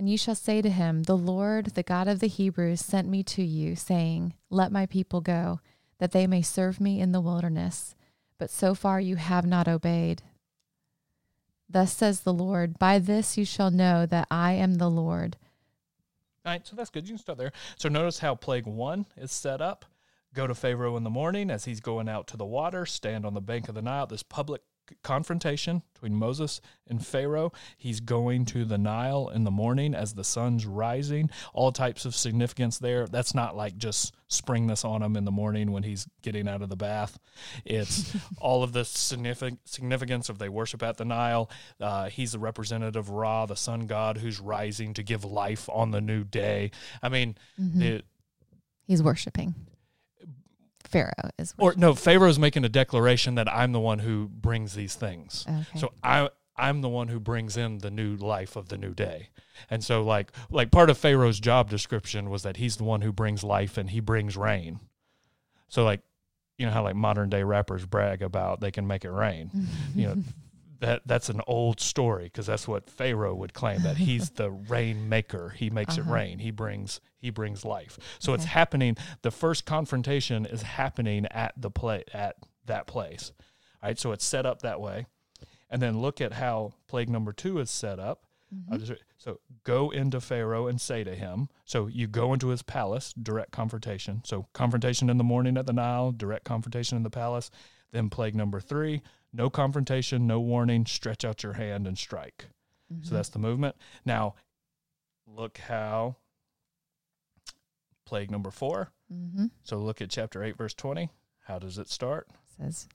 And 0.00 0.08
you 0.08 0.16
shall 0.16 0.34
say 0.34 0.62
to 0.62 0.70
him, 0.70 1.02
The 1.02 1.16
Lord, 1.16 1.74
the 1.74 1.82
God 1.82 2.08
of 2.08 2.20
the 2.20 2.26
Hebrews, 2.26 2.80
sent 2.80 3.06
me 3.06 3.22
to 3.24 3.42
you, 3.42 3.76
saying, 3.76 4.32
Let 4.48 4.72
my 4.72 4.86
people 4.86 5.20
go, 5.20 5.60
that 5.98 6.12
they 6.12 6.26
may 6.26 6.40
serve 6.40 6.80
me 6.80 7.00
in 7.00 7.12
the 7.12 7.20
wilderness. 7.20 7.94
But 8.38 8.48
so 8.48 8.74
far 8.74 8.98
you 8.98 9.16
have 9.16 9.44
not 9.44 9.68
obeyed. 9.68 10.22
Thus 11.68 11.92
says 11.92 12.20
the 12.20 12.32
Lord, 12.32 12.78
By 12.78 12.98
this 12.98 13.36
you 13.36 13.44
shall 13.44 13.70
know 13.70 14.06
that 14.06 14.26
I 14.30 14.52
am 14.52 14.76
the 14.76 14.88
Lord 14.88 15.36
all 16.44 16.52
right, 16.52 16.66
so 16.66 16.74
that's 16.74 16.88
good. 16.88 17.06
You 17.06 17.14
can 17.14 17.18
start 17.18 17.36
there. 17.36 17.52
So 17.76 17.90
notice 17.90 18.18
how 18.18 18.34
plague 18.34 18.66
one 18.66 19.04
is 19.16 19.30
set 19.30 19.60
up. 19.60 19.84
Go 20.32 20.46
to 20.46 20.54
Pharaoh 20.54 20.96
in 20.96 21.04
the 21.04 21.10
morning 21.10 21.50
as 21.50 21.66
he's 21.66 21.80
going 21.80 22.08
out 22.08 22.26
to 22.28 22.36
the 22.38 22.46
water, 22.46 22.86
stand 22.86 23.26
on 23.26 23.34
the 23.34 23.40
bank 23.42 23.68
of 23.68 23.74
the 23.74 23.82
Nile. 23.82 24.06
This 24.06 24.22
public 24.22 24.62
confrontation 25.02 25.82
between 25.94 26.14
Moses 26.14 26.60
and 26.86 27.04
Pharaoh. 27.04 27.52
He's 27.76 28.00
going 28.00 28.44
to 28.46 28.64
the 28.64 28.78
Nile 28.78 29.28
in 29.28 29.44
the 29.44 29.50
morning 29.50 29.94
as 29.94 30.14
the 30.14 30.24
sun's 30.24 30.66
rising. 30.66 31.30
All 31.52 31.72
types 31.72 32.04
of 32.04 32.14
significance 32.14 32.78
there. 32.78 33.06
That's 33.06 33.34
not 33.34 33.56
like 33.56 33.76
just 33.76 34.14
spring 34.28 34.66
this 34.66 34.84
on 34.84 35.02
him 35.02 35.16
in 35.16 35.24
the 35.24 35.30
morning 35.30 35.72
when 35.72 35.82
he's 35.82 36.06
getting 36.22 36.48
out 36.48 36.62
of 36.62 36.68
the 36.68 36.76
bath. 36.76 37.18
It's 37.64 38.16
all 38.38 38.62
of 38.62 38.72
the 38.72 38.84
significance 38.84 40.28
of 40.28 40.38
they 40.38 40.48
worship 40.48 40.82
at 40.82 40.96
the 40.96 41.04
Nile. 41.04 41.50
Uh, 41.80 42.08
he's 42.08 42.32
the 42.32 42.38
representative 42.38 42.96
of 42.96 43.10
Ra, 43.10 43.46
the 43.46 43.56
sun 43.56 43.86
god, 43.86 44.18
who's 44.18 44.40
rising 44.40 44.94
to 44.94 45.02
give 45.02 45.24
life 45.24 45.68
on 45.72 45.90
the 45.90 46.00
new 46.00 46.24
day. 46.24 46.70
I 47.02 47.08
mean, 47.08 47.36
mm-hmm. 47.60 47.98
he's 48.86 49.02
worshiping. 49.02 49.54
Pharaoh 50.84 51.30
is. 51.38 51.54
Or 51.58 51.74
no, 51.76 51.94
Pharaoh's 51.94 52.38
making 52.38 52.64
a 52.64 52.68
declaration 52.68 53.36
that 53.36 53.48
I'm 53.48 53.72
the 53.72 53.80
one 53.80 54.00
who 54.00 54.28
brings 54.28 54.74
these 54.74 54.94
things. 54.94 55.46
Okay. 55.48 55.78
So 55.78 55.92
I 56.02 56.30
I'm 56.56 56.82
the 56.82 56.88
one 56.88 57.08
who 57.08 57.18
brings 57.18 57.56
in 57.56 57.78
the 57.78 57.90
new 57.90 58.16
life 58.16 58.54
of 58.54 58.68
the 58.68 58.76
new 58.76 58.92
day. 58.92 59.30
And 59.70 59.82
so 59.82 60.02
like 60.02 60.32
like 60.50 60.70
part 60.70 60.90
of 60.90 60.98
Pharaoh's 60.98 61.40
job 61.40 61.70
description 61.70 62.30
was 62.30 62.42
that 62.42 62.56
he's 62.58 62.76
the 62.76 62.84
one 62.84 63.00
who 63.00 63.12
brings 63.12 63.42
life 63.42 63.78
and 63.78 63.90
he 63.90 64.00
brings 64.00 64.36
rain. 64.36 64.80
So 65.68 65.84
like 65.84 66.00
you 66.58 66.66
know 66.66 66.72
how 66.72 66.82
like 66.82 66.96
modern 66.96 67.30
day 67.30 67.42
rappers 67.42 67.86
brag 67.86 68.22
about 68.22 68.60
they 68.60 68.70
can 68.70 68.86
make 68.86 69.04
it 69.04 69.10
rain. 69.10 69.50
you 69.94 70.06
know, 70.08 70.16
that 70.80 71.02
that's 71.06 71.28
an 71.28 71.40
old 71.46 71.80
story 71.80 72.24
because 72.24 72.46
that's 72.46 72.68
what 72.68 72.90
Pharaoh 72.90 73.34
would 73.34 73.54
claim 73.54 73.82
that 73.82 73.96
he's 73.96 74.30
the 74.30 74.50
rain 74.68 75.08
maker. 75.08 75.50
He 75.50 75.70
makes 75.70 75.96
uh-huh. 75.98 76.10
it 76.10 76.12
rain. 76.12 76.38
He 76.38 76.50
brings 76.50 77.00
he 77.20 77.30
brings 77.30 77.64
life. 77.64 77.98
So 78.18 78.32
okay. 78.32 78.40
it's 78.40 78.50
happening. 78.50 78.96
The 79.22 79.30
first 79.30 79.66
confrontation 79.66 80.46
is 80.46 80.62
happening 80.62 81.26
at 81.30 81.52
the 81.56 81.70
play 81.70 82.04
at 82.12 82.36
that 82.66 82.86
place. 82.86 83.32
All 83.82 83.88
right, 83.88 83.98
so 83.98 84.12
it's 84.12 84.24
set 84.24 84.46
up 84.46 84.62
that 84.62 84.80
way, 84.80 85.06
and 85.70 85.80
then 85.80 86.00
look 86.00 86.20
at 86.20 86.34
how 86.34 86.72
plague 86.86 87.08
number 87.08 87.32
two 87.32 87.58
is 87.58 87.70
set 87.70 87.98
up. 87.98 88.24
Mm-hmm. 88.54 88.94
So 89.16 89.38
go 89.64 89.90
into 89.90 90.20
Pharaoh 90.20 90.66
and 90.66 90.80
say 90.80 91.04
to 91.04 91.14
him. 91.14 91.48
So 91.64 91.86
you 91.86 92.06
go 92.06 92.32
into 92.32 92.48
his 92.48 92.62
palace, 92.62 93.12
direct 93.12 93.52
confrontation. 93.52 94.22
So 94.24 94.48
confrontation 94.52 95.08
in 95.08 95.18
the 95.18 95.24
morning 95.24 95.56
at 95.56 95.66
the 95.66 95.72
Nile, 95.72 96.10
direct 96.10 96.44
confrontation 96.44 96.96
in 96.96 97.04
the 97.04 97.10
palace. 97.10 97.50
Then 97.92 98.10
plague 98.10 98.34
number 98.34 98.60
three, 98.60 99.02
no 99.32 99.50
confrontation, 99.50 100.26
no 100.26 100.40
warning, 100.40 100.86
stretch 100.86 101.24
out 101.24 101.42
your 101.42 101.54
hand 101.54 101.86
and 101.86 101.96
strike. 101.96 102.46
Mm-hmm. 102.92 103.04
So 103.04 103.14
that's 103.14 103.28
the 103.28 103.38
movement. 103.38 103.76
Now, 104.04 104.34
look 105.26 105.58
how 105.58 106.16
plague 108.10 108.28
number 108.30 108.50
four. 108.50 108.90
mm-hmm. 109.12 109.46
So 109.62 109.76
look 109.78 110.02
at 110.02 110.10
chapter 110.10 110.42
8, 110.42 110.56
verse 110.56 110.74
20. 110.74 111.10
How 111.46 111.60
does 111.60 111.78
it 111.78 111.88
start? 111.88 112.26
says, 112.60 112.88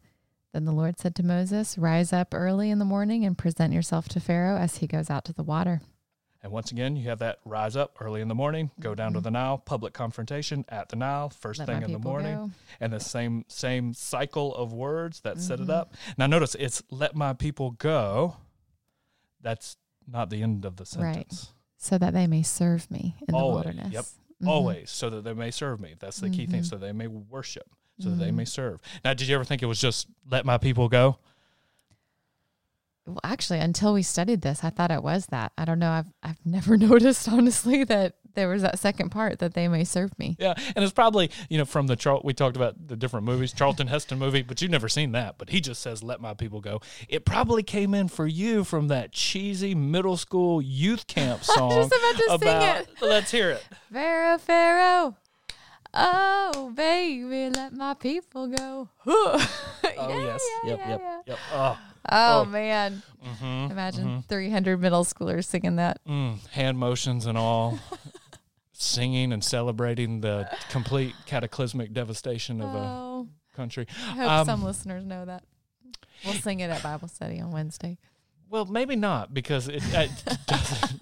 Then 0.52 0.66
the 0.66 0.74
Lord 0.74 1.00
said 1.00 1.16
to 1.16 1.24
Moses, 1.24 1.78
Rise 1.78 2.12
up 2.12 2.34
early 2.34 2.70
in 2.70 2.80
the 2.80 2.86
morning 2.86 3.24
and 3.24 3.38
present 3.38 3.72
yourself 3.74 4.10
to 4.10 4.20
Pharaoh 4.20 4.58
as 4.58 4.78
he 4.78 4.88
goes 4.88 5.10
out 5.10 5.24
to 5.26 5.34
the 5.34 5.42
water. 5.42 5.80
And 6.44 6.52
once 6.52 6.70
again, 6.72 6.98
you 6.98 7.08
have 7.10 7.20
that 7.20 7.40
rise 7.46 7.78
up 7.78 7.96
early 8.02 8.20
in 8.20 8.28
the 8.28 8.36
morning, 8.36 8.72
go 8.80 8.94
down 8.94 9.14
to 9.14 9.20
Mhm. 9.20 9.24
the 9.24 9.32
Nile, 9.32 9.58
public 9.58 9.94
confrontation 9.94 10.66
at 10.68 10.90
the 10.90 10.98
Nile, 10.98 11.30
first 11.30 11.60
Let 11.60 11.68
thing 11.70 11.82
in 11.82 11.92
the 11.94 11.98
morning, 11.98 12.36
go. 12.36 12.52
and 12.82 12.92
the 12.94 13.00
same 13.00 13.46
same 13.48 13.94
cycle 13.94 14.54
of 14.54 14.74
words 14.74 15.22
that 15.22 15.40
set 15.40 15.60
it 15.62 15.68
Mhm. 15.68 15.74
up. 15.74 15.94
Now 16.18 16.28
notice 16.28 16.54
it's 16.56 16.84
let 16.92 17.16
my 17.16 17.32
people 17.34 17.72
go. 17.72 18.36
That's 19.42 19.78
not 20.08 20.30
the 20.30 20.44
end 20.44 20.66
of 20.66 20.76
the 20.76 20.86
sentence. 20.86 21.46
Right. 21.46 21.52
So 21.78 21.98
that 21.98 22.14
they 22.14 22.28
may 22.28 22.44
serve 22.44 22.90
me 22.92 23.16
in 23.28 23.34
Always, 23.34 23.64
the 23.64 23.70
wilderness. 23.72 23.94
yep. 23.94 24.06
Mhm. 24.44 24.48
Always, 24.48 24.92
so 24.92 25.10
that 25.10 25.24
they 25.24 25.34
may 25.34 25.50
serve 25.52 25.80
me. 25.80 25.96
That's 26.00 26.20
the 26.20 26.30
key 26.30 26.46
thing. 26.46 26.62
Mhm. 26.62 26.66
So 26.70 26.78
they 26.78 26.92
may 26.92 27.08
worship, 27.08 27.70
so 28.00 28.10
that 28.10 28.18
they 28.18 28.32
Mhm. 28.32 28.36
may 28.36 28.46
serve. 28.46 28.80
Now, 29.04 29.14
did 29.14 29.28
you 29.28 29.36
ever 29.36 29.46
think 29.46 29.64
it 29.64 29.68
was 29.68 29.80
just 29.80 30.08
let 30.30 30.46
my 30.46 30.58
people 30.58 30.90
go? 30.90 31.20
Well, 33.06 33.20
actually, 33.24 33.60
until 33.60 33.94
we 33.94 34.02
studied 34.02 34.42
this, 34.42 34.64
I 34.64 34.72
thought 34.72 34.92
it 34.92 35.04
was 35.04 35.28
that. 35.28 35.52
I 35.58 35.66
don't 35.66 35.80
know. 35.80 35.92
I've 35.92 36.12
I've 36.24 36.44
never 36.46 36.76
noticed 36.78 37.28
honestly 37.30 37.84
that 37.86 38.16
there 38.36 38.48
was 38.48 38.62
that 38.62 38.78
second 38.80 39.10
part 39.10 39.40
that 39.40 39.54
they 39.54 39.68
may 39.68 39.84
serve 39.84 40.18
me. 40.20 40.36
Yeah, 40.40 40.54
and 40.76 40.84
it's 40.84 40.94
probably 40.94 41.32
you 41.50 41.58
know 41.58 41.66
from 41.66 41.88
the 41.88 41.96
Char- 41.96 42.22
we 42.24 42.34
talked 42.34 42.56
about 42.56 42.88
the 42.88 42.96
different 42.96 43.26
movies, 43.26 43.52
Charlton 43.54 43.88
Heston 43.88 44.20
movie, 44.20 44.42
but 44.44 44.62
you've 44.62 44.72
never 44.72 44.88
seen 44.90 45.12
that. 45.14 45.38
But 45.38 45.50
he 45.50 45.60
just 45.62 45.82
says, 45.82 46.04
"Let 46.04 46.22
my 46.22 46.34
people 46.34 46.62
go." 46.62 46.82
It 47.10 47.26
probably 47.26 47.64
came 47.64 47.94
in 47.94 48.08
for 48.08 48.28
you 48.28 48.64
from 48.64 48.88
that 48.90 49.12
cheesy 49.12 49.74
middle 49.76 50.18
school 50.18 50.62
youth 50.62 51.08
camp 51.08 51.44
song. 51.44 51.72
Just 51.72 51.92
about 51.94 52.40
to 52.42 52.46
sing 52.46 52.62
it. 52.62 52.88
Let's 53.02 53.32
hear 53.32 53.50
it. 53.52 53.64
Pharaoh, 53.92 54.38
Pharaoh. 54.38 55.16
Oh, 55.98 56.74
baby, 56.76 57.50
let 57.50 57.74
my 57.74 57.94
people 57.94 58.48
go. 58.48 58.90
oh, 59.06 59.50
Oh 59.98 60.10
yes, 60.26 60.44
yep, 60.66 60.80
yep, 60.88 61.02
yep. 61.26 61.38
Oh, 61.54 61.78
Oh, 62.08 62.42
Oh. 62.42 62.46
man. 62.46 63.02
mm-hmm, 63.26 63.72
Imagine 63.72 64.24
300 64.28 64.80
middle 64.80 65.06
schoolers 65.06 65.46
singing 65.46 65.78
that. 65.78 66.00
mm, 66.06 66.46
hand 66.50 66.78
motions 66.78 67.26
and 67.26 67.38
all, 67.38 67.80
singing 68.82 69.32
and 69.34 69.44
celebrating 69.44 70.22
the 70.22 70.50
complete 70.70 71.16
cataclysmic 71.26 71.94
devastation 71.94 72.62
of 72.62 72.74
a 72.74 72.78
Oh, 72.78 73.28
country. 73.56 73.88
I 73.90 74.12
hope 74.12 74.30
Um, 74.32 74.46
some 74.46 74.64
listeners 74.64 75.06
know 75.06 75.26
that. 75.26 75.44
We'll 76.24 76.34
sing 76.36 76.60
it 76.62 76.70
at 76.70 76.82
Bible 76.84 77.08
study 77.08 77.40
on 77.42 77.52
Wednesday. 77.52 77.98
Well, 78.50 78.66
maybe 78.66 78.96
not 78.96 79.34
because 79.34 79.68
it, 79.68 79.84
it 79.94 80.12
doesn't. 80.48 81.02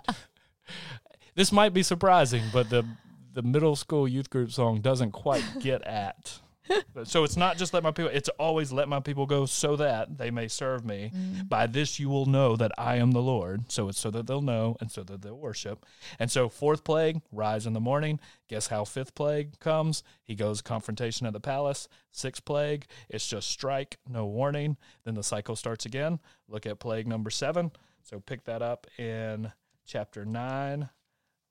this 1.36 1.52
might 1.52 1.74
be 1.74 1.84
surprising, 1.84 2.44
but 2.54 2.70
the 2.70 2.86
the 3.34 3.42
middle 3.42 3.76
school 3.76 4.08
youth 4.08 4.30
group 4.30 4.52
song 4.52 4.80
doesn't 4.82 5.12
quite 5.12 5.44
get 5.60 5.82
at. 5.84 6.40
So 7.06 7.24
it's 7.24 7.36
not 7.36 7.58
just 7.58 7.74
let 7.74 7.84
my 7.84 7.92
people. 7.92 8.12
It's 8.14 8.30
always 8.40 8.72
let 8.72 8.88
my 8.88 9.00
people 9.00 9.26
go 9.26 9.46
so 9.46 9.76
that 9.78 10.18
they 10.18 10.32
may 10.32 10.48
serve 10.48 10.86
me. 10.86 11.12
Mm. 11.14 11.50
By 11.50 11.68
this 11.68 12.00
you 12.00 12.10
will 12.10 12.26
know 12.26 12.56
that 12.56 12.72
I 12.78 12.98
am 12.98 13.12
the 13.12 13.22
Lord. 13.22 13.72
So 13.72 13.90
it's 13.90 14.00
so 14.00 14.10
that 14.12 14.28
they'll 14.28 14.42
know 14.42 14.78
and 14.80 14.92
so 14.92 15.04
that 15.04 15.22
they'll 15.22 15.38
worship. 15.38 15.86
And 16.20 16.32
so 16.32 16.50
fourth 16.50 16.84
plague, 16.84 17.22
rise 17.32 17.66
in 17.66 17.74
the 17.74 17.80
morning. 17.80 18.20
Guess 18.48 18.68
how 18.68 18.86
fifth 18.86 19.16
plague 19.16 19.60
comes? 19.60 20.04
He 20.24 20.36
goes 20.36 20.62
confrontation 20.62 21.28
at 21.28 21.34
the 21.34 21.40
palace. 21.40 21.88
Sixth 22.12 22.46
plague, 22.46 22.86
it's 23.10 23.28
just 23.28 23.50
strike, 23.50 23.98
no 24.08 24.26
warning. 24.26 24.78
Then 25.04 25.16
the 25.16 25.24
cycle 25.24 25.56
starts 25.56 25.86
again. 25.86 26.20
Look 26.48 26.66
at 26.66 26.80
plague 26.80 27.08
number 27.08 27.30
seven. 27.30 27.72
So 28.04 28.20
pick 28.20 28.46
that 28.46 28.62
up 28.62 28.88
in 28.98 29.52
chapter 29.86 30.26
nine, 30.26 30.90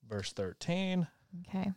verse 0.09 0.33
thirteen. 0.33 1.09
Okay. 1.49 1.73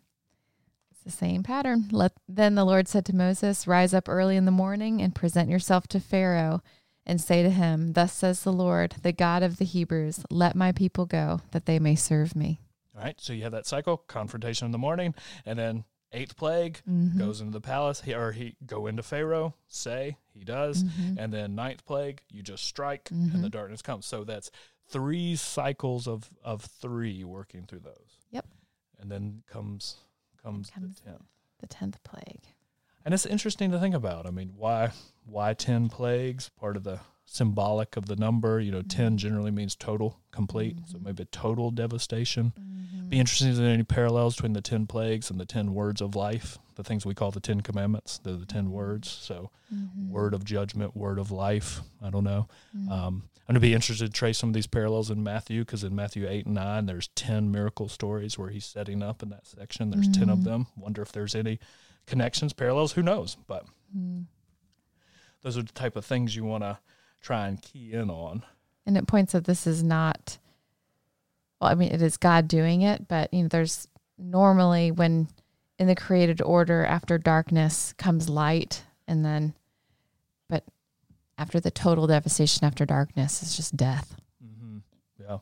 The 1.05 1.11
same 1.11 1.43
pattern. 1.43 1.87
Let 1.91 2.13
then 2.27 2.55
the 2.55 2.65
Lord 2.65 2.87
said 2.87 3.05
to 3.05 3.15
Moses, 3.15 3.67
Rise 3.67 3.93
up 3.93 4.09
early 4.09 4.35
in 4.35 4.45
the 4.45 4.51
morning 4.51 5.01
and 5.03 5.13
present 5.13 5.49
yourself 5.49 5.87
to 5.89 5.99
Pharaoh 5.99 6.61
and 7.05 7.21
say 7.21 7.43
to 7.43 7.49
him, 7.51 7.93
Thus 7.93 8.11
says 8.11 8.41
the 8.41 8.51
Lord, 8.51 8.95
the 9.03 9.11
God 9.11 9.43
of 9.43 9.57
the 9.57 9.65
Hebrews, 9.65 10.25
let 10.31 10.55
my 10.55 10.71
people 10.71 11.05
go, 11.05 11.41
that 11.51 11.67
they 11.67 11.77
may 11.77 11.93
serve 11.95 12.35
me. 12.35 12.59
All 12.97 13.03
right. 13.03 13.21
So 13.21 13.33
you 13.33 13.43
have 13.43 13.51
that 13.51 13.67
cycle, 13.67 13.97
confrontation 13.97 14.65
in 14.65 14.71
the 14.71 14.79
morning, 14.79 15.13
and 15.45 15.59
then 15.59 15.83
eighth 16.11 16.35
plague 16.37 16.81
Mhm. 16.89 17.17
goes 17.19 17.39
into 17.39 17.51
the 17.51 17.61
palace. 17.61 18.01
He, 18.01 18.13
or 18.15 18.31
he 18.31 18.55
go 18.65 18.87
into 18.87 19.03
Pharaoh, 19.03 19.53
say 19.67 20.17
he 20.33 20.43
does. 20.43 20.83
Mhm. 20.83 21.17
and 21.19 21.31
then 21.31 21.53
ninth 21.55 21.85
plague 21.85 22.23
you 22.31 22.41
just 22.41 22.63
strike 22.65 23.09
Mhm. 23.09 23.33
and 23.35 23.43
the 23.43 23.49
darkness 23.49 23.81
comes 23.83 24.05
so 24.05 24.23
that's 24.23 24.49
three 24.87 25.35
cycles 25.35 26.07
of 26.07 26.29
of 26.43 26.61
three 26.63 27.23
working 27.23 27.65
through 27.65 27.79
those 27.79 28.17
Yep. 28.31 28.47
and 28.99 29.11
then 29.11 29.43
comes 29.47 29.97
comes, 30.45 30.69
comes- 30.69 31.01
the 31.01 31.09
10th 31.11 31.21
The 31.59 31.67
tenth 31.67 32.03
plague. 32.03 32.43
and 33.03 33.13
it's 33.13 33.25
interesting 33.25 33.71
to 33.71 33.79
think 33.79 33.95
about. 33.95 34.25
I 34.25 34.31
mean 34.31 34.53
why 34.55 34.91
why 35.25 35.53
10 35.53 35.89
plagues? 35.89 36.49
Part 36.49 36.77
of 36.77 36.83
the 36.83 36.99
symbolic 37.25 37.97
of 37.97 38.05
the 38.05 38.15
number 38.15 38.59
you 38.59 38.71
know 38.71 38.81
10 38.83 39.17
generally 39.17 39.51
means 39.51 39.75
total 39.75 40.19
complete 40.31 40.77
so 40.85 40.97
Mhm. 40.97 41.03
maybe 41.05 41.25
total 41.25 41.71
devastation 41.71 42.53
Mhm. 42.57 43.09
be 43.09 43.19
interesting 43.19 43.49
if 43.49 43.55
there 43.57 43.67
are 43.67 43.69
any 43.73 43.83
parallels 43.83 44.35
between 44.35 44.53
the 44.53 44.61
10 44.61 44.85
plagues 44.87 45.29
and 45.31 45.39
the 45.39 45.45
10 45.45 45.73
words 45.73 46.01
of 46.01 46.15
life 46.15 46.59
the 46.75 46.83
things 46.83 47.05
we 47.05 47.15
call 47.15 47.31
the 47.31 47.39
10 47.39 47.61
commandments 47.61 48.19
they're 48.19 48.35
the 48.37 48.45
10 48.45 48.69
words 48.71 49.09
so 49.09 49.49
Mhm. 49.73 50.09
word 50.09 50.33
of 50.35 50.45
judgment 50.45 50.95
word 50.95 51.17
of 51.17 51.31
life 51.31 51.81
i 52.01 52.09
don't 52.11 52.23
know 52.23 52.47
Mhm. 52.77 52.89
um, 52.91 53.23
I'm 53.47 53.53
going 53.53 53.61
to 53.61 53.67
be 53.67 53.75
interested 53.75 54.07
to 54.07 54.11
trace 54.11 54.39
some 54.39 54.49
of 54.49 54.53
these 54.55 54.65
parallels 54.65 55.11
in 55.11 55.21
Matthew 55.21 55.61
because 55.61 55.83
in 55.83 55.93
Matthew 55.95 56.27
8 56.27 56.47
and 56.47 56.55
9, 56.55 56.87
there's 56.87 57.09
10 57.09 57.51
miracle 57.51 57.87
stories 57.87 58.39
where 58.39 58.49
he's 58.49 58.65
setting 58.65 59.03
up 59.03 59.21
in 59.21 59.29
that 59.29 59.45
section. 59.45 59.91
There's 59.91 60.07
10 60.07 60.31
of 60.31 60.43
them. 60.43 60.65
Wonder 60.75 61.03
if 61.03 61.11
there's 61.11 61.35
any 61.35 61.59
connections, 62.07 62.53
parallels. 62.53 62.93
Who 62.93 63.03
knows? 63.03 63.37
But 63.45 63.67
those 65.43 65.59
are 65.59 65.61
the 65.61 65.71
type 65.73 65.95
of 65.95 66.03
things 66.05 66.35
you 66.35 66.43
want 66.43 66.63
to 66.63 66.79
try 67.25 67.47
and 67.47 67.59
key 67.61 67.91
in 67.91 68.09
on. 68.09 68.43
And 68.85 68.97
it 68.97 69.07
points 69.07 69.33
that 69.33 69.45
this 69.45 69.65
is 69.65 69.81
not, 69.81 70.37
well, 71.59 71.71
I 71.71 71.75
mean, 71.75 71.91
it 71.91 72.01
is 72.03 72.17
God 72.17 72.47
doing 72.47 72.83
it, 72.83 73.07
but, 73.07 73.33
you 73.33 73.41
know, 73.41 73.47
there's 73.47 73.87
normally 74.17 74.91
when 74.91 75.27
in 75.79 75.87
the 75.87 75.95
created 75.95 76.39
order 76.41 76.85
after 76.85 77.17
darkness 77.17 77.93
comes 77.97 78.29
light, 78.29 78.83
and 79.07 79.25
then, 79.25 79.55
but 80.47 80.63
after 81.37 81.59
the 81.59 81.71
total 81.71 82.05
devastation 82.05 82.63
after 82.63 82.85
darkness 82.85 83.41
is 83.41 83.57
just 83.57 83.75
death. 83.75 84.15
Mm-hmm. 84.45 84.77
Yeah. 85.19 85.37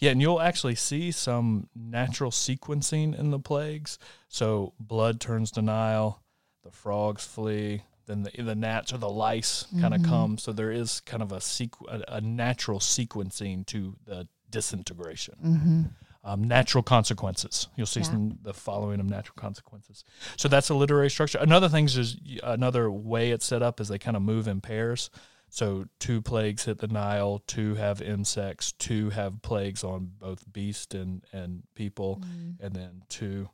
Yeah, 0.00 0.10
and 0.10 0.20
you'll 0.20 0.40
actually 0.40 0.74
see 0.74 1.12
some 1.12 1.68
natural 1.74 2.30
sequencing 2.30 3.18
in 3.18 3.30
the 3.30 3.38
plagues. 3.38 3.98
So 4.28 4.74
blood 4.78 5.20
turns 5.20 5.50
to 5.52 5.62
Nile, 5.62 6.22
the 6.64 6.70
frogs 6.70 7.24
flee, 7.24 7.84
then 8.10 8.22
the, 8.24 8.42
the 8.42 8.54
gnats 8.54 8.92
or 8.92 8.98
the 8.98 9.08
lice 9.08 9.66
kind 9.80 9.94
of 9.94 10.00
Mhm. 10.02 10.08
come. 10.08 10.38
So 10.38 10.52
there 10.52 10.72
is 10.72 11.00
kind 11.00 11.22
of 11.22 11.32
a, 11.32 11.36
sequ- 11.38 11.88
a, 11.88 12.16
a 12.16 12.20
natural 12.20 12.78
sequencing 12.80 13.64
to 13.66 13.96
the 14.04 14.28
disintegration. 14.50 15.34
Mm-hmm. 15.44 15.82
um, 16.22 16.44
natural 16.44 16.82
consequences. 16.82 17.68
You'll 17.76 17.86
see 17.86 18.00
Yeah. 18.00 18.06
some 18.06 18.38
the 18.42 18.52
following 18.52 19.00
of 19.00 19.06
natural 19.06 19.36
consequences. 19.36 20.04
So 20.36 20.48
that's 20.48 20.68
a 20.68 20.74
literary 20.74 21.08
structure. 21.08 21.38
Another 21.38 21.68
thing 21.70 21.86
is 21.86 22.16
another 22.42 22.90
way 22.90 23.30
it's 23.30 23.46
set 23.46 23.62
up 23.62 23.80
is 23.80 23.88
they 23.88 23.98
kind 23.98 24.18
of 24.18 24.22
move 24.22 24.46
in 24.46 24.60
pairs. 24.60 25.08
So 25.48 25.86
two 25.98 26.20
plagues 26.20 26.66
hit 26.66 26.78
the 26.78 26.88
Nile, 26.88 27.42
two 27.46 27.74
have 27.76 28.02
insects, 28.02 28.72
two 28.72 29.08
have 29.10 29.40
plagues 29.40 29.82
on 29.82 30.10
both 30.18 30.44
beast 30.52 30.92
and 30.94 31.24
and 31.32 31.62
people, 31.74 32.20
and 32.60 32.74
then 32.74 33.02
two. 33.08 33.48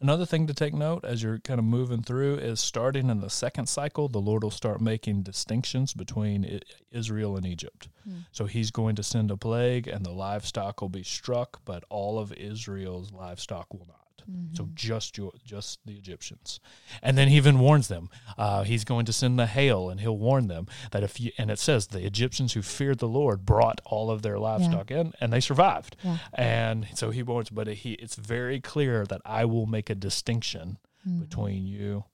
Another 0.00 0.26
thing 0.26 0.46
to 0.46 0.54
take 0.54 0.74
note 0.74 1.04
as 1.04 1.22
you're 1.22 1.38
kind 1.38 1.58
of 1.58 1.64
moving 1.64 2.02
through 2.02 2.36
is 2.36 2.60
starting 2.60 3.08
in 3.08 3.20
the 3.20 3.30
second 3.30 3.66
cycle, 3.66 4.08
the 4.08 4.20
Lord 4.20 4.42
will 4.42 4.50
start 4.50 4.80
making 4.80 5.22
distinctions 5.22 5.94
between 5.94 6.60
Israel 6.90 7.36
and 7.36 7.46
Egypt. 7.46 7.88
Mm. 8.06 8.26
So 8.30 8.44
he's 8.44 8.70
going 8.70 8.96
to 8.96 9.02
send 9.02 9.30
a 9.30 9.36
plague, 9.38 9.88
and 9.88 10.04
the 10.04 10.12
livestock 10.12 10.82
will 10.82 10.90
be 10.90 11.02
struck, 11.02 11.60
but 11.64 11.84
all 11.88 12.18
of 12.18 12.32
Israel's 12.34 13.10
livestock 13.10 13.72
will 13.72 13.86
not. 13.86 14.05
Mm-hmm. 14.30 14.54
So 14.54 14.68
just 14.74 15.16
your, 15.16 15.32
just 15.44 15.78
the 15.86 15.92
Egyptians, 15.94 16.58
and 17.02 17.16
then 17.16 17.28
he 17.28 17.36
even 17.36 17.58
warns 17.58 17.88
them. 17.88 18.08
Uh, 18.36 18.64
he's 18.64 18.84
going 18.84 19.06
to 19.06 19.12
send 19.12 19.38
the 19.38 19.46
hail, 19.46 19.88
and 19.88 20.00
he'll 20.00 20.18
warn 20.18 20.48
them 20.48 20.66
that 20.90 21.02
if 21.02 21.20
you 21.20 21.30
and 21.38 21.50
it 21.50 21.58
says 21.58 21.86
the 21.88 22.04
Egyptians 22.04 22.54
who 22.54 22.62
feared 22.62 22.98
the 22.98 23.08
Lord 23.08 23.46
brought 23.46 23.80
all 23.84 24.10
of 24.10 24.22
their 24.22 24.38
livestock 24.38 24.90
in, 24.90 25.12
and 25.20 25.32
they 25.32 25.40
survived. 25.40 25.96
Yeah. 26.02 26.18
And 26.34 26.88
so 26.94 27.10
he 27.10 27.22
warns, 27.22 27.50
but 27.50 27.68
he 27.68 27.92
it's 27.92 28.16
very 28.16 28.60
clear 28.60 29.04
that 29.06 29.20
I 29.24 29.44
will 29.44 29.66
make 29.66 29.90
a 29.90 29.94
distinction 29.94 30.78
Mhm. 31.06 31.20
between 31.20 31.66
you 31.66 32.04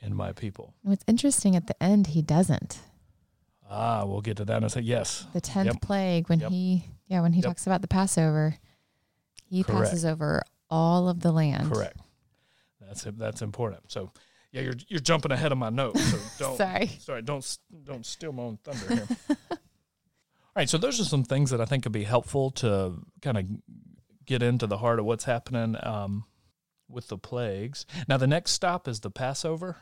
and 0.00 0.14
my 0.16 0.32
people. 0.32 0.72
What's 0.82 1.04
interesting 1.06 1.54
at 1.56 1.66
the 1.66 1.82
end, 1.82 2.08
he 2.08 2.22
doesn't. 2.22 2.80
Ah, 3.68 4.04
we'll 4.06 4.20
get 4.22 4.36
to 4.38 4.44
that 4.46 4.56
in 4.58 4.64
a 4.64 4.70
second. 4.70 4.86
Yes, 4.86 5.26
The 5.32 5.40
tenth 5.40 5.66
Yep. 5.66 5.80
plague, 5.82 6.28
when 6.28 6.40
Yep. 6.40 6.50
he, 6.50 6.84
yeah, 7.08 7.20
when 7.20 7.32
he 7.32 7.40
Yep. 7.40 7.46
talks 7.50 7.66
about 7.66 7.82
the 7.82 7.88
Passover, 7.88 8.56
he 9.44 9.62
Correct. 9.64 9.84
passes 9.90 10.04
over 10.04 10.42
all 10.70 11.08
of 11.08 11.20
the 11.20 11.32
land. 11.32 11.72
correct. 11.72 11.98
That's 12.80 13.02
that's 13.16 13.42
important. 13.42 13.90
So, 13.90 14.12
yeah, 14.52 14.62
you're 14.62 14.74
you're 14.88 15.00
jumping 15.00 15.32
ahead 15.32 15.52
of 15.52 15.58
my 15.58 15.70
notes. 15.70 16.02
So 16.04 16.18
don't 16.38 16.56
Sorry. 16.56 16.86
sorry, 17.00 17.22
don't 17.22 17.58
don't 17.84 18.06
steal 18.06 18.32
my 18.32 18.44
own 18.44 18.58
thunder 18.62 18.94
here. 18.94 19.16
All 20.56 20.60
right, 20.60 20.70
so 20.70 20.78
those 20.78 20.98
are 20.98 21.04
some 21.04 21.22
things 21.22 21.50
that 21.50 21.60
I 21.60 21.66
think 21.66 21.82
could 21.82 21.92
be 21.92 22.04
helpful 22.04 22.50
to 22.52 22.94
kind 23.20 23.36
of 23.36 23.44
get 24.24 24.42
into 24.42 24.66
the 24.66 24.78
heart 24.78 24.98
of 24.98 25.04
what's 25.04 25.24
happening 25.24 25.76
um, 25.82 26.24
with 26.88 27.08
the 27.08 27.18
plagues. 27.18 27.84
Now, 28.08 28.16
the 28.16 28.26
next 28.26 28.52
stop 28.52 28.88
is 28.88 29.00
the 29.00 29.10
Passover. 29.10 29.76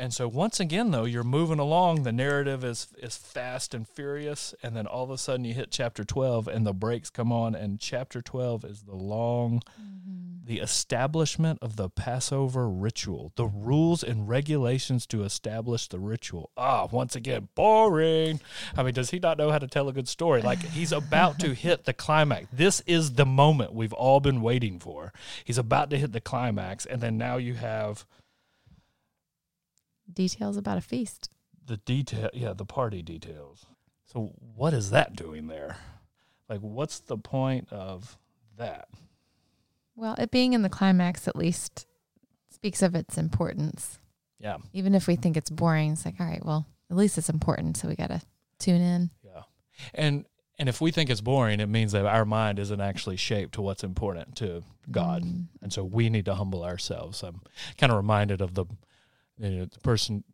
And 0.00 0.14
so 0.14 0.28
once 0.28 0.60
again 0.60 0.92
though, 0.92 1.04
you're 1.04 1.24
moving 1.24 1.58
along, 1.58 2.04
the 2.04 2.12
narrative 2.12 2.62
is 2.62 2.86
is 3.02 3.16
fast 3.16 3.74
and 3.74 3.86
furious, 3.86 4.54
and 4.62 4.76
then 4.76 4.86
all 4.86 5.02
of 5.02 5.10
a 5.10 5.18
sudden 5.18 5.44
you 5.44 5.54
hit 5.54 5.72
chapter 5.72 6.04
12 6.04 6.46
and 6.46 6.64
the 6.64 6.72
brakes 6.72 7.10
come 7.10 7.32
on 7.32 7.56
and 7.56 7.80
chapter 7.80 8.22
12 8.22 8.64
is 8.64 8.82
the 8.82 8.94
long 8.94 9.60
mm-hmm. 9.60 10.46
the 10.46 10.60
establishment 10.60 11.58
of 11.60 11.74
the 11.74 11.90
Passover 11.90 12.68
ritual, 12.68 13.32
the 13.34 13.48
rules 13.48 14.04
and 14.04 14.28
regulations 14.28 15.04
to 15.06 15.24
establish 15.24 15.88
the 15.88 15.98
ritual. 15.98 16.50
Ah, 16.56 16.86
once 16.92 17.16
again, 17.16 17.48
boring. 17.56 18.38
I 18.76 18.84
mean, 18.84 18.94
does 18.94 19.10
he 19.10 19.18
not 19.18 19.36
know 19.36 19.50
how 19.50 19.58
to 19.58 19.66
tell 19.66 19.88
a 19.88 19.92
good 19.92 20.08
story? 20.08 20.42
Like 20.42 20.60
he's 20.60 20.92
about 20.92 21.40
to 21.40 21.54
hit 21.54 21.86
the 21.86 21.92
climax. 21.92 22.46
This 22.52 22.82
is 22.86 23.14
the 23.14 23.26
moment 23.26 23.74
we've 23.74 23.92
all 23.92 24.20
been 24.20 24.42
waiting 24.42 24.78
for. 24.78 25.12
He's 25.44 25.58
about 25.58 25.90
to 25.90 25.98
hit 25.98 26.12
the 26.12 26.20
climax 26.20 26.86
and 26.86 27.00
then 27.00 27.18
now 27.18 27.36
you 27.36 27.54
have 27.54 28.06
details 30.12 30.56
about 30.56 30.78
a 30.78 30.82
feast. 30.82 31.30
The 31.64 31.76
detail, 31.78 32.30
yeah, 32.32 32.52
the 32.54 32.64
party 32.64 33.02
details. 33.02 33.66
So, 34.06 34.32
what 34.38 34.72
is 34.72 34.90
that 34.90 35.14
doing 35.16 35.48
there? 35.48 35.76
Like, 36.48 36.60
what's 36.60 37.00
the 37.00 37.18
point 37.18 37.68
of 37.70 38.16
that? 38.56 38.88
Well, 39.94 40.14
it 40.16 40.30
being 40.30 40.54
in 40.54 40.62
the 40.62 40.70
climax 40.70 41.28
at 41.28 41.36
least 41.36 41.86
speaks 42.50 42.82
of 42.82 42.94
its 42.94 43.18
importance. 43.18 43.98
Yeah. 44.38 44.58
Even 44.72 44.94
if 44.94 45.06
we 45.06 45.16
think 45.16 45.36
it's 45.36 45.50
boring, 45.50 45.92
it's 45.92 46.04
like, 46.04 46.20
all 46.20 46.26
right, 46.26 46.44
well, 46.44 46.66
at 46.90 46.96
least 46.96 47.18
it's 47.18 47.28
important, 47.28 47.76
so 47.76 47.88
we 47.88 47.96
got 47.96 48.08
to 48.08 48.22
tune 48.58 48.80
in. 48.80 49.10
Yeah. 49.22 49.42
And 49.94 50.24
and 50.58 50.68
if 50.68 50.80
we 50.80 50.90
think 50.90 51.08
it's 51.08 51.20
boring, 51.20 51.60
it 51.60 51.68
means 51.68 51.92
that 51.92 52.04
our 52.04 52.24
mind 52.24 52.58
isn't 52.58 52.80
actually 52.80 53.16
shaped 53.16 53.54
to 53.54 53.62
what's 53.62 53.84
important 53.84 54.34
to 54.36 54.64
God. 54.90 55.22
Mm. 55.22 55.46
And 55.62 55.72
so 55.72 55.84
we 55.84 56.10
need 56.10 56.24
to 56.24 56.34
humble 56.34 56.64
ourselves. 56.64 57.22
I'm 57.22 57.42
kind 57.76 57.92
of 57.92 57.96
reminded 57.96 58.40
of 58.40 58.54
the 58.54 58.64
you 59.38 59.50
know, 59.50 59.64
the 59.66 59.80
person 59.80 60.24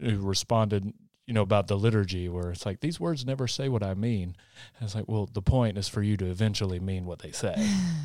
who 0.00 0.18
responded, 0.18 0.92
you 1.26 1.34
know, 1.34 1.42
about 1.42 1.68
the 1.68 1.76
liturgy, 1.76 2.28
where 2.28 2.50
it's 2.50 2.66
like 2.66 2.80
these 2.80 2.98
words 2.98 3.24
never 3.24 3.46
say 3.46 3.68
what 3.68 3.82
I 3.82 3.94
mean. 3.94 4.36
And 4.78 4.86
it's 4.86 4.94
like, 4.94 5.08
well, 5.08 5.28
the 5.32 5.42
point 5.42 5.78
is 5.78 5.88
for 5.88 6.02
you 6.02 6.16
to 6.18 6.26
eventually 6.26 6.80
mean 6.80 7.04
what 7.04 7.20
they 7.20 7.32
say, 7.32 7.54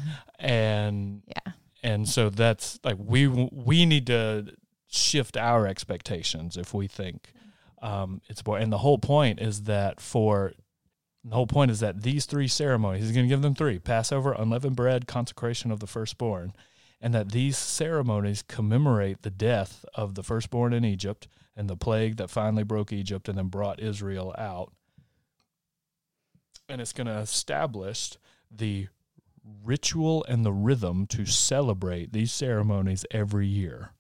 and 0.39 1.23
yeah, 1.27 1.53
and 1.83 2.07
so 2.07 2.29
that's 2.29 2.79
like 2.83 2.97
we 2.99 3.27
we 3.27 3.85
need 3.85 4.07
to 4.07 4.53
shift 4.87 5.37
our 5.37 5.67
expectations 5.67 6.57
if 6.57 6.73
we 6.73 6.87
think 6.87 7.33
um, 7.81 8.21
it's 8.27 8.41
boring. 8.41 8.63
And 8.63 8.73
the 8.73 8.79
whole 8.79 8.97
point 8.97 9.39
is 9.39 9.63
that 9.63 9.99
for 9.99 10.53
the 11.23 11.35
whole 11.35 11.47
point 11.47 11.71
is 11.71 11.79
that 11.81 12.03
these 12.03 12.25
three 12.25 12.47
ceremonies, 12.47 13.03
he's 13.03 13.11
going 13.11 13.25
to 13.25 13.29
give 13.29 13.41
them 13.41 13.55
three 13.55 13.79
Passover, 13.79 14.33
unleavened 14.33 14.75
bread, 14.75 15.07
consecration 15.07 15.71
of 15.71 15.79
the 15.79 15.87
firstborn 15.87 16.53
and 16.99 17.13
that 17.13 17.31
these 17.31 17.57
ceremonies 17.57 18.43
commemorate 18.47 19.21
the 19.21 19.29
death 19.29 19.85
of 19.93 20.15
the 20.15 20.23
firstborn 20.23 20.73
in 20.73 20.83
Egypt 20.83 21.27
and 21.55 21.69
the 21.69 21.75
plague 21.75 22.17
that 22.17 22.29
finally 22.29 22.63
broke 22.63 22.91
Egypt 22.91 23.29
and 23.29 23.37
then 23.37 23.47
brought 23.47 23.79
Israel 23.79 24.33
out. 24.37 24.71
And 26.69 26.81
it's 26.81 26.93
going 26.93 27.07
to 27.07 27.17
establish 27.17 28.17
the 28.51 28.87
ritual 29.63 30.25
and 30.25 30.45
the 30.45 30.51
rhythm 30.51 31.07
to 31.07 31.25
celebrate 31.25 32.11
these 32.11 32.31
ceremonies 32.31 33.05
every 33.11 33.47
year. 33.47 33.91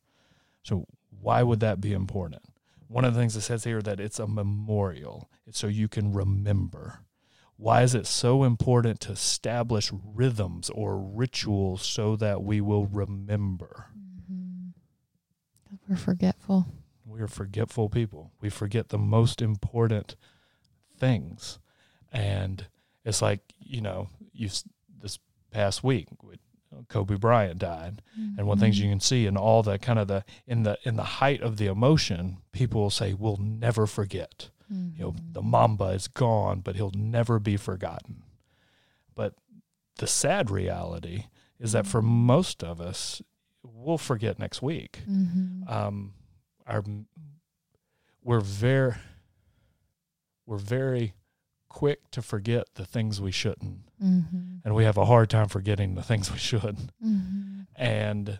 So, 0.63 0.85
why 1.21 1.43
would 1.43 1.61
that 1.61 1.79
be 1.79 1.93
important? 1.93 2.43
One 2.87 3.05
of 3.05 3.13
the 3.13 3.19
things 3.19 3.35
it 3.35 3.41
says 3.41 3.63
here 3.63 3.81
that 3.81 3.99
it's 3.99 4.19
a 4.19 4.27
memorial, 4.27 5.29
it's 5.45 5.59
so 5.59 5.67
you 5.67 5.87
can 5.87 6.13
remember. 6.13 6.99
Why 7.57 7.81
is 7.81 7.95
it 7.95 8.05
so 8.05 8.43
important 8.43 8.99
to 9.01 9.11
establish 9.11 9.91
rhythms 9.91 10.69
or 10.69 10.97
rituals 10.97 11.81
so 11.83 12.15
that 12.15 12.43
we 12.43 12.61
will 12.61 12.85
remember? 12.85 13.87
Mm-hmm. 13.97 14.69
We're 15.89 15.95
forgetful. 15.95 16.67
We're 17.05 17.27
forgetful 17.27 17.89
people. 17.89 18.31
We 18.41 18.49
forget 18.49 18.89
the 18.89 18.99
most 18.99 19.41
important 19.41 20.15
things. 20.99 21.57
And 22.11 22.67
it's 23.03 23.21
like, 23.21 23.41
you 23.59 23.81
know, 23.81 24.09
you 24.33 24.49
this 25.01 25.17
past 25.51 25.83
week 25.83 26.07
Kobe 26.89 27.15
Bryant 27.15 27.59
died. 27.59 28.01
Mm-hmm. 28.19 28.39
And 28.39 28.47
one 28.47 28.59
things 28.59 28.79
you 28.79 28.89
can 28.89 28.99
see 28.99 29.25
in 29.25 29.37
all 29.37 29.63
the 29.63 29.79
kind 29.79 29.99
of 29.99 30.07
the 30.07 30.23
in 30.45 30.63
the 30.63 30.77
in 30.83 30.95
the 30.95 31.03
height 31.03 31.41
of 31.41 31.57
the 31.57 31.67
emotion, 31.67 32.37
people 32.51 32.81
will 32.81 32.89
say, 32.89 33.13
We'll 33.13 33.37
never 33.37 33.87
forget. 33.87 34.49
Mm-hmm. 34.71 34.97
You 34.97 35.03
know, 35.05 35.15
the 35.31 35.41
Mamba 35.41 35.85
is 35.85 36.07
gone, 36.07 36.61
but 36.61 36.75
he'll 36.75 36.91
never 36.95 37.39
be 37.39 37.57
forgotten. 37.57 38.23
But 39.15 39.33
the 39.97 40.07
sad 40.07 40.51
reality 40.51 41.25
is 41.59 41.71
that 41.71 41.87
for 41.87 42.01
mm-hmm. 42.01 42.25
most 42.25 42.63
of 42.63 42.79
us, 42.79 43.21
we'll 43.63 43.97
forget 43.97 44.39
next 44.39 44.61
week. 44.61 44.99
Mm-hmm. 45.09 45.71
Um, 45.71 46.13
our 46.65 46.83
we're 48.23 48.41
very 48.41 48.95
we're 50.45 50.57
very 50.57 51.13
quick 51.69 52.09
to 52.11 52.21
forget 52.21 52.67
the 52.75 52.85
things 52.85 53.21
we 53.21 53.31
shouldn't, 53.31 53.89
mm-hmm. 54.03 54.57
and 54.63 54.75
we 54.75 54.83
have 54.83 54.97
a 54.97 55.05
hard 55.05 55.29
time 55.29 55.47
forgetting 55.47 55.95
the 55.95 56.03
things 56.03 56.31
we 56.31 56.37
should. 56.37 56.77
Mm-hmm. 57.03 57.61
And 57.75 58.39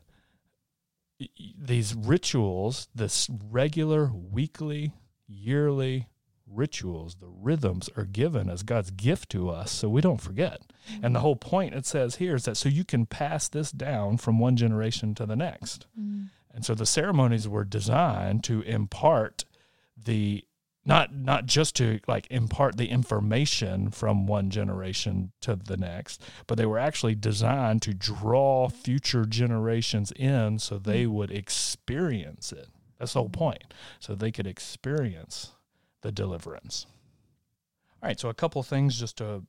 these 1.58 1.96
rituals, 1.96 2.88
this 2.94 3.30
regular, 3.30 4.12
weekly, 4.14 4.94
yearly 5.28 6.08
rituals, 6.52 7.16
the 7.16 7.28
rhythms 7.28 7.90
are 7.96 8.06
given 8.06 8.50
as 8.50 8.64
God's 8.64 8.92
gift 8.92 9.30
to 9.30 9.50
us 9.50 9.72
so 9.72 9.90
we 9.90 10.02
don't 10.02 10.22
forget. 10.22 10.62
Mm-hmm. 10.92 11.06
And 11.06 11.16
the 11.16 11.20
whole 11.20 11.36
point 11.36 11.74
it 11.74 11.86
says 11.86 12.16
here 12.16 12.36
is 12.36 12.46
that 12.46 12.58
so 12.58 12.70
you 12.70 12.84
can 12.84 13.06
pass 13.06 13.48
this 13.48 13.72
down 13.72 14.18
from 14.18 14.40
one 14.40 14.56
generation 14.56 15.16
to 15.16 15.26
the 15.26 15.36
next. 15.36 15.88
Mm-hmm. 16.00 16.26
And 16.54 16.66
so 16.66 16.74
the 16.74 16.86
ceremonies 16.86 17.48
were 17.48 17.64
designed 17.64 18.44
to 18.46 18.62
impart 18.62 19.46
the 19.96 20.44
not 20.86 21.14
not 21.14 21.46
just 21.46 21.76
to 21.76 22.00
like 22.08 22.26
impart 22.32 22.78
the 22.78 22.88
information 22.88 23.92
from 23.92 24.26
one 24.26 24.50
generation 24.50 25.34
to 25.42 25.56
the 25.56 25.78
next, 25.78 26.24
but 26.48 26.58
they 26.58 26.66
were 26.66 26.80
actually 26.80 27.14
designed 27.14 27.82
to 27.82 27.94
draw 27.94 28.70
future 28.70 29.26
generations 29.26 30.14
in 30.14 30.58
so 30.60 30.78
they 30.80 31.04
mm-hmm. 31.04 31.14
would 31.14 31.32
experience 31.32 32.52
it. 32.54 32.70
That's 32.98 33.14
the 33.14 33.20
whole 33.20 33.30
point. 33.30 33.74
So 34.00 34.16
they 34.16 34.32
could 34.32 34.48
experience 34.48 35.52
the 36.08 36.12
deliverance. 36.14 36.86
All 38.02 38.08
right, 38.08 38.18
so 38.18 38.30
a 38.30 38.34
couple 38.34 38.64
things 38.64 38.98
just 38.98 39.18
to 39.18 39.44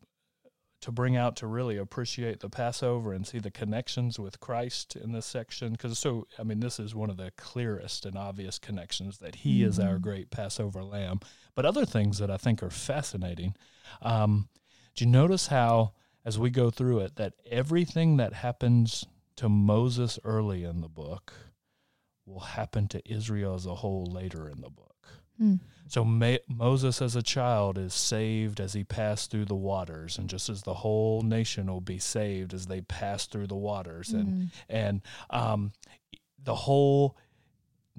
to 0.80 0.92
bring 0.92 1.16
out 1.16 1.34
to 1.36 1.46
really 1.46 1.76
appreciate 1.76 2.38
the 2.38 2.48
Passover 2.48 3.12
and 3.12 3.26
see 3.26 3.38
the 3.40 3.50
connections 3.50 4.18
with 4.18 4.38
Christ 4.40 4.94
in 4.94 5.10
this 5.12 5.26
section 5.26 5.72
because 5.72 5.96
so 6.00 6.26
I 6.36 6.42
mean 6.42 6.58
this 6.58 6.80
is 6.80 6.96
one 6.96 7.10
of 7.10 7.16
the 7.16 7.30
clearest 7.36 8.04
and 8.04 8.16
obvious 8.16 8.58
connections 8.58 9.18
that 9.18 9.36
He 9.36 9.60
mm-hmm. 9.60 9.68
is 9.68 9.78
our 9.78 9.94
mm-hmm. 9.94 10.02
great 10.02 10.30
Passover 10.30 10.82
Lamb. 10.82 11.20
But 11.54 11.64
other 11.64 11.84
things 11.84 12.18
that 12.18 12.30
I 12.30 12.36
think 12.36 12.60
are 12.60 12.70
fascinating. 12.70 13.54
Um, 14.02 14.48
do 14.96 15.04
you 15.04 15.10
notice 15.10 15.46
how 15.46 15.92
as 16.24 16.40
we 16.40 16.50
go 16.50 16.70
through 16.70 16.98
it 17.00 17.14
that 17.16 17.34
everything 17.48 18.16
that 18.16 18.32
happens 18.32 19.06
to 19.36 19.48
Moses 19.48 20.18
early 20.24 20.64
in 20.64 20.80
the 20.80 20.88
book 20.88 21.32
will 22.26 22.40
happen 22.40 22.88
to 22.88 23.08
Israel 23.08 23.54
as 23.54 23.66
a 23.66 23.76
whole 23.76 24.06
later 24.06 24.48
in 24.48 24.60
the 24.60 24.70
book. 24.70 24.87
Mm. 25.40 25.60
So 25.88 26.04
Moses, 26.04 27.00
as 27.00 27.16
a 27.16 27.22
child, 27.22 27.78
is 27.78 27.94
saved 27.94 28.60
as 28.60 28.74
he 28.74 28.84
passed 28.84 29.30
through 29.30 29.46
the 29.46 29.54
waters, 29.54 30.18
and 30.18 30.28
just 30.28 30.50
as 30.50 30.62
the 30.62 30.74
whole 30.74 31.22
nation 31.22 31.66
will 31.66 31.80
be 31.80 31.98
saved 31.98 32.52
as 32.52 32.66
they 32.66 32.82
pass 32.82 33.26
through 33.26 33.46
the 33.46 33.56
waters, 33.56 34.10
and 34.10 34.50
and 34.68 35.00
um, 35.30 35.72
the 36.44 36.54
whole 36.54 37.16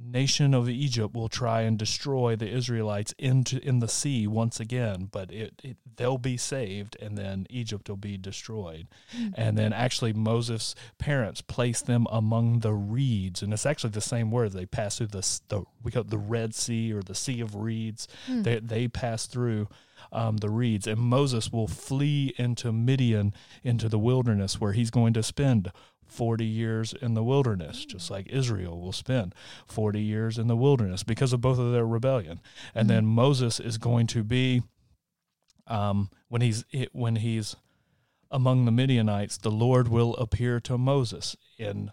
nation 0.04 0.54
of 0.54 0.70
Egypt 0.70 1.14
will 1.14 1.30
try 1.30 1.62
and 1.62 1.78
destroy 1.78 2.36
the 2.36 2.50
Israelites 2.50 3.14
into 3.18 3.60
in 3.66 3.80
the 3.80 3.88
sea 3.88 4.28
once 4.28 4.60
again, 4.60 5.10
but 5.12 5.32
it, 5.32 5.54
it 5.64 5.78
they'll 5.96 6.18
be 6.18 6.38
saved, 6.38 6.98
and 7.02 7.18
then 7.18 7.46
Egypt 7.50 7.90
will 7.90 7.98
be 7.98 8.18
destroyed. 8.18 8.88
Mm-hmm. 9.16 9.34
And 9.36 9.58
then 9.58 9.74
actually 9.74 10.14
Moses' 10.14 10.76
parents 10.98 11.42
place 11.42 11.82
them 11.82 12.08
among 12.12 12.60
the 12.60 12.74
reeds, 12.74 13.42
and 13.42 13.54
it's 13.54 13.66
actually 13.66 13.92
the 13.92 14.02
same 14.02 14.32
word. 14.32 14.52
They 14.52 14.66
pass 14.66 14.98
through 14.98 15.08
the 15.08 15.40
the 15.50 15.64
we 15.84 15.92
call 15.92 16.02
it 16.02 16.10
the 16.10 16.18
Red 16.18 16.56
Sea 16.56 16.94
or 16.94 17.02
the 17.02 17.16
Sea 17.16 17.42
of 17.42 17.56
Reeds. 17.56 18.08
Mm-hmm. 18.28 18.44
They 18.44 18.60
they 18.60 18.88
pass 18.88 19.26
through. 19.26 19.68
Um, 20.14 20.38
the 20.38 20.50
reeds, 20.50 20.88
and 20.88 21.00
Moses 21.00 21.52
will 21.52 21.68
flee 21.68 22.34
into 22.38 22.72
Midian, 22.72 23.34
into 23.64 23.90
the 23.90 24.00
wilderness, 24.00 24.60
where 24.60 24.72
he's 24.72 24.90
going 24.90 25.14
to 25.14 25.22
spend 25.22 25.72
40 26.10 26.46
years 26.46 26.94
in 26.94 27.14
the 27.14 27.24
wilderness, 27.24 27.86
just 27.86 28.10
like 28.10 28.28
Israel 28.28 28.80
will 28.80 28.92
spend 28.92 29.34
40 29.68 30.02
years 30.02 30.38
in 30.38 30.48
the 30.48 30.56
wilderness 30.56 31.04
because 31.04 31.34
of 31.34 31.42
both 31.42 31.60
of 31.60 31.72
their 31.72 31.86
rebellion. 31.86 32.42
And 32.74 32.88
mm-hmm. 32.88 32.96
then 32.96 33.06
Moses 33.06 33.60
is 33.60 33.78
going 33.78 34.08
to 34.08 34.24
be, 34.24 34.64
um, 35.68 36.10
when 36.28 36.42
he's 36.42 36.66
when 36.92 37.18
he's 37.18 37.56
among 38.32 38.66
the 38.66 38.72
Midianites, 38.72 39.38
the 39.38 39.52
Lord 39.52 39.88
will 39.88 40.16
appear 40.16 40.60
to 40.62 40.78
Moses 40.78 41.36
in 41.58 41.92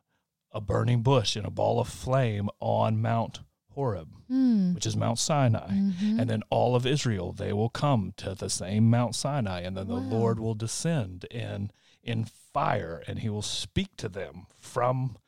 a 0.53 0.61
burning 0.61 1.03
bush 1.03 1.37
in 1.37 1.45
a 1.45 1.51
ball 1.51 1.81
of 1.81 1.89
flame 1.89 2.49
on 2.61 3.01
Mount 3.01 3.41
Horeb, 3.71 4.09
Mm. 4.31 4.75
which 4.75 4.87
is 4.87 4.97
Mount 4.97 5.19
Sinai. 5.19 5.69
Mhm. 5.69 6.19
And 6.19 6.31
then 6.31 6.43
all 6.51 6.75
of 6.75 6.87
Israel, 6.87 7.33
they 7.33 7.53
will 7.53 7.69
come 7.69 8.13
to 8.17 8.35
the 8.35 8.49
same 8.49 8.91
Mount 8.91 9.15
Sinai, 9.15 9.61
and 9.61 9.77
then 9.77 9.87
the 9.87 9.95
Lord 9.95 10.41
will 10.41 10.55
descend 10.55 11.25
in 11.31 11.71
in 12.07 12.25
fire, 12.25 13.03
and 13.07 13.19
He 13.19 13.29
will 13.29 13.43
speak 13.43 13.97
to 13.97 14.09
them 14.09 14.47
from 14.61 15.19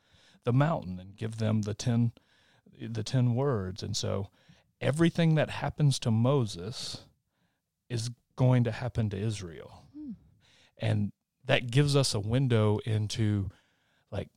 the 0.45 0.53
mountain 0.53 0.99
and 0.99 1.15
give 1.15 1.37
them 1.37 1.63
the 1.63 1.73
ten 1.73 2.13
the 2.81 3.03
ten 3.03 3.35
words. 3.35 3.83
And 3.83 3.95
so, 3.95 4.29
everything 4.79 5.35
that 5.35 5.49
happens 5.49 5.99
to 5.99 6.11
Moses 6.11 7.05
is 7.89 8.09
going 8.35 8.63
to 8.63 8.71
happen 8.71 9.09
to 9.09 9.17
Israel, 9.17 9.83
Hmm. 9.93 10.11
and 10.77 11.11
that 11.45 11.71
gives 11.71 11.95
us 11.95 12.13
a 12.13 12.19
window 12.19 12.79
into 12.85 13.49
like 14.11 14.29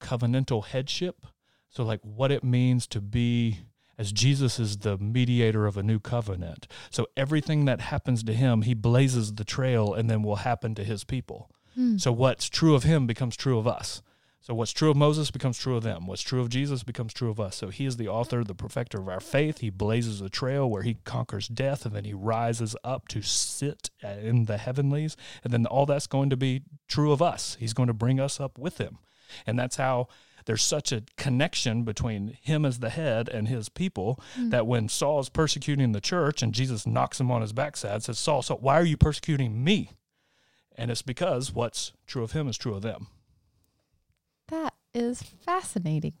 covenantal 0.00 0.66
headship. 0.66 1.26
So, 1.70 1.84
like 1.84 2.00
what 2.02 2.30
it 2.30 2.44
means 2.44 2.86
to 2.88 3.00
be 3.00 3.60
as 4.00 4.12
Jesus 4.12 4.58
is 4.58 4.78
the 4.78 4.96
mediator 4.96 5.66
of 5.66 5.76
a 5.76 5.82
new 5.82 5.98
covenant. 5.98 6.66
So 6.88 7.06
everything 7.18 7.66
that 7.66 7.82
happens 7.82 8.22
to 8.22 8.32
him, 8.32 8.62
he 8.62 8.72
blazes 8.72 9.34
the 9.34 9.44
trail 9.44 9.92
and 9.92 10.08
then 10.08 10.22
will 10.22 10.36
happen 10.36 10.74
to 10.76 10.84
his 10.84 11.04
people. 11.04 11.50
Mm. 11.78 12.00
So 12.00 12.12
what's 12.12 12.48
true 12.48 12.74
of 12.74 12.84
him 12.84 13.06
becomes 13.06 13.36
true 13.36 13.58
of 13.58 13.66
us. 13.66 14.02
So 14.42 14.54
what's 14.54 14.72
true 14.72 14.90
of 14.90 14.96
Moses 14.96 15.30
becomes 15.30 15.58
true 15.58 15.76
of 15.76 15.82
them. 15.82 16.06
What's 16.06 16.22
true 16.22 16.40
of 16.40 16.48
Jesus 16.48 16.82
becomes 16.82 17.12
true 17.12 17.30
of 17.30 17.38
us. 17.38 17.56
So 17.56 17.68
he 17.68 17.84
is 17.84 17.98
the 17.98 18.08
author, 18.08 18.42
the 18.42 18.54
perfecter 18.54 18.98
of 18.98 19.08
our 19.08 19.20
faith. 19.20 19.58
He 19.58 19.68
blazes 19.70 20.20
a 20.22 20.30
trail 20.30 20.68
where 20.68 20.82
he 20.82 20.94
conquers 21.04 21.46
death 21.46 21.84
and 21.84 21.94
then 21.94 22.04
he 22.04 22.14
rises 22.14 22.74
up 22.82 23.06
to 23.08 23.20
sit 23.22 23.90
in 24.02 24.46
the 24.46 24.56
heavenlies. 24.56 25.16
And 25.44 25.52
then 25.52 25.66
all 25.66 25.84
that's 25.86 26.06
going 26.06 26.30
to 26.30 26.36
be 26.38 26.62
true 26.88 27.12
of 27.12 27.20
us. 27.20 27.56
He's 27.60 27.74
going 27.74 27.88
to 27.88 27.92
bring 27.94 28.18
us 28.18 28.40
up 28.40 28.58
with 28.58 28.78
him. 28.78 28.98
And 29.46 29.58
that's 29.58 29.76
how 29.76 30.08
there's 30.46 30.62
such 30.62 30.90
a 30.90 31.04
connection 31.18 31.84
between 31.84 32.38
him 32.40 32.64
as 32.64 32.78
the 32.78 32.90
head 32.90 33.28
and 33.28 33.46
his 33.46 33.68
people 33.68 34.18
Mm. 34.36 34.50
that 34.50 34.66
when 34.66 34.88
Saul 34.88 35.20
is 35.20 35.28
persecuting 35.28 35.92
the 35.92 36.00
church 36.00 36.42
and 36.42 36.54
Jesus 36.54 36.86
knocks 36.86 37.20
him 37.20 37.30
on 37.30 37.42
his 37.42 37.52
backside, 37.52 38.02
says, 38.02 38.18
Saul, 38.18 38.42
Saul, 38.42 38.58
why 38.60 38.74
are 38.80 38.84
you 38.84 38.96
persecuting 38.96 39.62
me? 39.62 39.90
And 40.80 40.90
it's 40.90 41.02
because 41.02 41.54
what's 41.54 41.92
true 42.06 42.22
of 42.22 42.32
him 42.32 42.48
is 42.48 42.56
true 42.56 42.72
of 42.72 42.80
them. 42.80 43.08
That 44.48 44.72
is 44.94 45.22
fascinating. 45.22 46.14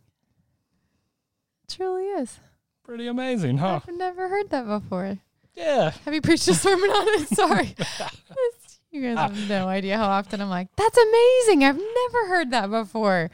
It 1.64 1.74
truly 1.74 2.04
is. 2.04 2.38
Pretty 2.84 3.06
amazing, 3.06 3.56
huh? 3.56 3.80
I've 3.88 3.96
never 3.96 4.28
heard 4.28 4.50
that 4.50 4.66
before. 4.66 5.16
Yeah. 5.54 5.92
Have 6.04 6.12
you 6.12 6.20
preached 6.20 6.46
a 6.46 6.52
sermon 6.52 6.90
on 6.90 7.22
it? 7.22 7.28
Sorry. 7.28 7.74
You 8.92 9.02
guys 9.02 9.18
ah. 9.18 9.28
have 9.28 9.48
no 9.48 9.68
idea 9.68 9.96
how 9.96 10.08
often 10.08 10.40
I'm 10.40 10.50
like, 10.50 10.66
that's 10.74 10.98
amazing. 10.98 11.62
I've 11.62 11.76
never 11.76 12.26
heard 12.26 12.50
that 12.50 12.70
before. 12.70 13.30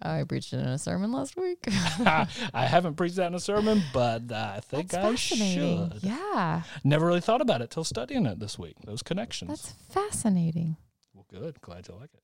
I 0.00 0.24
preached 0.24 0.52
it 0.52 0.58
in 0.58 0.66
a 0.66 0.78
sermon 0.78 1.10
last 1.10 1.36
week. 1.36 1.64
I 1.68 2.26
haven't 2.54 2.96
preached 2.96 3.16
that 3.16 3.28
in 3.28 3.34
a 3.34 3.40
sermon, 3.40 3.82
but 3.94 4.30
I 4.30 4.60
think 4.60 4.90
That's 4.90 5.04
I 5.06 5.14
should. 5.14 6.00
Yeah, 6.02 6.62
Never 6.84 7.06
really 7.06 7.20
thought 7.22 7.40
about 7.40 7.62
it 7.62 7.70
till 7.70 7.84
studying 7.84 8.26
it 8.26 8.38
this 8.38 8.58
week. 8.58 8.76
Those 8.84 9.02
connections. 9.02 9.48
that's 9.50 9.72
fascinating. 9.92 10.76
Well, 11.14 11.24
good. 11.30 11.60
Glad 11.62 11.88
you 11.88 11.94
like 11.94 12.10
it. 12.12 12.20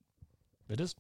It 0.72 0.80
is. 0.80 0.94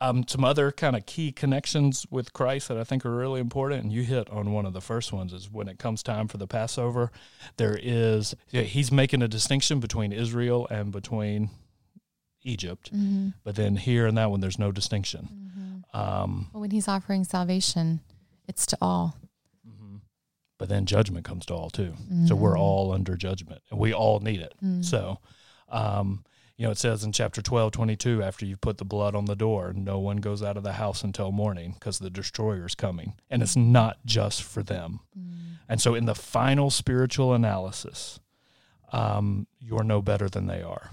Um, 0.00 0.26
some 0.28 0.44
other 0.44 0.70
kind 0.70 0.94
of 0.94 1.06
key 1.06 1.32
connections 1.32 2.06
with 2.08 2.32
Christ 2.32 2.68
that 2.68 2.78
I 2.78 2.84
think 2.84 3.04
are 3.04 3.14
really 3.14 3.40
important, 3.40 3.82
and 3.82 3.92
you 3.92 4.02
hit 4.02 4.30
on 4.30 4.52
one 4.52 4.64
of 4.64 4.72
the 4.72 4.80
first 4.80 5.12
ones 5.12 5.32
is 5.32 5.50
when 5.50 5.66
it 5.66 5.80
comes 5.80 6.04
time 6.04 6.28
for 6.28 6.36
the 6.36 6.46
Passover, 6.46 7.10
there 7.56 7.76
is 7.80 8.34
yeah, 8.50 8.62
he's 8.62 8.92
making 8.92 9.22
a 9.22 9.28
distinction 9.28 9.80
between 9.80 10.12
Israel 10.12 10.68
and 10.70 10.92
between 10.92 11.50
Egypt, 12.48 12.92
Mm-hmm. 12.92 13.28
but 13.44 13.54
then 13.56 13.76
here 13.76 14.06
and 14.06 14.16
that 14.18 14.30
one 14.30 14.40
there's 14.40 14.58
no 14.58 14.72
distinction. 14.72 15.28
Mm-hmm. 15.32 15.96
Um, 16.00 16.48
Well, 16.52 16.62
when 16.62 16.70
he's 16.70 16.88
offering 16.88 17.24
salvation, 17.24 18.00
it's 18.46 18.66
to 18.66 18.78
all. 18.80 19.16
mhm. 19.66 20.00
but 20.58 20.68
then 20.68 20.86
judgment 20.86 21.24
comes 21.24 21.46
to 21.46 21.54
all 21.54 21.70
too. 21.70 21.94
So 22.26 22.34
we're 22.34 22.54
Mhm. 22.56 22.60
all 22.60 22.92
under 22.92 23.16
judgment, 23.16 23.62
and 23.70 23.78
we 23.78 23.92
all 23.92 24.18
need 24.20 24.40
it. 24.40 24.54
Mm. 24.62 24.84
So, 24.84 25.18
um, 25.68 26.24
you 26.56 26.64
know, 26.66 26.72
it 26.72 26.78
says 26.78 27.04
in 27.04 27.12
chapter 27.12 27.40
12, 27.40 27.70
22, 27.72 28.22
after 28.22 28.44
you 28.44 28.56
put 28.56 28.78
the 28.78 28.84
blood 28.84 29.14
on 29.14 29.26
the 29.26 29.36
door, 29.36 29.72
no 29.72 29.98
one 30.00 30.16
goes 30.16 30.42
out 30.42 30.56
of 30.56 30.64
the 30.64 30.72
house 30.72 31.04
until 31.04 31.30
morning 31.30 31.74
because 31.74 31.98
the 32.00 32.10
destroyer's 32.10 32.74
coming. 32.74 33.12
And 33.30 33.42
it's 33.42 33.54
not 33.56 33.98
just 34.04 34.42
for 34.42 34.62
them. 34.64 35.00
Mm. 35.16 35.58
And 35.68 35.80
so, 35.80 35.94
in 35.94 36.06
the 36.06 36.14
final 36.16 36.70
spiritual 36.70 37.32
analysis, 37.34 38.18
um, 38.92 39.46
you're 39.60 39.84
no 39.84 40.02
better 40.02 40.28
than 40.28 40.46
they 40.46 40.62
are. 40.62 40.90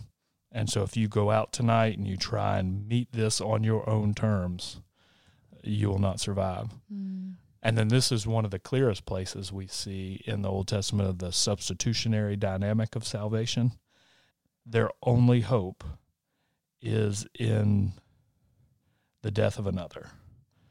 And 0.55 0.69
so, 0.69 0.83
if 0.83 0.95
you 0.95 1.09
go 1.09 1.31
out 1.31 1.51
tonight 1.51 1.97
and 1.97 2.07
you 2.07 2.15
try 2.15 2.59
and 2.59 2.87
meet 2.87 3.11
this 3.11 3.41
on 3.41 3.65
your 3.65 3.87
own 3.89 4.13
terms, 4.13 4.79
you 5.61 5.89
will 5.89 5.99
not 5.99 6.21
survive. 6.21 6.69
Mm. 6.91 7.33
And 7.61 7.77
then 7.77 7.89
this 7.89 8.09
is 8.09 8.25
one 8.25 8.45
of 8.45 8.51
the 8.51 8.59
clearest 8.59 9.05
places 9.05 9.51
we 9.51 9.67
see 9.67 10.21
in 10.25 10.43
the 10.43 10.49
Old 10.49 10.69
Testament 10.69 11.09
of 11.09 11.17
the 11.19 11.33
substitutionary 11.33 12.37
dynamic 12.37 12.95
of 12.95 13.05
salvation. 13.05 13.73
Their 14.65 14.91
only 15.03 15.41
hope 15.41 15.83
is 16.81 17.27
in 17.37 17.91
the 19.23 19.31
death 19.31 19.59
of 19.59 19.67
another. 19.67 20.11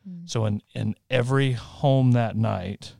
Mm. 0.09 0.31
So 0.31 0.47
in, 0.47 0.63
in 0.75 0.95
every 1.11 1.53
home 1.53 2.13
that 2.13 2.37
night, 2.37 2.95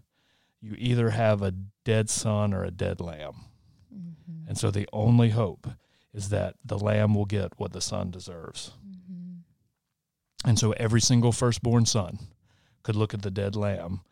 you 0.61 0.75
either 0.77 1.11
have 1.11 1.41
a 1.41 1.55
dead 1.85 2.11
son 2.11 2.53
or 2.53 2.63
a 2.63 2.71
dead 2.71 3.01
lamb. 3.01 3.47
Mhm. 3.91 4.49
And 4.49 4.59
so 4.59 4.71
the 4.71 4.89
only 4.93 5.31
hope 5.31 5.67
is 6.15 6.29
that 6.31 6.55
the 6.65 6.79
lamb 6.79 7.15
will 7.15 7.25
get 7.27 7.53
what 7.59 7.73
the 7.73 7.81
son 7.81 8.11
deserves. 8.11 8.73
Mhm. 8.87 9.41
And 10.45 10.59
so 10.59 10.73
every 10.73 11.01
single 11.01 11.33
firstborn 11.33 11.87
son 11.87 12.19
could 12.83 12.97
look 12.97 13.13
at 13.13 13.23
the 13.23 13.31
dead 13.31 13.57
lamb 13.57 14.03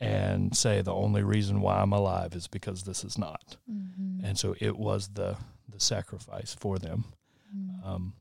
and 0.00 0.56
say, 0.56 0.80
the 0.80 0.94
only 0.94 1.22
reason 1.24 1.60
why 1.60 1.80
I'm 1.80 1.92
alive 1.92 2.34
is 2.34 2.46
because 2.46 2.84
this 2.84 3.02
is 3.02 3.18
not. 3.18 3.56
Mhm. 3.68 4.20
And 4.22 4.38
so 4.38 4.54
it 4.60 4.78
was 4.78 5.08
the, 5.08 5.36
the 5.68 5.80
sacrifice 5.80 6.54
for 6.54 6.78
them. 6.78 7.04
Mm. 7.54 7.84
Um, 7.84 8.12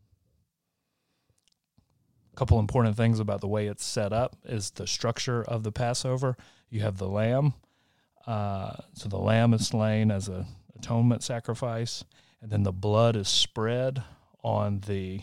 a 2.34 2.36
couple 2.36 2.60
important 2.60 2.98
things 2.98 3.20
about 3.20 3.42
the 3.42 3.48
way 3.48 3.68
it's 3.68 3.86
set 3.86 4.14
up 4.14 4.36
is 4.46 4.72
the 4.72 4.88
structure 4.88 5.44
of 5.44 5.64
the 5.64 5.72
Passover. 5.72 6.38
You 6.70 6.82
have 6.82 6.98
the 6.98 7.08
lamb. 7.08 7.54
Uh, 8.26 8.76
so 8.94 9.08
the 9.08 9.18
lamb 9.18 9.54
is 9.54 9.68
slain 9.68 10.12
as 10.12 10.28
a 10.30 10.46
atonement 10.76 11.24
sacrifice, 11.24 12.04
and 12.42 12.52
then 12.52 12.64
the 12.64 12.72
blood 12.72 13.16
is 13.16 13.28
spread 13.28 14.04
on 14.44 14.82
the 14.88 15.22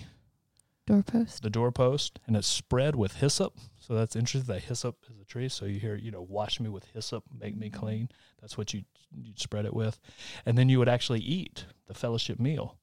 Doorpost. 0.87 1.43
the 1.43 1.49
doorpost, 1.49 2.19
and 2.27 2.37
it's 2.37 2.47
spread 2.47 2.95
with 2.95 3.15
hyssop. 3.17 3.55
So 3.81 3.95
that's 3.95 4.15
interesting. 4.15 4.53
That 4.55 4.65
hyssop 4.65 4.97
is 5.11 5.19
a 5.19 5.25
tree. 5.25 5.49
So 5.49 5.65
you 5.65 5.81
hear, 5.81 5.95
you 5.97 6.11
know, 6.11 6.21
wash 6.21 6.61
me 6.61 6.69
with 6.69 6.85
hyssop, 6.93 7.25
make 7.39 7.57
me 7.57 7.71
clean. 7.71 8.11
That's 8.41 8.59
what 8.59 8.75
you 8.75 8.83
you'd 9.17 9.39
spread 9.39 9.65
it 9.65 9.73
with, 9.73 9.99
and 10.45 10.59
then 10.59 10.69
you 10.69 10.79
would 10.81 10.89
actually 10.89 11.21
eat 11.21 11.65
the 11.87 11.95
fellowship 11.95 12.39
meal. 12.41 12.77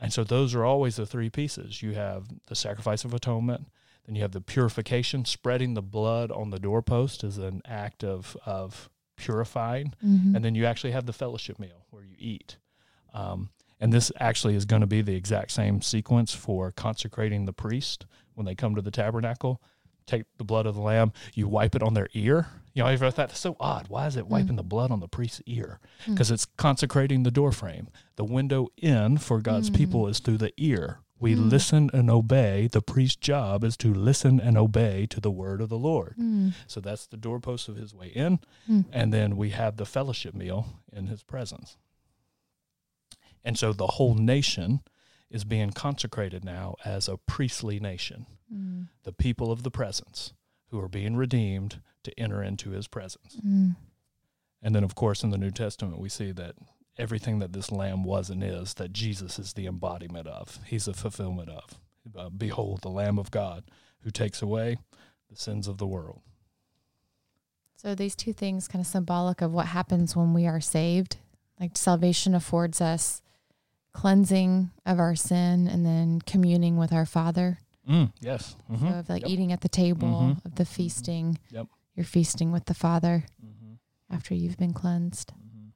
And 0.00 0.12
so 0.12 0.24
those 0.24 0.54
are 0.54 0.64
always 0.64 0.96
the 0.96 1.06
three 1.06 1.30
pieces. 1.30 1.82
You 1.82 1.92
have 1.92 2.26
the 2.46 2.54
sacrifice 2.56 3.04
of 3.04 3.12
atonement, 3.14 3.68
then 4.06 4.16
you 4.16 4.22
have 4.22 4.32
the 4.32 4.40
purification. 4.40 5.24
Spreading 5.24 5.74
the 5.74 5.82
blood 5.82 6.32
on 6.32 6.50
the 6.50 6.58
doorpost 6.58 7.22
is 7.22 7.38
an 7.38 7.62
act 7.64 8.02
of 8.02 8.36
of 8.44 8.90
purifying 9.16 9.94
Mhm. 10.04 10.34
and 10.34 10.44
then 10.44 10.56
you 10.56 10.66
actually 10.66 10.90
have 10.90 11.06
the 11.06 11.12
fellowship 11.12 11.60
meal 11.60 11.86
where 11.90 12.02
you 12.02 12.16
eat. 12.18 12.56
Um, 13.14 13.48
and 13.80 13.92
this 13.92 14.12
actually 14.20 14.54
is 14.56 14.64
going 14.66 14.80
to 14.80 14.86
be 14.86 15.00
the 15.02 15.14
exact 15.16 15.50
same 15.52 15.80
sequence 15.80 16.34
for 16.34 16.70
consecrating 16.72 17.44
the 17.46 17.52
priest 17.52 18.04
when 18.34 18.44
they 18.44 18.54
come 18.54 18.74
to 18.74 18.82
the 18.82 18.90
tabernacle. 18.90 19.62
Take 20.06 20.24
the 20.36 20.44
blood 20.44 20.66
of 20.66 20.74
the 20.74 20.82
lamb, 20.82 21.12
you 21.32 21.48
wipe 21.48 21.74
it 21.74 21.82
on 21.82 21.94
their 21.94 22.08
ear. 22.12 22.48
You 22.74 22.82
know, 22.82 22.88
I 22.88 22.96
thought 22.96 23.16
that's 23.16 23.38
so 23.38 23.56
odd. 23.58 23.86
Why 23.88 24.06
is 24.06 24.16
it 24.16 24.26
wiping 24.26 24.56
the 24.56 24.62
blood 24.62 24.90
on 24.90 25.00
the 25.00 25.08
priest's 25.08 25.40
ear? 25.46 25.80
Mm. 26.04 26.14
Because 26.14 26.30
it's 26.30 26.44
consecrating 26.44 27.22
the 27.22 27.30
doorframe. 27.30 27.88
The 28.16 28.24
window 28.24 28.68
in 28.76 29.16
for 29.18 29.40
God's 29.40 29.70
Mm. 29.70 29.76
people 29.76 30.06
is 30.08 30.18
through 30.18 30.38
the 30.38 30.52
ear. 30.58 30.98
We 31.20 31.34
Mm. 31.34 31.50
listen 31.50 31.90
and 31.94 32.10
obey. 32.10 32.66
The 32.66 32.82
priest's 32.82 33.16
job 33.16 33.64
is 33.64 33.76
to 33.78 33.94
listen 33.94 34.40
and 34.40 34.58
obey 34.58 35.06
to 35.06 35.20
the 35.20 35.30
word 35.30 35.60
of 35.62 35.68
the 35.70 35.78
Lord. 35.78 36.16
Mm. 36.18 36.52
So 36.66 36.80
that's 36.80 37.06
the 37.06 37.16
doorpost 37.16 37.68
of 37.68 37.76
his 37.76 37.94
way 37.94 38.08
in. 38.08 38.40
Mm. 38.68 38.84
And 38.92 39.12
then 39.12 39.36
we 39.36 39.50
have 39.50 39.76
the 39.78 39.86
fellowship 39.86 40.34
meal 40.34 40.66
in 40.92 41.06
his 41.06 41.22
presence. 41.22 41.78
And 43.44 43.58
so 43.58 43.72
the 43.72 43.86
whole 43.86 44.14
nation 44.14 44.80
is 45.30 45.44
being 45.44 45.70
consecrated 45.70 46.44
now 46.44 46.76
as 46.84 47.08
a 47.08 47.16
priestly 47.16 47.80
nation, 47.80 48.26
Mm. 48.52 48.88
the 49.04 49.12
people 49.12 49.50
of 49.50 49.62
the 49.62 49.70
presence 49.70 50.32
who 50.68 50.78
are 50.78 50.88
being 50.88 51.16
redeemed 51.16 51.80
to 52.04 52.18
enter 52.20 52.42
into 52.42 52.70
his 52.70 52.86
presence. 52.86 53.36
Mm. 53.36 53.76
And 54.62 54.74
then, 54.74 54.84
of 54.84 54.94
course, 54.94 55.22
in 55.24 55.30
the 55.30 55.38
New 55.38 55.50
Testament, 55.50 55.98
we 55.98 56.08
see 56.08 56.30
that 56.32 56.54
everything 56.96 57.38
that 57.40 57.52
this 57.52 57.72
lamb 57.72 58.04
was 58.04 58.30
and 58.30 58.42
is, 58.44 58.74
that 58.74 58.92
Jesus 58.92 59.38
is 59.38 59.54
the 59.54 59.66
embodiment 59.66 60.26
of, 60.28 60.60
he's 60.66 60.84
the 60.84 60.94
fulfillment 60.94 61.48
of. 61.48 61.80
Uh, 62.16 62.28
Behold, 62.28 62.82
the 62.82 62.90
Lamb 62.90 63.18
of 63.18 63.30
God 63.30 63.64
who 64.00 64.10
takes 64.10 64.42
away 64.42 64.76
the 65.30 65.36
sins 65.36 65.66
of 65.66 65.78
the 65.78 65.86
world. 65.86 66.20
So 67.76 67.94
these 67.94 68.14
two 68.14 68.32
things 68.32 68.68
kind 68.68 68.80
of 68.80 68.86
symbolic 68.86 69.40
of 69.42 69.52
what 69.52 69.66
happens 69.66 70.14
when 70.14 70.32
we 70.32 70.46
are 70.46 70.60
saved. 70.60 71.16
Like 71.60 71.76
salvation 71.76 72.34
affords 72.34 72.80
us 72.80 73.22
cleansing 73.94 74.70
of 74.84 74.98
our 74.98 75.14
sin 75.14 75.66
and 75.66 75.86
then 75.86 76.20
communing 76.20 76.76
with 76.76 76.92
our 76.92 77.06
Father. 77.06 77.58
Mm, 77.88 78.12
yes. 78.20 78.56
Mhm. 78.70 78.80
So 78.80 78.86
of 78.98 79.08
like 79.08 79.22
Yep. 79.22 79.30
eating 79.30 79.52
at 79.52 79.60
the 79.62 79.68
table, 79.68 80.08
Mhm. 80.08 80.44
of 80.44 80.54
the 80.56 80.64
feasting. 80.66 81.38
Yep. 81.50 81.68
you're 81.96 82.04
feasting 82.04 82.50
with 82.50 82.64
the 82.64 82.74
Father 82.74 83.24
Mm-hmm. 83.40 83.74
after 84.10 84.34
you've 84.34 84.56
been 84.56 84.72
cleansed. 84.74 85.32
Mm-hmm. 85.38 85.68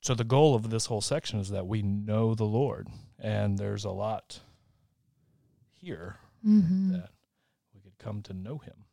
So 0.00 0.14
the 0.16 0.24
goal 0.24 0.56
of 0.56 0.70
this 0.70 0.86
whole 0.86 1.00
section 1.00 1.38
is 1.38 1.50
that 1.50 1.68
we 1.68 1.82
know 1.82 2.34
the 2.34 2.44
Lord, 2.46 2.88
and 3.18 3.56
there's 3.56 3.84
a 3.84 3.90
lot 3.92 4.40
here 5.70 6.16
Mm-hmm. 6.44 6.92
that 6.92 7.10
we 7.72 7.80
could 7.80 7.96
come 7.98 8.22
to 8.22 8.32
know 8.34 8.58
Him. 8.58 8.86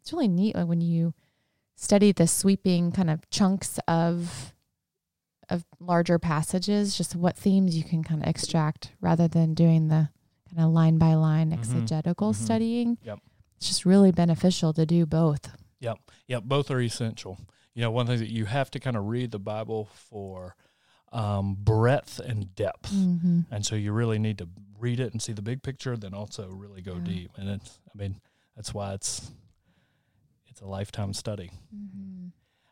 It's 0.00 0.12
really 0.12 0.28
neat 0.28 0.54
like, 0.54 0.68
when 0.68 0.80
you 0.80 1.12
study 1.74 2.12
the 2.12 2.26
sweeping 2.28 2.92
kind 2.92 3.10
of 3.10 3.28
chunks 3.30 3.78
of 3.88 4.54
of 5.50 5.64
larger 5.80 6.18
passages, 6.18 6.96
just 6.96 7.16
what 7.16 7.36
themes 7.36 7.76
you 7.76 7.84
can 7.84 8.02
kind 8.04 8.22
of 8.22 8.28
extract 8.28 8.92
rather 9.00 9.28
than 9.28 9.54
doing 9.54 9.88
the 9.88 10.08
kind 10.48 10.64
of 10.66 10.70
line 10.72 10.98
by 10.98 11.14
line 11.14 11.50
Mhm. 11.50 11.54
exegetical 11.58 12.32
Mhm. 12.32 12.36
studying. 12.36 12.98
Yep. 13.02 13.18
It's 13.56 13.68
just 13.68 13.84
really 13.84 14.12
beneficial 14.12 14.72
to 14.74 14.84
do 14.86 15.04
both. 15.06 15.50
Yep. 15.80 15.98
Yep. 16.26 16.42
both 16.44 16.70
are 16.70 16.80
essential. 16.80 17.38
You 17.74 17.82
know, 17.82 17.90
one 17.90 18.06
thing 18.06 18.18
that 18.18 18.30
you 18.30 18.44
have 18.46 18.70
to 18.72 18.80
kind 18.80 18.96
of 18.96 19.06
read 19.06 19.30
the 19.30 19.38
Bible 19.38 19.86
for 19.92 20.56
um, 21.10 21.54
breadth 21.58 22.18
and 22.20 22.54
depth. 22.54 22.92
Mm-hmm. 22.92 23.40
And 23.50 23.64
so 23.64 23.74
you 23.76 23.92
really 23.92 24.18
need 24.18 24.36
to 24.38 24.48
read 24.78 25.00
it 25.00 25.12
and 25.12 25.22
see 25.22 25.32
the 25.32 25.40
big 25.40 25.62
picture, 25.62 25.96
then 25.96 26.12
also 26.12 26.50
really 26.50 26.82
go 26.82 26.96
Yeah. 26.96 27.04
deep. 27.04 27.30
And 27.38 27.48
it's, 27.48 27.80
I 27.88 27.96
mean, 27.96 28.20
that's 28.54 28.74
why 28.74 28.92
it's 28.92 29.30
it's 30.48 30.60
a 30.60 30.66
lifetime 30.66 31.14
study. 31.14 31.50
Mm-hmm. 31.74 32.28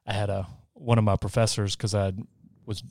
I 0.06 0.12
had 0.12 0.28
a 0.28 0.46
one 0.74 0.98
of 0.98 1.04
my 1.04 1.16
professors 1.16 1.76
because 1.76 1.94
I 1.94 2.12
was 2.66 2.82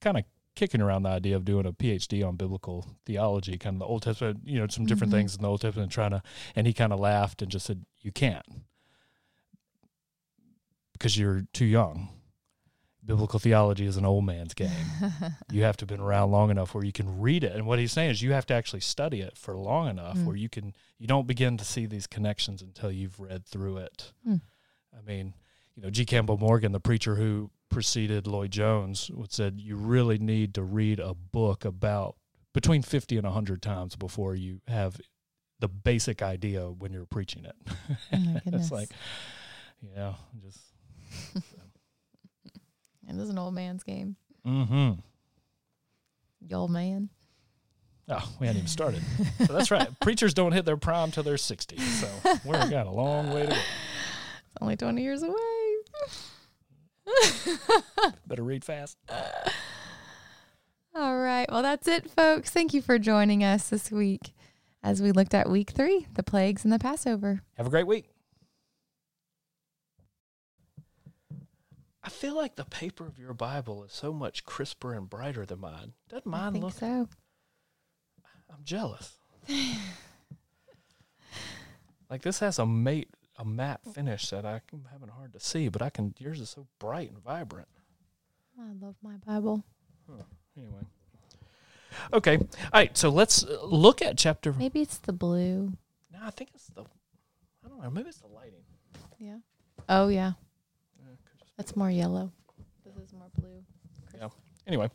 kind 0.00 0.16
of 0.18 0.24
kicking 0.56 0.80
around 0.82 1.04
the 1.04 1.08
idea 1.10 1.36
of 1.36 1.44
doing 1.44 1.64
a 1.66 1.72
PhD 1.72 2.26
on 2.26 2.36
biblical 2.36 2.86
theology, 3.06 3.56
kind 3.56 3.76
of 3.76 3.80
the 3.80 3.86
Old 3.86 4.02
Testament, 4.02 4.40
you 4.44 4.58
know, 4.58 4.66
some 4.66 4.84
different 4.86 5.12
Mhm. 5.12 5.16
things 5.16 5.34
in 5.36 5.42
the 5.42 5.48
Old 5.48 5.60
Testament, 5.62 5.90
trying 5.92 6.10
to, 6.10 6.22
and 6.56 6.66
he 6.66 6.72
kind 6.72 6.92
of 6.92 6.98
laughed 7.00 7.40
and 7.42 7.50
just 7.50 7.64
said, 7.66 7.84
"You 8.00 8.12
can't 8.12 8.44
because 10.92 11.16
you're 11.18 11.42
too 11.52 11.64
young. 11.64 12.08
Biblical 13.04 13.40
theology 13.40 13.84
is 13.86 13.96
an 13.96 14.04
old 14.04 14.24
man's 14.24 14.54
game. 14.54 14.70
you 15.50 15.64
have 15.64 15.76
to 15.78 15.82
have 15.82 15.88
been 15.88 15.98
around 16.00 16.30
long 16.30 16.50
enough 16.50 16.72
where 16.74 16.84
you 16.84 16.92
can 16.92 17.20
read 17.20 17.42
it. 17.42 17.52
And 17.56 17.66
what 17.66 17.80
he's 17.80 17.90
saying 17.90 18.10
is 18.10 18.22
you 18.22 18.32
have 18.32 18.46
to 18.46 18.54
actually 18.54 18.80
study 18.80 19.20
it 19.20 19.36
for 19.36 19.56
long 19.56 19.88
enough 19.88 20.16
Mm. 20.18 20.24
where 20.26 20.36
you 20.36 20.48
can 20.48 20.72
you 20.98 21.08
don't 21.08 21.26
begin 21.26 21.56
to 21.56 21.64
see 21.64 21.86
these 21.86 22.06
connections 22.06 22.62
until 22.62 22.92
you've 22.92 23.18
read 23.18 23.44
through 23.44 23.78
it. 23.78 24.12
Mm. 24.28 24.40
I 24.96 25.00
mean, 25.00 25.34
you 25.74 25.82
know, 25.82 25.90
G. 25.90 26.04
Campbell 26.06 26.38
Morgan, 26.38 26.70
the 26.70 26.78
preacher 26.78 27.16
who 27.16 27.50
preceded 27.72 28.26
Lloyd 28.26 28.52
Jones, 28.52 29.10
would 29.10 29.32
said 29.32 29.60
you 29.60 29.76
really 29.76 30.18
need 30.18 30.54
to 30.54 30.62
read 30.62 31.00
a 31.00 31.14
book 31.14 31.64
about 31.64 32.16
between 32.52 32.82
fifty 32.82 33.16
and 33.16 33.26
hundred 33.26 33.62
times 33.62 33.96
before 33.96 34.34
you 34.34 34.60
have 34.68 35.00
the 35.58 35.68
basic 35.68 36.22
idea 36.22 36.66
when 36.70 36.92
you're 36.92 37.06
preaching 37.06 37.44
it. 37.44 37.56
Oh 38.12 38.36
it's 38.46 38.70
like, 38.70 38.90
you 39.80 39.94
know, 39.96 40.14
just 40.44 40.60
is 43.08 43.30
an 43.30 43.38
old 43.38 43.54
man's 43.54 43.82
game. 43.82 44.16
mm-hmm. 44.46 44.92
You 46.48 46.56
old 46.56 46.70
man. 46.70 47.08
Oh, 48.08 48.34
we 48.40 48.46
hadn't 48.46 48.58
even 48.62 48.68
started. 48.68 49.02
So 49.46 49.52
that's 49.52 49.70
right. 49.70 49.88
Preachers 50.00 50.34
don't 50.34 50.52
hit 50.52 50.64
their 50.64 50.76
prime 50.76 51.10
till 51.10 51.22
they're 51.22 51.36
60. 51.36 51.78
So 51.78 52.08
we've 52.44 52.70
got 52.70 52.86
a 52.86 52.90
long 52.90 53.32
way 53.32 53.42
to 53.42 53.48
go. 53.48 53.54
It's 53.54 54.56
only 54.60 54.76
20 54.76 55.02
years 55.02 55.22
away. 55.22 55.61
Better 58.26 58.42
read 58.42 58.64
fast. 58.64 58.96
All 60.94 61.18
right. 61.18 61.50
Well, 61.50 61.62
that's 61.62 61.88
it, 61.88 62.10
folks. 62.10 62.50
Thank 62.50 62.74
you 62.74 62.82
for 62.82 62.98
joining 62.98 63.42
us 63.42 63.68
this 63.68 63.90
week 63.90 64.34
as 64.82 65.00
we 65.00 65.12
looked 65.12 65.34
at 65.34 65.48
week 65.48 65.70
three 65.70 66.06
the 66.14 66.22
plagues 66.22 66.64
and 66.64 66.72
the 66.72 66.78
Passover. 66.78 67.42
Have 67.56 67.66
a 67.66 67.70
great 67.70 67.86
week. 67.86 68.08
I 72.04 72.08
feel 72.08 72.34
like 72.34 72.56
the 72.56 72.64
paper 72.64 73.06
of 73.06 73.18
your 73.18 73.32
Bible 73.32 73.84
is 73.84 73.92
so 73.92 74.12
much 74.12 74.44
crisper 74.44 74.92
and 74.92 75.08
brighter 75.08 75.46
than 75.46 75.60
mine. 75.60 75.92
Doesn't 76.08 76.26
I 76.34 76.38
mine 76.38 76.52
think 76.52 76.64
look? 76.64 76.74
so. 76.74 77.08
I'm 78.50 78.64
jealous. 78.64 79.18
like 82.10 82.22
this 82.22 82.40
has 82.40 82.58
a 82.58 82.66
mate, 82.66 83.08
a 83.42 83.44
matte 83.44 83.80
finish 83.92 84.30
that 84.30 84.46
I'm 84.46 84.60
having 84.92 85.08
hard 85.08 85.32
to 85.32 85.40
see, 85.40 85.68
but 85.68 85.82
I 85.82 85.90
can. 85.90 86.14
Yours 86.18 86.40
is 86.40 86.50
so 86.50 86.66
bright 86.78 87.10
and 87.10 87.22
vibrant. 87.22 87.68
I 88.58 88.72
love 88.80 88.94
my 89.02 89.16
Bible. 89.26 89.64
Anyway. 90.56 90.82
Okay. 92.12 92.36
All 92.36 92.46
right. 92.72 92.96
So 92.96 93.08
let's 93.08 93.44
uh, 93.44 93.58
look 93.64 94.00
at 94.00 94.16
chapter. 94.16 94.52
Maybe 94.52 94.80
it's 94.80 94.98
the 94.98 95.12
blue. 95.12 95.72
No, 96.12 96.18
I 96.22 96.30
think 96.30 96.50
it's 96.54 96.68
the. 96.68 96.82
I 96.82 97.68
don't 97.68 97.82
know. 97.82 97.90
Maybe 97.90 98.08
it's 98.08 98.18
the 98.18 98.28
lighting. 98.28 98.62
Yeah. 99.18 99.38
Oh, 99.88 100.08
yeah. 100.08 100.32
Yeah, 100.98 101.14
That's 101.56 101.74
more 101.74 101.90
yellow. 101.90 102.30
This 102.84 102.96
is 102.96 103.12
more 103.12 103.28
blue. 103.38 103.64
Yeah. 104.16 104.28
Anyway. 104.66 104.88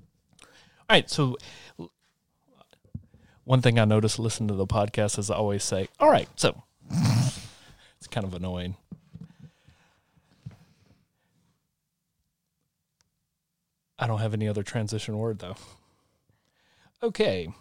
All 0.00 0.48
right. 0.88 1.10
So 1.10 1.36
one 3.44 3.60
thing 3.60 3.78
I 3.78 3.84
noticed 3.84 4.18
listening 4.18 4.48
to 4.48 4.54
the 4.54 4.66
podcast 4.66 5.18
is 5.18 5.30
I 5.30 5.34
always 5.34 5.64
say, 5.64 5.88
"All 5.98 6.10
right." 6.10 6.28
So 6.36 6.62
it's 6.92 8.06
kind 8.10 8.26
of 8.26 8.34
annoying. 8.34 8.76
I 13.98 14.06
don't 14.06 14.18
have 14.18 14.34
any 14.34 14.48
other 14.48 14.62
transition 14.62 15.16
word 15.16 15.38
though. 15.38 15.56
Okay. 17.02 17.52